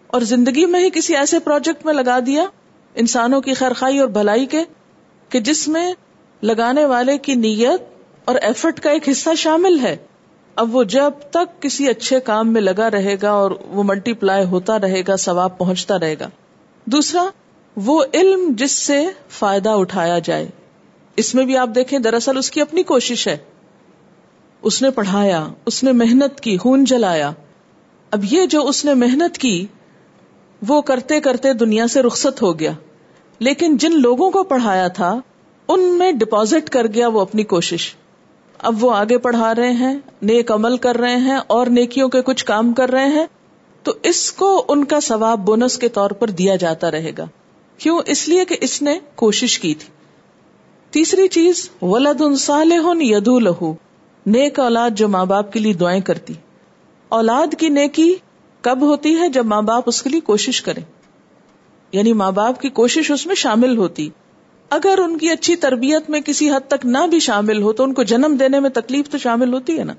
اور 0.07 0.21
زندگی 0.21 0.67
میں 0.67 0.81
ہی 0.81 0.91
کسی 0.91 1.17
ایسے 1.17 1.39
پروجیکٹ 1.39 1.87
میں 1.87 1.95
لگا 1.95 2.19
دیا 2.27 2.45
انسانوں 2.95 3.41
کی 3.41 3.55
خیرخائی 3.55 3.99
اور 3.99 4.09
بھلائی 4.09 4.47
کے 4.47 4.65
کہ 5.31 5.41
جس 5.41 5.69
میں 5.69 5.93
لگانے 6.43 6.85
والے 6.85 7.19
کی 7.19 7.35
نیت 7.35 7.83
اور 8.25 8.35
ایفرٹ 8.35 8.81
کا 8.81 8.91
ایک 8.91 9.09
حصہ 9.09 9.31
شامل 9.37 9.81
ہے۔ 9.81 9.97
اب 10.57 10.77
وہ 10.77 10.85
جب 10.85 11.11
تک 11.31 11.63
کسی 11.63 11.89
اچھے 11.89 12.21
کام 12.21 12.53
میں 12.53 12.61
لگا 12.61 12.91
رہے 12.91 13.17
گا 13.23 13.31
اور 13.31 13.51
وہ 13.51 13.83
ملٹی 13.83 14.13
پلائی 14.13 14.45
ہوتا 14.45 14.79
رہے 14.79 15.03
گا، 15.09 15.17
ثواب 15.17 15.59
پہنچتا 15.59 15.99
رہے 15.99 16.15
گا۔ 16.21 16.29
دوسرا، 16.85 17.25
وہ 17.77 18.05
علم 18.15 18.53
جس 18.57 18.73
سے 18.73 19.07
فائدہ 19.29 19.69
اٹھایا 19.69 20.19
جائے۔ 20.19 20.49
اس 21.17 21.35
میں 21.35 21.45
بھی 21.45 21.57
آپ 21.57 21.69
دیکھیں، 21.75 21.99
دراصل 21.99 22.39
اس 22.39 22.51
کی 22.51 22.61
اپنی 22.61 22.83
کوشش 22.83 23.29
ہے۔ 23.29 23.37
اس 24.63 24.83
نے 24.83 24.91
پڑھایا، 24.91 25.49
اس 25.67 25.85
نے 25.85 25.93
محنت 25.93 26.41
کی، 26.41 26.57
خون 26.57 26.85
جلایا۔ 26.85 27.33
اب 28.11 28.25
یہ 28.31 28.47
جو 28.47 28.69
اس 28.69 28.85
نے 28.85 28.95
محنت 28.95 29.39
کی، 29.39 29.67
وہ 30.69 30.83
کرتے 30.83 31.21
کرتے 31.21 31.53
دنیا 31.53 31.87
سے 31.87 32.03
رخصت 32.03 32.43
ہو 32.43 32.59
گیا۔ 32.59 32.73
لیکن 33.41 33.77
جن 33.77 34.01
لوگوں 34.01 34.31
کو 34.31 34.45
پڑھایا 34.45 34.89
تھا، 34.89 35.21
ان 35.69 35.81
میں 35.81 36.13
ڈپازٹ 36.13 36.71
کر 36.71 36.87
گیا 36.87 37.09
وہ 37.09 37.21
اپنی 37.21 37.45
کوشش۔ 37.45 37.95
اب 38.59 38.85
وہ 38.85 38.95
آگے 38.95 39.19
پڑھا 39.19 39.55
رہے 39.55 39.71
ہیں، 39.71 39.99
نیک 40.23 40.53
عمل 40.53 40.77
کر 40.77 40.97
رہے 40.97 41.17
ہیں 41.17 41.39
اور 41.47 41.67
نیکیوں 41.67 42.09
کے 42.09 42.23
کچھ 42.23 42.45
کام 42.45 42.73
کر 42.73 42.91
رہے 42.91 43.07
ہیں، 43.07 43.27
تو 43.83 43.93
اس 44.03 44.33
کو 44.33 44.65
ان 44.69 44.85
کا 44.85 45.01
ثواب 45.01 45.39
بونس 45.39 45.79
کے 45.79 45.89
طور 45.89 46.11
پر 46.11 46.31
دیا 46.31 46.57
جاتا 46.57 46.91
رہے 46.91 47.13
گا۔ 47.19 47.27
کیوں؟ 47.79 48.01
اس 48.07 48.29
لیے 48.29 48.45
کہ 48.45 48.57
اس 48.61 48.83
نے 48.83 48.99
کوشش 49.15 49.59
کی 49.59 49.75
تھی۔ 49.75 49.89
تیسری 50.91 51.29
چیز 51.29 51.71
ولد 51.83 52.23
صالح 52.39 52.95
یدو 53.01 53.39
لہو 53.39 53.75
نیک 54.27 54.61
اولاد 54.61 54.91
جو 54.91 55.09
ماں 55.09 55.25
باپ 55.25 55.53
کے 55.53 55.61
لیے 55.61 55.73
دعائیں 55.73 56.01
کرتی۔ 56.01 56.33
اولاد 57.09 57.55
کی 57.59 57.69
نیکی 57.69 58.15
کب 58.61 58.79
ہوتی 58.83 59.17
ہے؟ 59.17 59.29
جب 59.29 59.47
ماں 59.47 59.63
باپ 59.63 59.83
اس 59.87 60.03
کے 60.03 60.11
لیے 60.11 60.21
کوشش 60.21 60.63
کریں۔ 60.63 60.83
یعنی 61.93 62.13
ماں 62.13 62.33
باپ 62.33 62.61
کی 62.61 62.69
کوشش 62.69 63.11
اس 63.11 63.27
میں 63.27 63.35
شامل 63.35 63.77
ہوتی۔ 63.77 64.09
اگر 64.71 64.99
ان 64.99 65.19
کی 65.19 65.31
اچھی 65.31 65.57
تربیت 65.57 66.11
میں 66.11 66.21
کسی 66.21 66.51
حد 66.51 66.69
تک 66.69 66.87
نہ 66.87 66.99
بھی 67.11 67.21
شامل 67.21 67.63
ہو 67.63 67.73
تو 67.73 67.83
ان 67.83 67.95
کو 67.95 68.03
جنم 68.03 68.37
دینے 68.41 68.61
میں 68.61 68.71
تکلیف 68.71 69.09
تو 69.09 69.19
شامل 69.19 69.53
ہوتی 69.53 69.79
ہے 69.79 69.85
نا۔ 69.85 69.93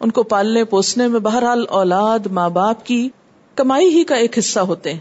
ان 0.00 0.10
کو 0.10 0.22
پالنے 0.22 0.64
پوسنے 0.64 1.08
میں 1.08 1.20
بہرحال 1.20 1.64
اولاد، 1.68 2.18
ماں 2.26 2.50
باپ 2.50 2.86
کی 2.86 3.08
کمائی 3.54 3.88
ہی 3.88 4.04
کا 4.04 4.14
ایک 4.14 4.38
حصہ 4.38 4.60
ہوتے 4.60 4.92
ہیں۔ 4.92 5.00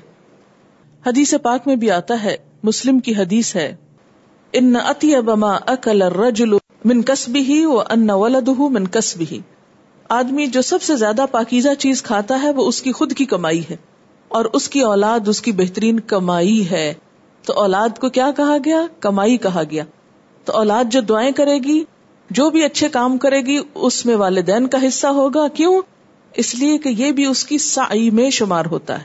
حدیث 1.08 1.34
پاک 1.42 1.68
میں 1.68 1.76
بھی 1.76 1.92
آتا 1.92 2.24
ہے، 2.24 2.38
مسلم 2.64 3.00
کی 3.00 3.16
حدیث 3.16 3.56
ہے، 3.56 3.76
ان 4.54 4.74
بما 5.26 5.52
اکل 5.66 6.02
الرجل 6.02 6.54
من 6.86 7.02
کسبه 7.02 7.42
ہی 7.42 7.66
ان 7.90 8.10
ولده 8.10 8.68
من 8.70 8.88
کسبه 8.88 9.38
آدمی 10.10 10.48
جو 10.48 10.62
سب 10.62 10.82
سے 10.82 10.96
زیادہ 10.96 11.26
پاکیزہ 11.32 11.70
چیز 11.80 12.04
کھاتا 12.04 12.42
ہے 12.42 12.52
وہ 12.52 12.68
اس 12.68 12.82
کی 12.82 12.92
خود 12.92 13.14
کی 13.14 13.26
کمائی 13.26 13.62
ہے۔ 13.70 13.91
اور 14.32 14.46
اس 14.46 14.70
کی 14.70 14.82
اولاد 14.82 15.28
اس 15.28 15.42
کی 15.42 15.52
بہترین 15.52 16.00
کمائی 16.00 16.70
ہے۔ 16.72 16.94
تو 17.46 17.54
اولاد 17.54 18.00
کو 18.00 18.10
کیا 18.10 18.32
کہا 18.38 18.58
گیا؟ 18.66 18.82
کمائی 19.00 19.38
کہا 19.38 19.64
گیا۔ 19.72 19.84
تو 20.46 20.54
اولاد 20.54 20.84
جو 20.92 21.02
دعائیں 21.02 21.32
کرے 21.32 21.60
گی، 21.60 21.84
جو 22.30 22.50
بھی 22.50 22.64
اچھے 22.64 22.90
کام 22.90 23.18
کرے 23.18 23.42
گی، 23.42 23.60
اس 23.76 24.06
میں 24.06 24.16
والدین 24.16 24.68
کا 24.68 24.88
حصہ 24.88 25.08
ہوگا۔ 25.08 25.48
کیوں؟ 25.48 25.82
اس 26.34 26.56
لیے 26.56 26.78
کہ 26.78 26.90
یہ 26.90 27.12
بھی 27.12 27.26
اس 27.26 27.46
کی 27.46 27.58
سائی 27.58 28.10
میں 28.10 28.30
شمار 28.30 28.66
ہوتا 28.66 29.00
ہے۔ 29.00 29.04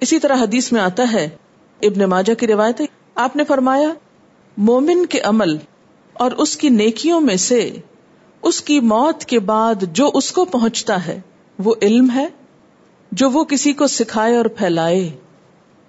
اسی 0.00 0.18
طرح 0.18 0.36
حدیث 0.36 0.72
میں 0.72 0.80
آتا 0.80 1.12
ہے، 1.12 1.28
ابن 1.82 2.04
ماجہ 2.04 2.34
کی 2.34 2.46
روایت 2.46 2.80
ہے، 2.80 2.86
آپ 3.14 3.36
نے 3.36 3.44
فرمایا، 3.44 3.88
مومن 4.56 5.06
کے 5.06 5.20
عمل 5.20 5.56
اور 6.12 6.30
اس 6.32 6.56
کی 6.56 6.68
نیکیوں 6.68 7.20
میں 7.20 7.36
سے 7.36 7.76
اس 8.42 8.62
کی 8.62 8.80
موت 8.80 9.24
کے 9.24 9.40
بعد 9.40 9.74
جو 9.92 10.10
اس 10.14 10.32
کو 10.32 10.44
پہنچتا 10.44 11.06
ہے، 11.06 11.20
وہ 11.58 11.74
علم 11.82 12.10
ہے؟ 12.14 12.26
جو 13.14 13.30
وہ 13.30 13.44
کسی 13.44 13.72
کو 13.72 13.86
سکھائے 13.86 14.36
اور 14.36 14.44
پھیلائے۔ 14.44 15.10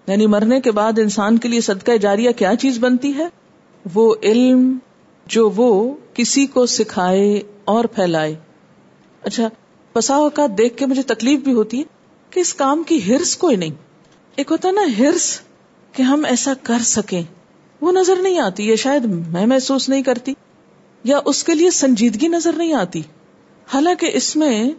یعنی 0.07 0.28
مرنے 0.28 0.61
کے 0.61 0.71
بعد 0.71 0.99
انسان 0.99 1.38
کے 1.38 1.47
لیے 1.47 1.61
صدقہ 1.61 1.97
جاریہ 1.97 2.32
کیا 2.32 2.55
چیز 2.55 2.80
بنتی 2.80 3.13
ہے؟ 3.17 3.28
وہ 3.93 4.15
علم 4.23 4.78
جو 5.26 5.49
وہ 5.49 5.95
کسی 6.13 6.45
کو 6.45 6.65
سکھائے 6.65 7.41
اور 7.65 7.86
پھیلائے۔ 7.86 8.36
اچھا 9.23 9.49
پسا 9.93 10.15
اوقات 10.15 10.57
دیکھ 10.57 10.78
کے 10.78 10.86
مجھے 10.86 11.01
تکلیف 11.01 11.39
بھی 11.39 11.53
ہوتی 11.53 11.80
ہے 11.80 11.84
کہ 12.30 12.39
اس 12.39 12.53
کام 12.53 12.84
کی 12.84 13.15
ہرس 13.15 13.38
کوئی 13.38 13.55
نہیں۔ 13.55 13.69
ایک 14.36 14.51
ہوتا 14.51 14.71
نا 14.71 14.82
ہرس 14.99 15.39
کہ 15.91 16.01
ہم 16.01 16.26
ایسا 16.26 16.53
کر 16.63 16.80
سکیں۔ 16.80 17.23
وہ 17.82 17.91
نظر 17.91 18.15
نہیں 18.15 18.39
آتی، 18.39 18.69
یہ 18.69 18.76
شاید 18.76 19.05
میں 19.05 19.45
محسوس 19.45 19.89
نہیں 19.89 20.01
کرتی، 20.01 20.34
یا 21.03 21.19
اس 21.26 21.43
کے 21.43 21.55
لیے 21.55 21.71
سنجیدگی 21.71 22.28
نظر 22.28 22.53
نہیں 22.53 22.73
آتی۔ 22.73 23.01
حالانکہ 23.73 24.09
اس 24.13 24.36
میں 24.36 24.69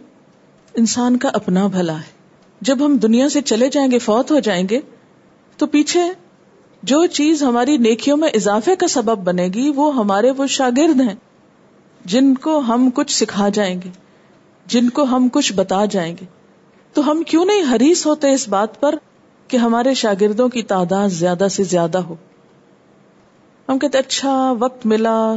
انسان 0.73 1.17
کا 1.17 1.29
اپنا 1.33 1.67
بھلا 1.67 1.99
ہے۔ 1.99 2.16
جب 2.61 2.85
ہم 2.85 2.97
دنیا 2.97 3.29
سے 3.29 3.41
چلے 3.41 3.69
جائیں 3.69 3.91
گے، 3.91 3.99
فوت 3.99 4.31
ہو 4.31 4.39
جائیں 4.39 4.67
گے، 4.69 4.79
تو 5.57 5.67
پیچھے 5.67 5.99
جو 6.83 7.05
چیز 7.05 7.43
ہماری 7.43 7.77
نیکیوں 7.77 8.17
میں 8.17 8.29
اضافے 8.33 8.75
کا 8.75 8.87
سبب 8.87 9.17
بنے 9.17 9.47
گی، 9.47 9.71
وہ 9.75 9.95
ہمارے 9.95 10.31
وہ 10.31 10.47
شاگرد 10.47 11.01
ہیں، 11.01 11.15
جن 12.05 12.33
کو 12.35 12.59
ہم 12.59 12.89
کچھ 12.93 13.11
سکھا 13.11 13.49
جائیں 13.49 13.81
گے، 13.85 13.89
جن 14.65 14.89
کو 14.89 15.03
ہم 15.03 15.27
کچھ 15.33 15.53
بتا 15.53 15.85
جائیں 15.85 16.15
گے۔ 16.21 16.25
تو 16.93 17.11
ہم 17.11 17.23
کیوں 17.23 17.45
نہیں 17.45 17.75
حریص 17.75 18.05
ہوتے 18.05 18.31
اس 18.31 18.47
بات 18.47 18.81
پر 18.81 18.95
کہ 19.47 19.57
ہمارے 19.57 19.93
شاگردوں 19.93 20.49
کی 20.49 20.63
تعداد 20.63 21.09
زیادہ 21.09 21.47
سے 21.51 21.63
زیادہ 21.63 21.97
ہو؟ 21.97 22.15
ہم 23.69 23.79
کہتے 23.79 23.97
اچھا 23.97 24.53
وقت 24.59 24.85
ملا 24.85 25.35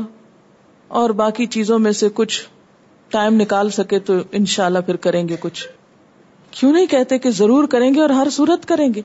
اور 0.89 1.11
باقی 1.11 1.47
چیزوں 1.47 1.79
میں 1.79 1.93
سے 1.93 2.09
کچھ 2.15 2.45
ٹائم 3.09 3.35
نکال 3.35 3.71
سکے 3.71 3.99
تو 3.99 4.15
انشاءاللہ 4.33 4.79
پھر 4.79 4.97
کریں 4.97 5.29
گے 5.29 5.37
کچھ۔ 5.41 5.69
کیوں 6.51 6.73
نہیں 6.73 6.87
کہتے 6.87 7.19
کہ 7.19 7.31
ضرور 7.31 7.65
کریں 7.65 7.95
گے 7.95 8.01
اور 8.01 8.11
ہر 8.11 8.27
صورت 8.31 8.69
کریں 8.69 8.95
گے؟ 8.95 9.03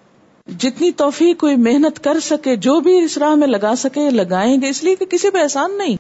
جتنی 0.60 0.92
توفیق 0.92 1.40
کوئی 1.40 1.56
محنت 1.56 2.04
کر 2.04 2.20
سکے، 2.20 2.56
جو 2.56 2.80
بھی 2.80 3.00
اس 3.00 3.18
راہ 3.18 3.36
میں 3.36 3.48
لگا 3.48 3.74
سکے، 3.78 4.10
لگائیں 4.10 4.62
گے۔ 4.62 4.70
اس 4.70 4.84
لیے 4.84 4.96
کہ 4.96 5.06
کسی 5.06 5.30
پہ 5.30 5.38
احسان 5.38 5.78
نہیں۔ 5.78 5.98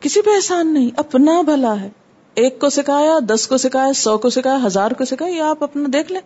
کسی 0.00 0.22
پہ 0.22 0.30
احسان 0.30 0.74
نہیں۔ 0.74 0.90
اپنا 0.96 1.40
بھلا 1.40 1.80
ہے۔ 1.80 1.90
ایک 2.34 2.58
کو 2.58 2.70
سکھایا، 2.70 3.18
دس 3.28 3.46
کو 3.46 3.56
سکھایا، 3.56 3.92
سو 3.92 4.18
کو 4.18 4.30
سکھایا، 4.30 4.58
ہزار 4.66 4.90
کو 4.90 5.04
سکھایا، 5.04 5.36
یہ 5.36 5.42
آپ 5.42 5.62
اپنا 5.62 5.88
دیکھ 5.92 6.12
لیں۔ 6.12 6.20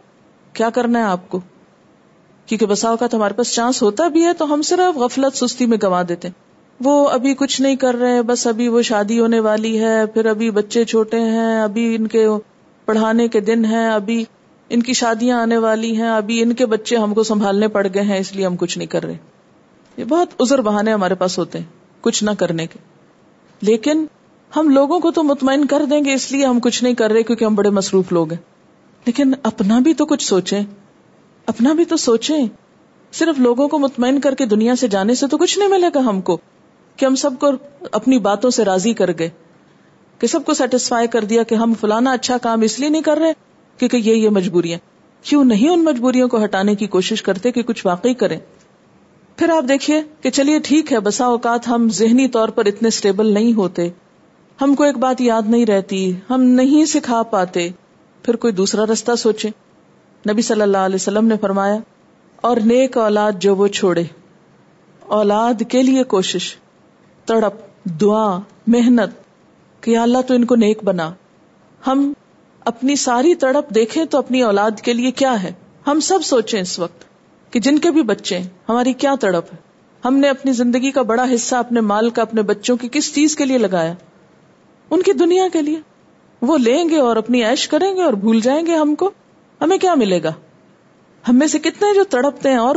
کیا 0.53 0.71
کرنا 0.71 0.99
ہے 0.99 1.05
آپ 1.05 1.29
کو؟ 1.29 1.41
کیونکہ 2.47 2.67
بسا 2.67 2.89
اوقات 2.89 3.15
ہمارے 3.15 3.35
پاس 3.35 3.55
چانس 3.55 3.83
ہوتا 3.83 4.09
بھی 4.09 4.25
ہے 4.25 4.33
تو 4.33 4.55
ہم 4.55 4.63
صرف 4.63 4.99
غفلت، 4.99 5.37
سستی 5.37 5.67
میں 5.67 5.79
گوا 5.83 6.03
دیتے 6.09 6.29
وہ 6.85 7.09
ابھی 7.09 7.35
کچھ 7.35 7.61
نہیں 7.61 7.77
کر 7.77 7.95
رہے، 7.95 8.23
بس 8.23 8.47
ابھی 8.47 8.69
وہ 8.69 8.83
شادی 8.83 9.21
ہونے 9.21 9.41
والی 9.41 9.81
ہے، 9.81 10.07
پھر 10.07 10.27
ابھی 10.27 10.51
بچے 10.51 10.85
چھوٹے 10.85 11.21
ہیں، 11.21 11.63
ابھی 11.63 11.95
ان 11.95 12.07
کے 12.07 12.27
پڑھانے 12.87 13.29
کے 13.29 13.41
دن 13.41 13.65
ہیں، 13.65 13.89
ابھی 13.89 14.25
ان 14.69 14.83
کی 14.83 14.93
شادیاں 14.93 15.41
آنے 15.41 15.57
والی 15.57 15.97
ہیں، 15.97 16.11
ابھی 16.11 16.43
ان 16.43 16.53
کے 16.53 16.67
بچے 16.67 16.97
ہم 16.97 17.15
کو 17.15 17.23
سنبھالنے 17.23 17.69
پڑ 17.69 17.87
گئے 17.95 18.03
ہیں، 18.03 18.19
اس 18.19 18.37
لیے 18.37 18.47
ہم 18.47 18.57
کچھ 18.57 18.79
نہیں 18.79 18.89
کر 18.89 19.05
رہے۔ 19.05 19.17
یہ 19.97 20.05
بہت 20.05 20.29
ازر 20.39 20.61
بہانے 20.61 20.93
ہمارے 20.93 21.15
پاس 21.15 21.39
ہوتے 21.39 21.59
ہیں، 21.59 21.67
کچھ 22.01 22.25
نہ 22.25 22.31
کرنے 22.39 22.67
کے۔ 22.67 22.79
لیکن 23.61 24.07
ہم 24.57 24.71
لوگوں 24.71 25.01
کو 25.01 25.11
تو 25.11 25.23
مطمئن 25.23 25.65
کر 25.65 25.85
دیں 25.91 26.05
گے، 26.05 26.15
اس 26.15 26.33
لیے 26.33 26.47
ہم 26.47 26.61
کچھ 26.61 26.85
نہیں 26.85 26.95
کر 26.95 27.11
رہے 27.11 27.23
کیونکہ 27.23 27.45
ہم 27.45 27.55
بڑے 27.55 27.71
مصروف 27.71 28.13
لوگ 28.13 28.33
ہیں۔ 28.33 28.41
لیکن 29.07 29.33
اپنا 29.43 29.79
بھی 29.79 29.95
تو 29.95 30.07
کچھ 30.07 30.25
سوچیں، 30.25 30.61
اپنا 31.47 31.73
بھی 31.73 31.85
تو 31.85 31.97
سوچیں۔ 31.97 32.47
صرف 33.13 33.39
لوگوں 33.39 33.69
کو 33.69 33.79
مطمئن 33.79 34.21
کر 34.21 34.35
کے 34.35 34.47
دنیا 34.47 34.77
سے 34.77 34.89
جانے 34.89 35.15
سے 35.15 35.27
تو 35.27 35.39
کچھ 35.39 35.59
نہیں 35.59 35.69
ملے 35.69 35.87
گا 35.95 36.01
ہم 36.01 36.21
کو 36.21 36.39
کہ 36.97 37.05
ہم 37.05 37.15
سب 37.15 37.31
کو 37.41 37.51
اپنی 37.93 38.19
باتوں 38.19 38.51
سے 38.51 38.65
راضی 38.65 38.93
کر 38.93 39.11
گئے۔ 39.19 39.31
کہ 40.19 40.27
سب 40.27 40.45
کو 40.45 40.55
سیٹسفائی 40.55 41.09
کر 41.09 41.25
دیا 41.25 41.43
کہ 41.43 41.55
ہم 41.55 41.73
فلانا 41.81 42.13
اچھا 42.13 42.39
کام 42.39 42.61
اس 42.61 42.81
لیے 42.81 42.89
نہیں 42.89 43.03
کر 43.03 43.19
رہے 43.19 43.33
کیونکہ 43.79 43.97
یہ 43.97 44.15
یہ 44.15 44.29
مجبوریاں۔ 44.29 44.79
کیوں 45.23 45.45
نہیں 45.45 45.69
ان 45.69 45.85
مجبوریوں 45.85 46.29
کو 46.29 46.45
ہٹانے 46.45 46.75
کی 46.75 46.87
کوشش 46.87 47.23
کرتے 47.23 47.53
کہ 47.53 47.63
کچھ 47.63 47.87
واقعی 47.87 48.15
کریں؟ 48.15 48.39
پھر 49.37 49.49
آپ 49.49 49.65
دیکھیے 49.69 50.03
کہ 50.21 50.31
چلیے 50.31 50.59
ٹھیک 50.59 50.93
ہے، 50.93 51.01
بسا 51.01 51.25
اوقات 51.25 51.69
ہم 51.69 51.89
ذہنی 51.93 52.29
طور 52.29 52.49
پر 52.49 52.67
اتنے 52.67 52.89
اسٹیبل 52.89 53.27
نہیں 53.27 53.53
ہوتے۔ 53.53 53.89
ہم 54.61 54.75
کو 54.75 54.85
ایک 54.85 54.99
بات 54.99 55.21
یاد 55.21 55.43
نہیں 55.47 55.67
رہتی، 55.67 56.13
ہم 56.31 56.43
نہیں 56.43 56.85
سکھا 56.85 57.23
پاتے۔ 57.23 57.69
پھر 58.23 58.37
کوئی 58.37 58.53
دوسرا 58.53 58.85
رستہ 58.93 59.15
سوچے 59.15 59.49
نبی 60.31 60.43
صلی 60.43 60.63
اللہ 60.63 60.79
علیہ 60.79 60.95
وسلم 60.95 61.27
نے 61.27 61.35
فرمایا، 61.41 61.77
اور 62.37 62.57
نیک 62.57 62.97
اولاد 62.97 63.33
جو 63.41 63.57
وہ 63.57 63.69
چھوڑے۔ 63.69 64.03
اولاد 65.01 65.63
کے 65.69 65.83
لیے 65.83 66.03
کوشش۔ 66.05 66.57
تڑپ، 67.25 67.87
دعا، 68.01 68.39
محنت۔ 68.67 69.26
کہ 69.81 69.99
اللہ 69.99 70.19
تو 70.27 70.35
ان 70.35 70.45
کو 70.45 70.57
نیک 70.57 70.85
بنا۔ 70.85 71.11
ہم 71.87 72.13
اپنی 72.61 72.97
ساری 72.97 73.35
تڑپ 73.35 73.75
دیکھیں 73.75 74.05
تو 74.05 74.19
اپنی 74.19 74.43
اولاد 74.43 74.71
کے 74.71 74.93
لیے 74.93 75.11
کیا 75.11 75.43
ہے؟ 75.43 75.53
ہم 75.87 76.01
سب 76.01 76.19
سوچیں 76.23 76.61
اس 76.61 76.79
وقت 76.79 77.05
کہ 77.53 77.61
جن 77.61 77.79
کے 77.79 77.91
بھی 77.91 78.03
بچے 78.03 78.39
ہیں، 78.39 78.49
ہماری 78.69 78.93
کیا 78.93 79.15
تڑپ 79.21 79.45
ہے؟ 79.53 79.59
ہم 80.05 80.17
نے 80.17 80.29
اپنی 80.29 80.53
زندگی 80.53 80.91
کا 80.91 81.03
بڑا 81.03 81.27
حصہ، 81.35 81.57
اپنے 81.57 81.81
مال 81.81 82.11
کا، 82.11 82.23
اپنے 82.23 82.43
بچوں 82.43 82.77
کی 82.77 82.89
کس 82.93 83.15
چیز 83.15 83.37
کے 83.37 83.45
لیے 83.45 83.59
لگایا؟ 83.59 83.95
ان 84.91 85.03
کی 85.03 85.13
دنیا 85.13 85.45
کے 85.53 85.63
لیے۔ 85.63 85.81
وہ 86.43 86.59
لیں 86.59 86.89
گے 86.89 86.99
اور 86.99 87.17
اپنی 87.17 87.45
عیش 87.45 87.69
کریں 87.69 87.97
گے 87.97 88.03
اور 88.03 88.13
بھول 88.13 88.41
جائیں 88.41 88.67
گے 88.67 88.75
ہم 88.75 88.95
کو۔ 88.95 89.11
ہمیں 89.61 89.79
کیا 89.79 89.95
ملے 89.95 90.23
گا؟ 90.23 90.33
ہم 91.29 91.39
میں 91.39 91.47
سے 91.47 91.59
کتنے 91.59 91.95
جو 91.95 92.05
تڑپتے 92.05 92.49
ہیں 92.49 92.57
اور 92.57 92.77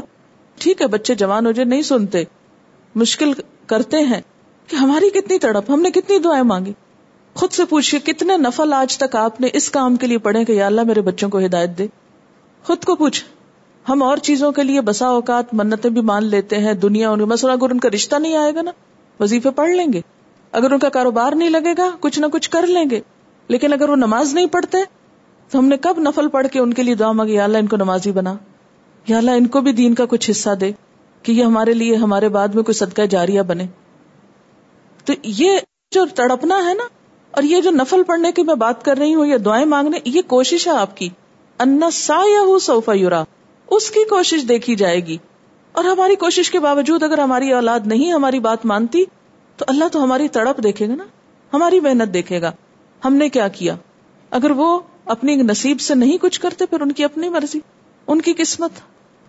ٹھیک 0.58 0.82
ہے، 0.82 0.88
بچے 0.88 1.16
جوان 1.16 1.46
ہو 1.46 1.52
جائے 1.52 1.66
نہیں 1.66 1.82
سنتے، 1.82 2.24
مشکل 2.96 3.34
کرتے 3.66 3.98
ہیں 3.98 4.22
کہ 4.68 4.76
ہماری 4.76 5.10
کتنی 5.10 5.40
تڑپ، 5.40 5.72
ہم 5.72 5.82
نے 5.82 5.92
کتنی 5.92 6.20
دعائیں 6.20 6.44
مانگی۔ 6.44 6.74
خود 7.40 7.52
سے 7.52 7.66
پوچھیے 7.66 8.02
کتنے 8.02 8.38
نفل 8.38 8.74
آج 8.74 8.98
تک 8.98 9.16
آپ 9.16 9.42
نے 9.42 9.48
اس 9.54 9.72
کام 9.72 9.96
کے 9.96 10.08
لیے 10.08 10.18
پڑھے 10.18 10.46
کہ 10.46 10.52
یا 10.52 10.66
اللہ 10.66 10.82
میرے 10.82 11.02
بچوں 11.02 11.30
کو 11.30 11.40
ہدایت 11.40 11.78
دے۔ 11.78 11.88
خود 12.64 12.84
کو 12.84 12.96
پوچھ، 12.96 13.26
ہم 13.90 14.04
اور 14.04 14.18
چیزوں 14.18 14.52
کے 14.52 14.64
لیے 14.64 14.82
بسا 14.82 15.08
اوقات 15.08 15.54
منتیں 15.54 15.90
بھی 15.90 16.02
مان 16.02 16.24
لیتے 16.24 16.58
ہیں، 16.58 16.74
دنیا 16.74 17.10
ان 17.10 17.20
مسئلہ 17.20 17.52
اگر 17.52 17.72
ان 17.72 17.80
کا 17.80 17.90
رشتہ 17.90 18.16
نہیں 18.16 18.38
آئے 18.38 18.56
گا 18.56 18.62
نا، 18.62 18.72
وظیفے 19.20 19.50
پڑھ 19.50 19.70
لیں 19.70 19.94
گے۔ 19.94 20.02
اگر 20.52 20.72
ان 20.72 20.80
کا 20.80 20.90
کاروبار 20.90 21.34
نہیں 21.34 21.50
لگے 21.50 21.74
گا، 21.78 21.90
کچھ 22.00 22.20
نہ 22.20 22.26
کچھ 22.26 22.50
کر 22.50 22.68
لیں 22.68 22.86
گے۔ 22.92 23.02
لیکن 23.48 23.74
اگر 23.74 23.90
وہ 23.90 23.96
نماز 23.96 24.34
نہیں 24.34 24.46
پڑھتے، 24.46 24.78
تو 25.50 25.60
ہم 25.60 25.66
نے 25.66 25.78
کب 25.78 26.00
نفل 26.00 26.28
پڑھ 26.28 26.48
کے 26.48 26.60
ان 26.60 26.74
کے 26.74 26.84
لیے 26.84 26.96
دعا 26.96 27.12
مانگی، 27.12 27.34
یا 27.34 27.44
اللہ 27.44 27.58
ان 27.58 27.68
کو 27.68 27.76
نمازی 27.76 28.12
بنا۔ 28.12 28.34
یا 29.08 29.18
اللہ 29.18 29.32
ان 29.32 29.48
کو 29.48 29.62
بھی 29.62 29.72
دین 29.72 29.94
کا 29.94 30.06
کچھ 30.06 30.32
حصہ 30.32 30.50
دے 30.50 30.72
کہ 31.24 31.32
یہ 31.32 31.44
ہمارے 31.44 31.74
لیے، 31.74 31.96
ہمارے 31.96 32.30
بعد 32.30 32.48
میں 32.48 32.64
کوئی 32.64 32.74
صدقہ 32.74 33.02
جاریہ 33.02 33.42
بنے۔ 33.42 33.66
تو 35.06 35.14
یہ 35.24 35.58
جو 35.92 36.06
تڑپنا 36.16 36.58
ہے 36.66 36.74
نا 36.74 36.99
اور 37.32 37.44
یہ 37.44 37.62
جو 37.62 37.72
نفل 37.72 38.04
پڑھنے 38.04 38.32
کی 38.32 38.44
میں 38.44 38.56
بات 38.56 38.86
کر 38.86 38.98
رہی 38.98 39.16
ہوں، 39.16 39.26
یہ 39.26 39.38
دعائیں 39.38 39.66
مانگنے، 39.66 39.98
یہ 40.06 40.22
کوشش 40.28 40.68
ہے 40.68 40.72
آپ 40.72 40.98
کی۔ 40.98 41.10
انا 41.60 41.90
سا 41.90 42.18
یا 42.18 42.60
سوفا 42.60 42.94
یورا 42.94 43.24
اس 43.68 43.92
کی 43.92 44.00
کوشش 44.10 44.50
دیکھی 44.50 44.76
جائے 44.76 45.06
گی۔ 45.06 45.18
اور 45.72 45.84
ہماری 45.84 46.16
کوشش 46.16 46.52
کے 46.52 46.60
باوجود 46.60 47.04
اگر 47.04 47.18
ہماری 47.18 47.54
اولاد 47.54 47.80
نہیں 47.86 48.14
ہماری 48.14 48.40
بات 48.40 48.66
مانتی، 48.66 49.04
تو 49.58 49.66
اللہ 49.68 49.86
تو 49.92 50.04
ہماری 50.04 50.28
تڑپ 50.28 50.64
دیکھے 50.64 50.88
گا 50.88 50.96
نا، 50.96 51.04
ہماری 51.54 51.80
محنت 51.80 52.14
دیکھے 52.14 52.42
گا۔ 52.42 52.52
ہم 53.06 53.14
نے 53.14 53.30
کیا 53.30 53.48
کیا؟ 53.48 53.76
اگر 54.30 54.52
وہ 54.52 54.80
اپنی 55.06 55.36
نصیب 55.36 55.82
سے 55.82 55.96
نہیں 55.96 56.18
کچھ 56.22 56.40
کرتے، 56.40 56.66
پھر 56.66 56.82
ان 56.82 56.92
کی 56.92 57.04
اپنی 57.04 57.30
مرضی، 57.30 57.60
ان 58.08 58.22
کی 58.22 58.34
قسمت۔ 58.34 58.72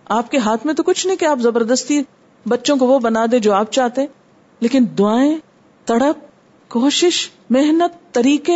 آپ 0.05 0.31
کے 0.31 0.37
ہاتھ 0.37 0.65
میں 0.65 0.73
تو 0.73 0.83
کچھ 0.83 1.07
نہیں 1.07 1.17
کہ 1.17 1.25
آپ 1.25 1.39
زبردستی 1.39 2.01
بچوں 2.47 2.77
کو 2.77 2.87
وہ 2.87 2.99
بنا 2.99 3.25
دے 3.31 3.39
جو 3.39 3.53
آپ 3.53 3.71
چاہتے، 3.71 4.05
لیکن 4.59 4.85
دعائیں، 4.97 5.37
تڑپ، 5.85 6.19
کوشش 6.67 7.29
محنت، 7.51 8.13
طریقے، 8.13 8.53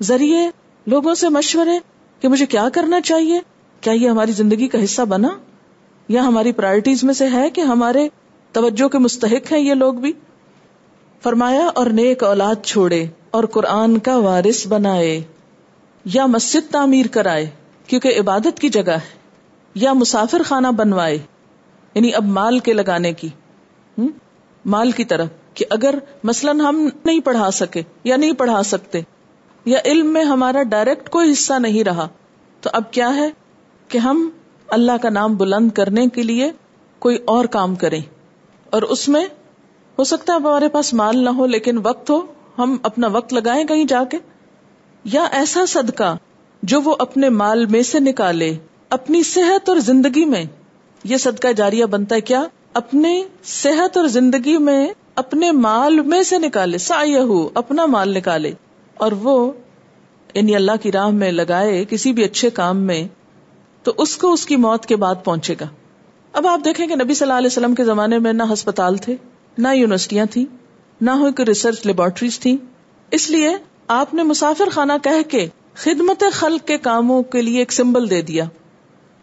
ذریعے، 0.00 0.48
لوگوں 0.86 1.14
سے 1.14 1.28
مشورے 1.28 1.78
کہ 2.22 2.28
مجھے 2.28 2.46
کیا 2.46 2.68
کرنا 2.72 3.00
چاہیے؟ 3.00 3.40
کیا 3.82 3.92
یہ 3.92 4.08
ہماری 4.08 4.32
زندگی 4.32 4.68
کا 4.68 4.82
حصہ 4.84 5.02
بنا؟ 5.02 5.28
یا 6.08 6.22
ہماری 6.22 6.52
پرائرٹیز 6.52 7.04
میں 7.04 7.14
سے 7.14 7.26
ہے 7.28 7.48
کہ 7.50 7.60
ہمارے 7.60 8.08
توجہ 8.54 8.88
کے 8.88 8.98
مستحق 8.98 9.52
ہیں 9.52 9.58
یہ 9.58 9.74
لوگ 9.74 9.94
بھی؟ 9.94 10.12
فرمایا، 11.22 11.66
اور 11.74 11.86
نیک 11.90 12.22
اولاد 12.24 12.64
چھوڑے 12.64 13.04
اور 13.30 13.44
قرآن 13.44 13.98
کا 13.98 14.16
وارث 14.18 14.66
بنائے، 14.66 15.20
یا 16.04 16.26
مسجد 16.26 16.70
تعمیر 16.72 17.06
کرائے، 17.06 17.48
کیونکہ 17.86 18.20
عبادت 18.20 18.60
کی 18.60 18.68
جگہ 18.68 18.96
ہے، 18.96 19.18
یا 19.74 19.92
مسافر 19.92 20.42
خانہ 20.42 20.68
بنوائے 20.76 21.18
یعنی 21.94 22.14
اب 22.14 22.24
مال 22.28 22.58
کے 22.58 22.72
لگانے 22.72 23.12
کی 23.12 23.28
مال 24.64 24.90
کی 24.90 25.04
طرف۔ 25.04 25.28
کہ 25.54 25.64
اگر 25.70 25.94
مثلاً 26.24 26.60
ہم 26.60 26.88
نہیں 27.04 27.20
پڑھا 27.20 27.50
سکے 27.50 27.82
یا 28.04 28.16
نہیں 28.16 28.32
پڑھا 28.32 28.62
سکتے 28.62 29.00
یا 29.64 29.78
علم 29.84 30.12
میں 30.12 30.24
ہمارا 30.24 30.62
ڈائریکٹ 30.62 31.08
کوئی 31.08 31.32
حصہ 31.32 31.52
نہیں 31.58 31.84
رہا، 31.84 32.08
تو 32.60 32.70
اب 32.72 32.92
کیا 32.92 33.16
ہے 33.16 33.30
کہ 33.88 33.98
ہم 33.98 34.30
اللہ 34.68 34.92
کا 35.02 35.10
نام 35.10 35.36
بلند 35.36 35.70
کرنے 35.70 36.06
کے 36.06 36.22
لیے 36.22 36.52
کوئی 36.98 37.18
اور 37.24 37.44
کام 37.44 37.74
کریں۔ 37.74 38.00
اور 38.70 38.82
اس 38.82 39.08
میں 39.08 39.26
ہو 39.98 40.04
سکتا 40.04 40.32
ہے 40.32 40.38
ہمارے 40.38 40.68
پاس 40.68 40.94
مال 40.94 41.18
نہ 41.18 41.30
ہو، 41.30 41.46
لیکن 41.46 41.80
وقت 41.82 42.10
ہو، 42.10 42.20
ہم 42.58 42.76
اپنا 42.82 43.06
وقت 43.06 43.32
لگائیں 43.32 43.64
کہیں 43.64 43.84
جا 43.84 44.04
کے۔ 44.04 44.18
یا 45.04 45.24
ایسا 45.24 45.66
صدقہ 45.68 46.16
جو 46.62 46.82
وہ 46.82 46.96
اپنے 46.98 47.28
مال 47.28 47.66
میں 47.66 47.82
سے 47.82 48.00
نکالے، 48.00 48.56
اپنی 48.88 49.22
صحت 49.22 49.68
اور 49.68 49.76
زندگی 49.76 50.24
میں۔ 50.24 50.44
یہ 51.04 51.16
صدقہ 51.16 51.52
جاریہ 51.52 51.84
بنتا 51.84 52.14
ہے 52.14 52.20
کیا؟ 52.20 52.44
اپنے 52.72 53.22
صحت 53.44 53.96
اور 53.96 54.06
زندگی 54.06 54.58
میں 54.58 54.88
اپنے 55.14 55.52
مال 55.52 56.00
میں 56.00 56.22
سے 56.22 56.38
نکالے 56.38 56.78
سا 56.78 57.04
اپنا 57.54 57.86
مال 57.86 58.14
نکالے۔ 58.14 58.52
اور 58.94 59.12
وہ 59.12 59.52
یعنی 60.34 60.54
اللہ 60.54 60.72
کی 60.82 60.92
راہ 60.92 61.08
میں 61.08 61.32
لگائے 61.32 61.84
کسی 61.84 62.12
بھی 62.12 62.24
اچھے 62.24 62.50
کام 62.50 62.76
میں، 62.76 63.08
تو 63.82 63.92
اس 63.96 64.16
کو 64.16 64.32
اس 64.32 64.46
کی 64.46 64.56
موت 64.56 64.86
کے 64.86 64.96
بعد 64.96 65.14
پہنچے 65.24 65.54
گا۔ 65.60 65.66
اب 66.32 66.46
آپ 66.46 66.60
دیکھیں 66.64 66.86
کہ 66.86 66.94
نبی 66.96 67.14
صلی 67.14 67.24
اللہ 67.24 67.38
علیہ 67.38 67.46
وسلم 67.46 67.74
کے 67.74 67.84
زمانے 67.84 68.18
میں 68.18 68.32
نہ 68.32 68.42
ہسپتال 68.52 68.96
تھے، 68.96 69.16
نہ 69.58 69.68
یونیورسٹیاں 69.68 70.26
تھیں، 70.26 70.44
نہ 71.00 71.10
ہو 71.10 71.32
کوئی 71.32 71.46
ریسرچ 71.46 71.86
لیبورٹریز 71.86 72.40
تھیں۔ 72.40 72.56
اس 73.10 73.30
لیے 73.30 73.56
آپ 73.88 74.14
نے 74.14 74.22
مسافر 74.22 74.68
خانہ 74.72 74.92
کہہ 75.02 75.30
کے 75.30 75.46
خدمت 75.74 76.24
خلق 76.32 76.68
کے 76.68 76.78
کاموں 76.78 77.22
کے 77.22 77.42
لیے 77.42 77.58
ایک 77.58 77.72
سمبل 77.72 78.10
دے 78.10 78.22
دیا۔ 78.22 78.44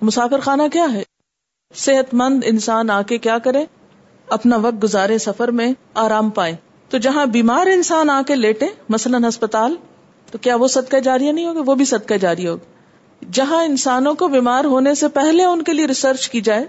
مسافر 0.01 0.39
خانہ 0.39 0.63
کیا 0.73 0.85
ہے؟ 0.93 1.03
صحت 1.75 2.13
مند 2.13 2.43
انسان 2.45 2.89
آ 2.89 3.01
کے 3.01 3.17
کیا 3.17 3.38
کرے؟ 3.38 3.65
اپنا 4.30 4.57
وقت 4.57 4.84
گزارے 4.84 5.17
سفر 5.17 5.47
میں 5.47 5.73
آرام 5.93 6.30
پائے۔ 6.30 6.55
تو 6.89 6.97
جہاں 6.97 7.25
بیمار 7.25 7.67
انسان 7.67 8.09
آ 8.09 8.21
کے 8.28 8.36
لیٹے، 8.36 8.65
مثلاً 8.89 9.23
ہسپتال، 9.23 9.75
تو 10.32 10.38
کیا 10.38 10.55
وہ 10.55 10.67
صدقہ 10.67 10.97
جاری 10.97 11.32
نہیں 11.32 11.45
ہوگا؟ 11.45 11.61
وہ 11.65 11.75
بھی 11.75 11.86
صدقہ 11.86 12.13
جاری 12.13 12.47
ہوگا۔ 12.47 12.78
جہاں 13.32 13.63
انسانوں 13.63 14.13
کو 14.13 14.28
بیمار 14.28 14.65
ہونے 14.65 14.95
سے 14.95 15.07
پہلے 15.07 15.43
ان 15.43 15.61
کے 15.61 15.73
لیے 15.73 15.86
ریسرچ 15.86 16.30
کی 16.30 16.41
جائے، 16.41 16.65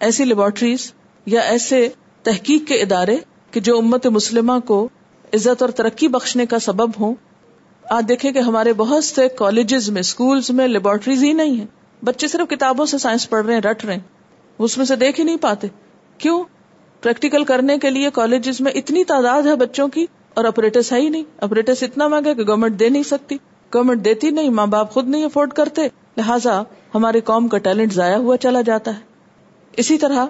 ایسی 0.00 0.24
لیبورٹریز 0.24 0.92
یا 1.26 1.40
ایسے 1.40 1.88
تحقیق 2.22 2.68
کے 2.68 2.74
ادارے 2.74 3.16
کہ 3.50 3.60
جو 3.60 3.78
امت 3.78 4.06
مسلمہ 4.06 4.52
کو 4.64 4.88
عزت 5.34 5.62
اور 5.62 5.70
ترقی 5.70 6.08
بخشنے 6.08 6.46
کا 6.46 6.58
سبب 6.58 6.90
ہوں۔ 7.00 7.14
آج 7.90 8.04
دیکھیں 8.08 8.32
کہ 8.32 8.38
ہمارے 8.38 8.72
بہت 8.72 9.04
سے 9.04 9.28
کالجز 9.28 9.90
میں 9.90 10.00
اسکولس 10.00 10.50
میں 10.50 10.68
لیبورٹریز 10.68 11.24
ہی 11.24 11.32
نہیں 11.32 11.60
ہے 11.60 11.66
بچے 12.04 12.28
صرف 12.28 12.50
کتابوں 12.50 12.86
سے 12.86 12.98
سائنس 12.98 13.30
پڑھ 13.30 13.46
رہے 13.46 13.54
ہیں، 13.54 13.60
رٹ 13.60 13.84
رہے 13.84 13.92
ہیں۔ 13.92 14.00
اس 14.58 14.78
میں 14.78 14.86
سے 14.86 14.96
دیکھ 14.96 15.20
ہی 15.20 15.24
نہیں 15.24 15.36
پاتے۔ 15.36 15.66
کیوں؟ 16.22 16.44
پریکٹیکل 17.02 17.44
کرنے 17.44 17.78
کے 17.78 17.90
لیے 17.90 18.10
کالجز 18.14 18.60
میں 18.60 18.72
اتنی 18.72 19.04
تعداد 19.04 19.42
ہے 19.42 19.56
بچوں 19.56 19.88
کی 19.88 20.06
اور 20.34 20.44
اپریٹس 20.44 20.92
ہے 20.92 21.00
ہی 21.00 21.08
نہیں۔ 21.08 21.22
اپریٹس 21.36 21.82
اتنا 21.82 22.08
مہنگا 22.08 22.32
کہ 22.32 22.42
گورنمنٹ 22.42 22.80
دے 22.80 22.88
نہیں 22.88 23.02
سکتی۔ 23.02 23.36
گورنمنٹ 23.74 24.04
دیتی 24.04 24.30
نہیں 24.30 24.48
ماں 24.48 24.66
باپ 24.66 24.90
خود 24.90 25.08
نہیں 25.08 25.24
افورڈ 25.24 25.52
کرتے۔ 25.52 25.82
لہٰذا 26.16 26.62
ہمارے 26.94 27.20
قوم 27.20 27.48
کا 27.48 27.58
ٹیلنٹ 27.58 27.92
ضائع 27.92 28.16
ہوا 28.16 28.36
چلا 28.36 28.60
جاتا 28.60 28.94
ہے۔ 28.94 29.00
اسی 29.76 29.98
طرح 29.98 30.26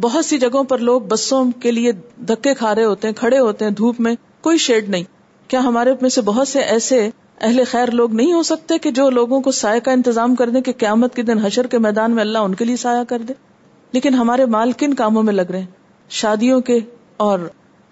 بہت 0.00 0.24
سی 0.24 0.38
جگہوں 0.38 0.64
پر 0.64 0.78
لوگ 0.78 1.00
بسوں 1.00 1.44
کے 1.60 1.70
لیے 1.70 1.92
دھکے 2.28 2.54
کھا 2.54 2.74
رہے 2.74 2.84
ہوتے 2.84 3.08
ہیں، 3.08 3.14
کھڑے 3.14 3.38
ہوتے 3.38 3.64
ہیں، 3.64 3.72
دھوپ 3.72 4.00
میں 4.00 4.14
کوئی 4.40 4.58
شیڈ 4.58 4.88
نہیں۔ 4.88 5.04
کیا 5.48 5.60
ہمارے 5.60 5.92
میں 6.00 6.10
سے 6.10 6.20
بہت 6.20 6.48
سے 6.48 6.60
ایسے 6.60 7.10
اہل 7.40 7.62
خیر 7.66 7.90
لوگ 7.90 8.14
نہیں 8.14 8.32
ہو 8.32 8.42
سکتے 8.42 8.78
کہ 8.78 8.90
جو 8.90 9.10
لوگوں 9.10 9.40
کو 9.40 9.50
سایہ 9.50 9.80
کا 9.80 9.92
انتظام 9.92 10.34
کر 10.34 10.48
دیں 10.48 10.60
کہ 10.60 10.72
قیامت 10.78 11.14
کے 11.14 11.22
دن 11.22 11.38
حشر 11.38 11.66
کے 11.66 11.78
میدان 11.78 12.10
میں 12.10 12.20
اللہ 12.20 12.38
ان 12.38 12.54
کے 12.54 12.64
لیے 12.64 12.76
سایہ 12.76 13.04
کر 13.04 13.18
دے؟ 13.18 13.53
لیکن 13.94 14.14
ہمارے 14.14 14.46
مال 14.46 14.72
کن 14.72 14.94
کاموں 14.94 15.22
میں 15.22 15.32
لگ 15.32 15.42
رہے 15.42 15.58
ہیں؟ 15.58 15.66
شادیوں 16.08 16.60
کے 16.60 16.78
اور 17.16 17.38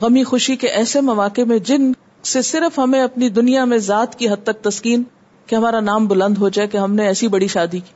غمی 0.00 0.24
خوشی 0.24 0.56
کے 0.56 0.68
ایسے 0.68 1.00
مواقع 1.00 1.40
میں 1.46 1.58
جن 1.58 1.92
سے 2.24 2.42
صرف 2.42 2.78
ہمیں 2.78 3.00
اپنی 3.00 3.28
دنیا 3.28 3.64
میں 3.64 3.78
ذات 3.78 4.18
کی 4.18 4.28
حد 4.28 4.42
تک 4.42 4.64
تسکین 4.64 5.02
کہ 5.46 5.54
ہمارا 5.54 5.80
نام 5.80 6.06
بلند 6.06 6.38
ہو 6.38 6.48
جائے 6.48 6.68
کہ 6.68 6.76
ہم 6.76 6.94
نے 6.94 7.06
ایسی 7.06 7.28
بڑی 7.28 7.46
شادی 7.46 7.78
کی۔ 7.78 7.92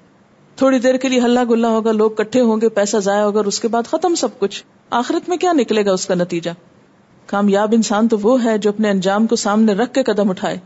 تھوڑی 0.57 0.79
دیر 0.79 0.97
کے 0.97 1.09
لیے 1.09 1.21
ہلہ 1.21 1.41
گلا 1.51 1.69
ہوگا، 1.69 1.93
لوگ 1.93 2.11
کٹھے 2.11 2.41
ہوں 2.41 2.61
گے، 2.61 2.69
پیسہ 2.69 2.97
ضائع 2.97 3.23
ہوگا 3.23 3.39
اور 3.39 3.45
اس 3.45 3.61
کے 3.61 3.69
بعد 3.69 3.83
ختم 3.83 4.15
سب 4.15 4.39
کچھ۔ 4.39 4.65
آخرت 4.91 5.29
میں 5.29 5.37
کیا 5.37 5.53
نکلے 5.53 5.85
گا 5.85 5.93
اس 5.93 6.07
کا 6.07 6.15
نتیجہ؟ 6.15 6.51
کامیاب 7.27 7.69
انسان 7.73 8.09
تو 8.09 8.17
وہ 8.23 8.45
ہے 8.45 8.59
جو 8.59 8.71
اپنے 8.71 8.91
انجام 8.91 9.27
کو 9.27 9.37
سامنے 9.37 9.73
رکھ 9.73 9.93
کے 9.93 10.03
قدم 10.03 10.31
اٹھائے۔ 10.31 10.59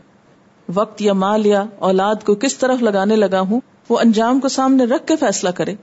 وقت 0.73 1.01
یا 1.01 1.13
مال 1.13 1.45
یا 1.45 1.63
اولاد 1.79 2.15
کو 2.25 2.35
کس 2.35 2.57
طرف 2.57 2.81
لگانے 2.81 3.15
لگا 3.15 3.39
ہوں، 3.39 3.59
وہ 3.89 3.99
انجام 3.99 4.39
کو 4.39 4.47
سامنے 4.47 4.83
رکھ 4.83 5.07
کے 5.07 5.15
فیصلہ 5.15 5.49
کرے۔ 5.49 5.75